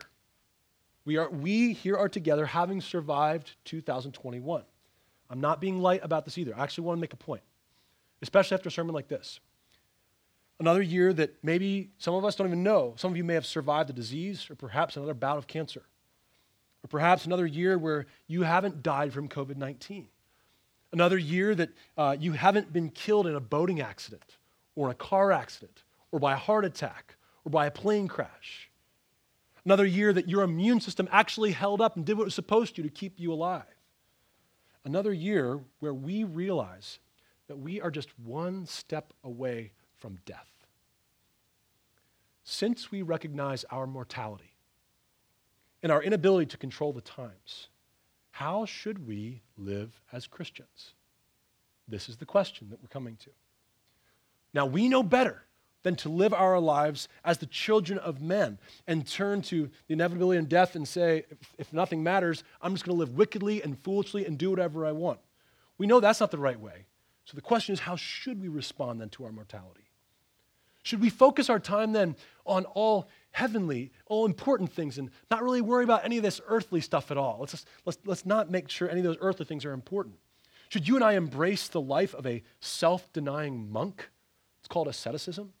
We, 1.05 1.17
are, 1.17 1.29
we 1.29 1.73
here 1.73 1.97
are 1.97 2.09
together 2.09 2.45
having 2.45 2.81
survived 2.81 3.51
2021. 3.65 4.63
I'm 5.29 5.41
not 5.41 5.61
being 5.61 5.79
light 5.79 6.01
about 6.03 6.25
this 6.25 6.37
either. 6.37 6.55
I 6.55 6.63
actually 6.63 6.85
want 6.85 6.97
to 6.97 7.01
make 7.01 7.13
a 7.13 7.17
point, 7.17 7.43
especially 8.21 8.55
after 8.55 8.69
a 8.69 8.71
sermon 8.71 8.93
like 8.93 9.07
this. 9.07 9.39
Another 10.59 10.81
year 10.81 11.13
that 11.13 11.35
maybe 11.43 11.89
some 11.97 12.15
of 12.15 12.23
us 12.23 12.35
don't 12.35 12.47
even 12.47 12.63
know. 12.63 12.93
Some 12.97 13.11
of 13.11 13.17
you 13.17 13.23
may 13.23 13.33
have 13.33 13.45
survived 13.45 13.89
a 13.89 13.93
disease 13.93 14.47
or 14.49 14.55
perhaps 14.55 14.95
another 14.95 15.13
bout 15.13 15.37
of 15.37 15.47
cancer. 15.47 15.83
Or 16.83 16.87
perhaps 16.87 17.25
another 17.25 17.45
year 17.45 17.77
where 17.77 18.05
you 18.27 18.43
haven't 18.43 18.81
died 18.81 19.11
from 19.11 19.27
COVID 19.27 19.57
19. 19.57 20.07
Another 20.95 21.17
year 21.17 21.53
that 21.55 21.71
uh, 21.97 22.15
you 22.17 22.31
haven't 22.31 22.71
been 22.71 22.89
killed 22.89 23.27
in 23.27 23.35
a 23.35 23.41
boating 23.41 23.81
accident 23.81 24.37
or 24.75 24.89
a 24.89 24.93
car 24.93 25.29
accident 25.29 25.83
or 26.13 26.21
by 26.21 26.31
a 26.31 26.37
heart 26.37 26.63
attack 26.63 27.17
or 27.43 27.49
by 27.49 27.65
a 27.65 27.71
plane 27.71 28.07
crash. 28.07 28.71
Another 29.65 29.85
year 29.85 30.13
that 30.13 30.29
your 30.29 30.41
immune 30.43 30.79
system 30.79 31.09
actually 31.11 31.51
held 31.51 31.81
up 31.81 31.97
and 31.97 32.05
did 32.05 32.13
what 32.13 32.21
it 32.21 32.27
was 32.27 32.33
supposed 32.33 32.77
to 32.77 32.81
to 32.81 32.87
keep 32.87 33.19
you 33.19 33.33
alive. 33.33 33.65
Another 34.85 35.11
year 35.11 35.59
where 35.81 35.93
we 35.93 36.23
realize 36.23 36.99
that 37.49 37.57
we 37.57 37.81
are 37.81 37.91
just 37.91 38.17
one 38.17 38.65
step 38.65 39.11
away 39.21 39.73
from 39.97 40.17
death. 40.25 40.65
Since 42.45 42.89
we 42.89 43.01
recognize 43.01 43.65
our 43.65 43.85
mortality 43.85 44.55
and 45.83 45.91
our 45.91 46.01
inability 46.01 46.45
to 46.51 46.57
control 46.57 46.93
the 46.93 47.01
times, 47.01 47.67
how 48.35 48.65
should 48.65 49.07
we 49.07 49.41
live 49.57 50.01
as 50.11 50.27
Christians? 50.27 50.93
This 51.87 52.09
is 52.09 52.17
the 52.17 52.25
question 52.25 52.67
that 52.69 52.81
we're 52.81 52.89
coming 52.89 53.15
to. 53.23 53.29
Now, 54.53 54.65
we 54.65 54.89
know 54.89 55.03
better 55.03 55.43
than 55.83 55.95
to 55.95 56.09
live 56.09 56.33
our 56.33 56.59
lives 56.59 57.07
as 57.23 57.37
the 57.37 57.45
children 57.45 57.97
of 57.97 58.21
men 58.21 58.57
and 58.87 59.07
turn 59.07 59.41
to 59.43 59.69
the 59.87 59.93
inevitability 59.93 60.37
and 60.37 60.49
death 60.49 60.75
and 60.75 60.85
say, 60.85 61.23
if, 61.29 61.37
if 61.57 61.71
nothing 61.71 62.03
matters, 62.03 62.43
I'm 62.61 62.73
just 62.73 62.83
going 62.83 62.97
to 62.97 62.99
live 62.99 63.15
wickedly 63.15 63.63
and 63.63 63.79
foolishly 63.79 64.25
and 64.25 64.37
do 64.37 64.49
whatever 64.49 64.85
I 64.85 64.91
want. 64.91 65.21
We 65.77 65.87
know 65.87 66.01
that's 66.01 66.19
not 66.19 66.31
the 66.31 66.37
right 66.37 66.59
way. 66.59 66.87
So 67.23 67.35
the 67.35 67.41
question 67.41 67.71
is, 67.71 67.79
how 67.79 67.95
should 67.95 68.41
we 68.41 68.49
respond 68.49 68.99
then 68.99 69.09
to 69.11 69.23
our 69.23 69.31
mortality? 69.31 69.84
Should 70.85 71.01
we 71.01 71.09
focus 71.09 71.49
our 71.49 71.59
time 71.59 71.93
then 71.93 72.15
on 72.45 72.65
all 72.65 73.09
heavenly, 73.31 73.91
all 74.05 74.27
important 74.27 74.71
things 74.71 74.99
and 74.99 75.09
not 75.31 75.41
really 75.41 75.59
worry 75.59 75.83
about 75.83 76.05
any 76.05 76.17
of 76.17 76.23
this 76.23 76.39
earthly 76.45 76.79
stuff 76.79 77.09
at 77.09 77.17
all? 77.17 77.37
Let's, 77.39 77.53
just, 77.53 77.67
let's, 77.85 77.97
let's 78.05 78.23
not 78.23 78.51
make 78.51 78.69
sure 78.69 78.87
any 78.87 78.99
of 78.99 79.03
those 79.03 79.17
earthly 79.19 79.47
things 79.47 79.65
are 79.65 79.71
important. 79.71 80.13
Should 80.69 80.87
you 80.87 80.93
and 80.93 81.03
I 81.03 81.13
embrace 81.13 81.69
the 81.69 81.81
life 81.81 82.13
of 82.13 82.27
a 82.27 82.43
self 82.59 83.11
denying 83.13 83.71
monk? 83.71 84.11
It's 84.59 84.67
called 84.67 84.87
asceticism. 84.87 85.53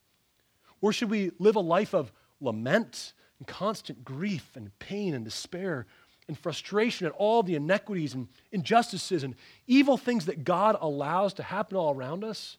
Or 0.79 0.93
should 0.93 1.09
we 1.09 1.31
live 1.39 1.55
a 1.55 1.59
life 1.59 1.95
of 1.95 2.11
lament 2.39 3.13
and 3.39 3.47
constant 3.47 4.05
grief 4.05 4.51
and 4.55 4.77
pain 4.77 5.15
and 5.15 5.25
despair 5.25 5.87
and 6.27 6.37
frustration 6.37 7.07
at 7.07 7.13
all 7.13 7.41
the 7.41 7.55
inequities 7.55 8.13
and 8.13 8.27
injustices 8.51 9.23
and 9.23 9.33
evil 9.65 9.97
things 9.97 10.27
that 10.27 10.43
God 10.43 10.77
allows 10.79 11.33
to 11.33 11.43
happen 11.43 11.77
all 11.77 11.95
around 11.95 12.23
us? 12.23 12.57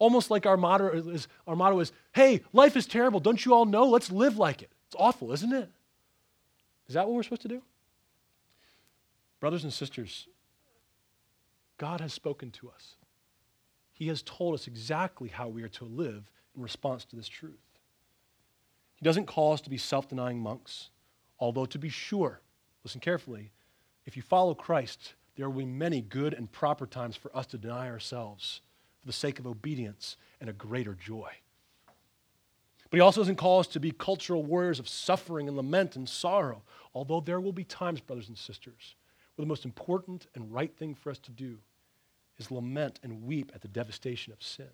Almost 0.00 0.30
like 0.32 0.46
our 0.46 0.56
motto 0.56 0.88
is, 0.88 1.28
our 1.46 1.54
motto 1.54 1.78
is 1.78 1.92
hey, 2.12 2.40
life 2.52 2.76
is 2.76 2.86
terrible. 2.86 3.20
Don't 3.20 3.44
you 3.44 3.54
all 3.54 3.66
know? 3.66 3.84
Let's 3.84 4.10
live 4.10 4.36
like 4.36 4.62
it. 4.62 4.72
It's 4.88 4.96
awful, 4.98 5.30
isn't 5.30 5.52
it? 5.52 5.70
Is 6.88 6.94
that 6.94 7.06
what 7.06 7.14
we're 7.14 7.22
supposed 7.22 7.42
to 7.42 7.48
do? 7.48 7.62
Brothers 9.38 9.62
and 9.62 9.72
sisters, 9.72 10.26
God 11.78 12.00
has 12.00 12.12
spoken 12.12 12.50
to 12.52 12.68
us. 12.68 12.96
He 13.92 14.08
has 14.08 14.22
told 14.22 14.54
us 14.54 14.66
exactly 14.66 15.28
how 15.28 15.48
we 15.48 15.62
are 15.62 15.68
to 15.68 15.84
live 15.84 16.30
in 16.56 16.62
response 16.62 17.04
to 17.04 17.16
this 17.16 17.28
truth. 17.28 17.60
He 18.96 19.04
doesn't 19.04 19.26
call 19.26 19.52
us 19.52 19.60
to 19.62 19.70
be 19.70 19.78
self 19.78 20.08
denying 20.08 20.40
monks, 20.40 20.90
although, 21.38 21.66
to 21.66 21.78
be 21.78 21.88
sure, 21.88 22.40
listen 22.82 23.00
carefully, 23.00 23.52
if 24.06 24.16
you 24.16 24.22
follow 24.22 24.54
Christ, 24.54 25.14
there 25.36 25.48
will 25.48 25.60
be 25.60 25.66
many 25.66 26.00
good 26.00 26.34
and 26.34 26.50
proper 26.50 26.86
times 26.86 27.16
for 27.16 27.34
us 27.36 27.46
to 27.46 27.58
deny 27.58 27.88
ourselves 27.88 28.62
for 29.00 29.06
the 29.06 29.12
sake 29.12 29.38
of 29.38 29.46
obedience 29.46 30.16
and 30.40 30.48
a 30.50 30.54
greater 30.54 30.94
joy. 30.94 31.30
But 32.90 32.96
he 32.96 33.00
also 33.00 33.20
doesn't 33.20 33.36
call 33.36 33.60
us 33.60 33.68
to 33.68 33.80
be 33.80 33.92
cultural 33.92 34.42
warriors 34.42 34.80
of 34.80 34.88
suffering 34.88 35.46
and 35.46 35.56
lament 35.56 35.94
and 35.94 36.08
sorrow, 36.08 36.62
although 36.92 37.20
there 37.20 37.40
will 37.40 37.52
be 37.52 37.64
times, 37.64 38.00
brothers 38.00 38.28
and 38.28 38.36
sisters, 38.36 38.96
where 39.34 39.44
the 39.44 39.48
most 39.48 39.64
important 39.64 40.26
and 40.34 40.52
right 40.52 40.74
thing 40.76 40.94
for 40.94 41.10
us 41.10 41.18
to 41.20 41.30
do 41.30 41.58
is 42.38 42.50
lament 42.50 42.98
and 43.02 43.22
weep 43.22 43.52
at 43.54 43.62
the 43.62 43.68
devastation 43.68 44.32
of 44.32 44.42
sin. 44.42 44.70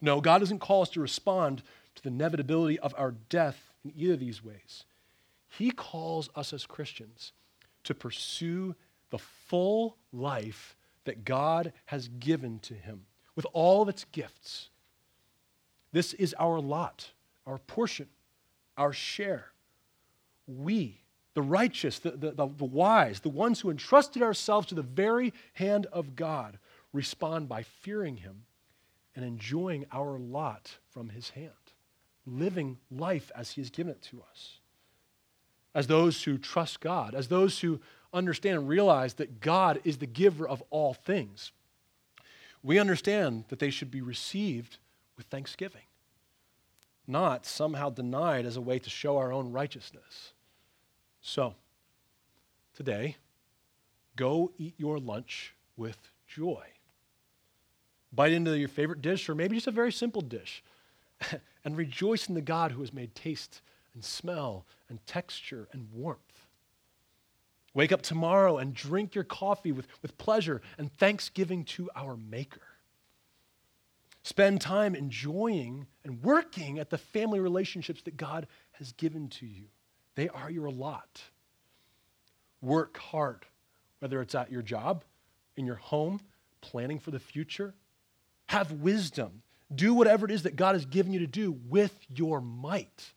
No, 0.00 0.20
God 0.20 0.38
doesn't 0.38 0.58
call 0.58 0.82
us 0.82 0.90
to 0.90 1.00
respond 1.00 1.62
to 1.94 2.02
the 2.02 2.08
inevitability 2.08 2.80
of 2.80 2.94
our 2.98 3.12
death 3.12 3.70
in 3.84 3.92
either 3.94 4.14
of 4.14 4.20
these 4.20 4.42
ways. 4.42 4.84
He 5.46 5.70
calls 5.70 6.28
us 6.34 6.52
as 6.52 6.66
Christians 6.66 7.32
to 7.84 7.94
pursue 7.94 8.74
the 9.10 9.18
full 9.18 9.98
life 10.12 10.76
that 11.04 11.24
God 11.24 11.72
has 11.86 12.08
given 12.08 12.58
to 12.60 12.74
him 12.74 13.02
with 13.36 13.46
all 13.52 13.82
of 13.82 13.88
its 13.88 14.04
gifts. 14.12 14.68
This 15.92 16.12
is 16.14 16.34
our 16.38 16.60
lot, 16.60 17.10
our 17.46 17.58
portion, 17.58 18.08
our 18.76 18.92
share. 18.92 19.46
We, 20.46 21.00
the 21.34 21.42
righteous, 21.42 21.98
the, 21.98 22.10
the, 22.12 22.30
the, 22.32 22.46
the, 22.46 22.64
wise, 22.64 23.20
the 23.20 23.28
ones 23.28 23.60
who 23.60 23.70
entrusted 23.70 24.22
ourselves 24.22 24.66
to 24.68 24.74
the 24.74 24.82
very 24.82 25.32
hand 25.54 25.86
of 25.92 26.16
God, 26.16 26.58
respond 26.92 27.48
by 27.48 27.62
fearing 27.62 28.16
Him 28.16 28.44
and 29.16 29.24
enjoying 29.24 29.86
our 29.92 30.18
lot 30.18 30.78
from 30.90 31.10
His 31.10 31.30
hand, 31.30 31.50
living 32.26 32.78
life 32.90 33.30
as 33.36 33.52
He 33.52 33.60
has 33.60 33.70
given 33.70 33.92
it 33.92 34.02
to 34.02 34.22
us. 34.30 34.58
As 35.74 35.86
those 35.86 36.22
who 36.22 36.38
trust 36.38 36.80
God, 36.80 37.14
as 37.14 37.28
those 37.28 37.60
who 37.60 37.80
understand 38.12 38.58
and 38.58 38.68
realize 38.68 39.14
that 39.14 39.40
God 39.40 39.80
is 39.84 39.98
the 39.98 40.06
giver 40.06 40.46
of 40.46 40.62
all 40.70 40.94
things 40.94 41.52
we 42.64 42.78
understand 42.78 43.44
that 43.48 43.58
they 43.58 43.70
should 43.70 43.90
be 43.90 44.00
received 44.00 44.78
with 45.18 45.26
thanksgiving, 45.26 45.82
not 47.06 47.44
somehow 47.44 47.90
denied 47.90 48.46
as 48.46 48.56
a 48.56 48.60
way 48.60 48.78
to 48.78 48.88
show 48.88 49.18
our 49.18 49.30
own 49.30 49.52
righteousness. 49.52 50.32
So, 51.20 51.54
today, 52.74 53.16
go 54.16 54.50
eat 54.56 54.74
your 54.78 54.98
lunch 54.98 55.54
with 55.76 55.98
joy. 56.26 56.64
Bite 58.12 58.32
into 58.32 58.56
your 58.56 58.68
favorite 58.68 59.02
dish, 59.02 59.28
or 59.28 59.34
maybe 59.34 59.56
just 59.56 59.66
a 59.66 59.70
very 59.72 59.92
simple 59.92 60.22
dish, 60.22 60.64
and 61.64 61.76
rejoice 61.76 62.28
in 62.28 62.34
the 62.34 62.40
God 62.40 62.72
who 62.72 62.80
has 62.80 62.94
made 62.94 63.14
taste 63.14 63.60
and 63.92 64.02
smell 64.02 64.64
and 64.88 65.04
texture 65.06 65.68
and 65.72 65.88
warmth. 65.92 66.23
Wake 67.74 67.90
up 67.90 68.02
tomorrow 68.02 68.58
and 68.58 68.72
drink 68.72 69.14
your 69.14 69.24
coffee 69.24 69.72
with, 69.72 69.88
with 70.00 70.16
pleasure 70.16 70.62
and 70.78 70.92
thanksgiving 70.92 71.64
to 71.64 71.90
our 71.96 72.16
Maker. 72.16 72.60
Spend 74.22 74.60
time 74.60 74.94
enjoying 74.94 75.86
and 76.04 76.22
working 76.22 76.78
at 76.78 76.88
the 76.88 76.96
family 76.96 77.40
relationships 77.40 78.00
that 78.02 78.16
God 78.16 78.46
has 78.72 78.92
given 78.92 79.28
to 79.28 79.46
you. 79.46 79.64
They 80.14 80.28
are 80.28 80.50
your 80.50 80.70
lot. 80.70 81.20
Work 82.62 82.96
hard, 82.96 83.44
whether 83.98 84.22
it's 84.22 84.34
at 84.34 84.50
your 84.50 84.62
job, 84.62 85.04
in 85.56 85.66
your 85.66 85.74
home, 85.74 86.20
planning 86.60 86.98
for 86.98 87.10
the 87.10 87.18
future. 87.18 87.74
Have 88.46 88.72
wisdom. 88.72 89.42
Do 89.74 89.92
whatever 89.92 90.24
it 90.24 90.30
is 90.30 90.44
that 90.44 90.56
God 90.56 90.74
has 90.74 90.86
given 90.86 91.12
you 91.12 91.18
to 91.20 91.26
do 91.26 91.52
with 91.68 91.94
your 92.08 92.40
might. 92.40 93.12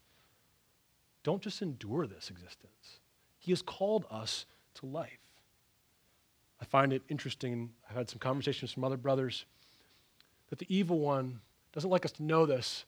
Don't 1.23 1.41
just 1.41 1.61
endure 1.61 2.07
this 2.07 2.29
existence. 2.29 2.96
He 3.47 3.53
has 3.53 3.61
called 3.61 4.05
us 4.11 4.45
to 4.73 4.85
life. 4.85 5.21
I 6.61 6.65
find 6.65 6.91
it 6.91 7.01
interesting. 7.07 7.69
I've 7.89 7.95
had 7.95 8.09
some 8.09 8.19
conversations 8.19 8.73
from 8.73 8.83
other 8.83 8.97
brothers 8.97 9.45
that 10.49 10.59
the 10.59 10.65
evil 10.67 10.99
one 10.99 11.39
doesn't 11.71 11.89
like 11.89 12.03
us 12.03 12.11
to 12.11 12.23
know 12.23 12.45
this, 12.45 12.83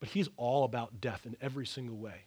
but 0.00 0.08
he's 0.08 0.28
all 0.36 0.64
about 0.64 1.00
death 1.00 1.24
in 1.24 1.36
every 1.40 1.64
single 1.66 1.96
way. 1.96 2.22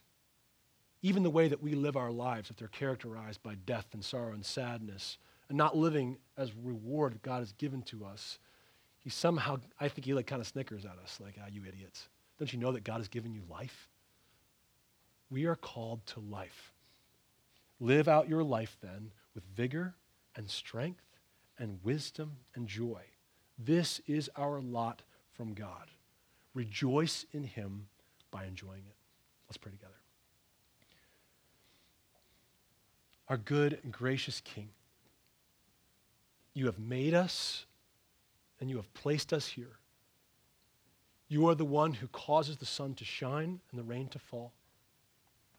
Even 1.02 1.22
the 1.22 1.30
way 1.30 1.50
that 1.50 1.62
we 1.62 1.76
live 1.76 1.98
our 1.98 2.12
lives, 2.14 2.50
if 2.50 2.56
they're 2.56 2.70
characterized 2.70 3.44
by 3.44 3.56
death 3.66 3.88
and 3.92 4.06
sorrow 4.06 4.32
and 4.32 4.46
sadness, 4.46 5.18
and 5.50 5.58
not 5.58 5.76
living 5.76 6.16
as 6.38 6.54
reward 6.56 7.12
that 7.12 7.24
God 7.24 7.40
has 7.40 7.52
given 7.52 7.82
to 7.82 8.06
us, 8.06 8.40
he 9.02 9.10
somehow, 9.10 9.58
I 9.82 9.90
think 9.90 10.06
he 10.06 10.14
like 10.14 10.28
kind 10.28 10.40
of 10.40 10.48
snickers 10.48 10.86
at 10.86 10.98
us, 11.04 11.20
like, 11.22 11.36
ah, 11.42 11.48
you 11.52 11.64
idiots. 11.68 12.08
Don't 12.40 12.54
you 12.54 12.58
know 12.58 12.72
that 12.72 12.86
God 12.86 13.00
has 13.00 13.10
given 13.10 13.34
you 13.34 13.42
life? 13.52 13.90
We 15.30 15.44
are 15.44 15.58
called 15.58 16.06
to 16.06 16.22
life. 16.22 16.72
Live 17.80 18.08
out 18.08 18.30
your 18.30 18.44
life 18.44 18.78
then 18.82 19.12
with 19.34 19.44
vigor 19.56 19.96
and 20.36 20.50
strength 20.50 21.04
and 21.58 21.80
wisdom 21.84 22.38
and 22.56 22.68
joy. 22.68 23.02
This 23.58 24.02
is 24.08 24.30
our 24.36 24.60
lot 24.62 25.02
from 25.34 25.54
God. 25.54 25.92
Rejoice 26.54 27.26
in 27.32 27.44
Him 27.44 27.88
by 28.32 28.46
enjoying 28.46 28.84
it. 28.88 28.96
Let's 29.48 29.58
pray 29.58 29.72
together. 29.72 29.94
Our 33.28 33.38
good 33.38 33.80
and 33.84 33.92
gracious 33.92 34.42
King, 34.42 34.70
you 36.54 36.68
have 36.68 36.80
made 36.80 37.14
us 37.14 37.66
and 38.60 38.70
you 38.70 38.78
have 38.78 38.94
placed 38.94 39.34
us 39.34 39.48
here. 39.48 39.80
You 41.28 41.48
are 41.48 41.56
the 41.56 41.66
one 41.66 41.94
who 41.94 42.08
causes 42.08 42.58
the 42.58 42.66
sun 42.66 42.94
to 42.96 43.06
shine 43.06 43.60
and 43.72 43.80
the 43.80 43.84
rain 43.84 44.08
to 44.10 44.20
fall. 44.20 44.54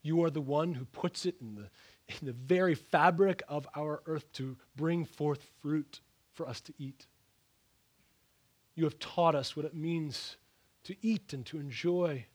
You 0.03 0.23
are 0.23 0.31
the 0.31 0.41
one 0.41 0.75
who 0.75 0.85
puts 0.85 1.27
it 1.27 1.35
in 1.41 1.57
the, 1.57 1.69
in 2.09 2.27
the 2.27 2.33
very 2.33 2.75
fabric 2.75 3.43
of 3.49 3.67
our 3.75 4.03
earth 4.07 4.31
to 4.33 4.57
bring 4.77 5.05
forth 5.05 5.51
fruit 5.61 6.01
for 6.33 6.49
us 6.49 6.61
to 6.63 6.75
eat. 6.79 7.07
You 8.75 8.85
have 8.85 8.99
taught 8.99 9.35
us 9.35 9.57
what 9.57 9.67
it 9.67 9.75
means 9.75 10.37
to 10.85 10.95
eat 11.03 11.33
and 11.33 11.45
to 11.47 11.59
enjoy. 11.59 12.27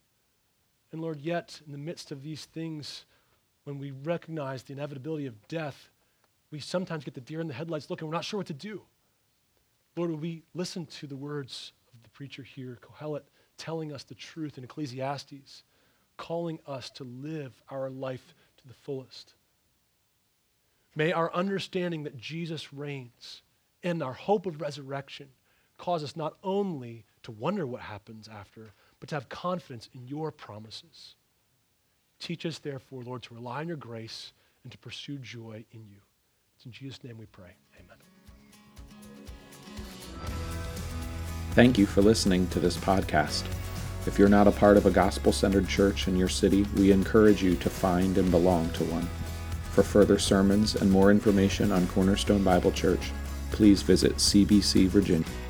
And 0.92 1.02
Lord, 1.02 1.22
yet 1.22 1.62
in 1.66 1.72
the 1.72 1.78
midst 1.78 2.12
of 2.12 2.24
these 2.24 2.46
things, 2.46 3.06
when 3.64 3.78
we 3.78 3.92
recognize 3.92 4.64
the 4.64 4.74
inevitability 4.74 5.28
of 5.28 5.48
death, 5.48 5.90
we 6.50 6.60
sometimes 6.60 7.06
get 7.06 7.14
the 7.14 7.22
deer 7.22 7.40
in 7.40 7.48
the 7.48 7.54
headlights 7.54 7.90
look 7.90 8.02
and 8.02 8.10
we're 8.10 8.16
not 8.16 8.26
sure 8.26 8.40
what 8.40 8.48
to 8.48 8.54
do. 8.54 8.82
Lord, 9.96 10.10
would 10.10 10.22
we 10.22 10.44
listen 10.54 10.86
to 10.88 11.08
the 11.08 11.16
words 11.16 11.72
of 11.94 12.04
the 12.04 12.10
preacher 12.10 12.44
here, 12.44 12.78
Kohelet, 12.82 13.24
telling 13.58 13.94
us 13.94 14.04
the 14.04 14.16
truth 14.16 14.58
in 14.58 14.64
Ecclesiastes, 14.64 15.64
calling 16.18 16.60
us 16.66 16.90
to 16.92 17.04
live 17.04 17.54
our 17.70 17.90
life 17.90 18.34
to 18.58 18.68
the 18.68 18.74
fullest. 18.74 19.36
May 20.96 21.12
our 21.12 21.34
understanding 21.34 22.04
that 22.04 22.18
Jesus 22.18 22.74
reigns 22.74 23.42
and 23.84 24.04
our 24.04 24.14
hope 24.14 24.46
of 24.46 24.62
resurrection 24.62 25.30
cause 25.78 26.04
us 26.04 26.16
not 26.16 26.36
only 26.44 27.06
to 27.24 27.32
wonder 27.32 27.66
what 27.66 27.82
happens 27.82 28.28
after, 28.28 28.74
but 29.00 29.10
to 29.10 29.16
have 29.16 29.30
confidence 29.30 29.90
in 29.94 30.08
your 30.08 30.32
promises. 30.32 31.16
Teach 32.20 32.46
us, 32.46 32.60
therefore, 32.60 33.04
Lord, 33.04 33.24
to 33.24 33.34
rely 33.34 33.62
on 33.62 33.68
your 33.68 33.78
grace 33.78 34.34
and 34.64 34.72
to 34.72 34.78
pursue 34.78 35.18
joy 35.18 35.66
in 35.72 35.88
you. 35.88 35.98
It's 36.56 36.66
in 36.66 36.72
Jesus' 36.72 37.04
name 37.04 37.18
we 37.18 37.26
pray. 37.26 37.56
Amen. 37.80 37.98
Thank 41.54 41.78
you 41.78 41.86
for 41.86 42.02
listening 42.02 42.48
to 42.50 42.60
this 42.60 42.78
podcast. 42.78 43.44
If 44.06 44.20
you're 44.20 44.30
not 44.30 44.48
a 44.48 44.52
part 44.52 44.78
of 44.78 44.86
a 44.86 44.92
gospel 44.92 45.32
centered 45.32 45.68
church 45.68 46.08
in 46.08 46.16
your 46.16 46.30
city, 46.30 46.66
we 46.78 46.92
encourage 46.92 47.42
you 47.42 47.56
to 47.56 47.70
find 47.70 48.18
and 48.18 48.30
belong 48.30 48.70
to 48.72 48.84
one. 48.86 49.10
For 49.72 49.84
further 49.84 50.20
sermons 50.20 50.76
and 50.76 50.92
more 50.92 51.12
information 51.12 51.72
on 51.72 51.88
Cornerstone 51.88 52.44
Bible 52.44 52.72
Church, 52.72 53.12
please 53.52 53.82
visit 53.82 54.18
cbcvirginia.com. 54.18 55.41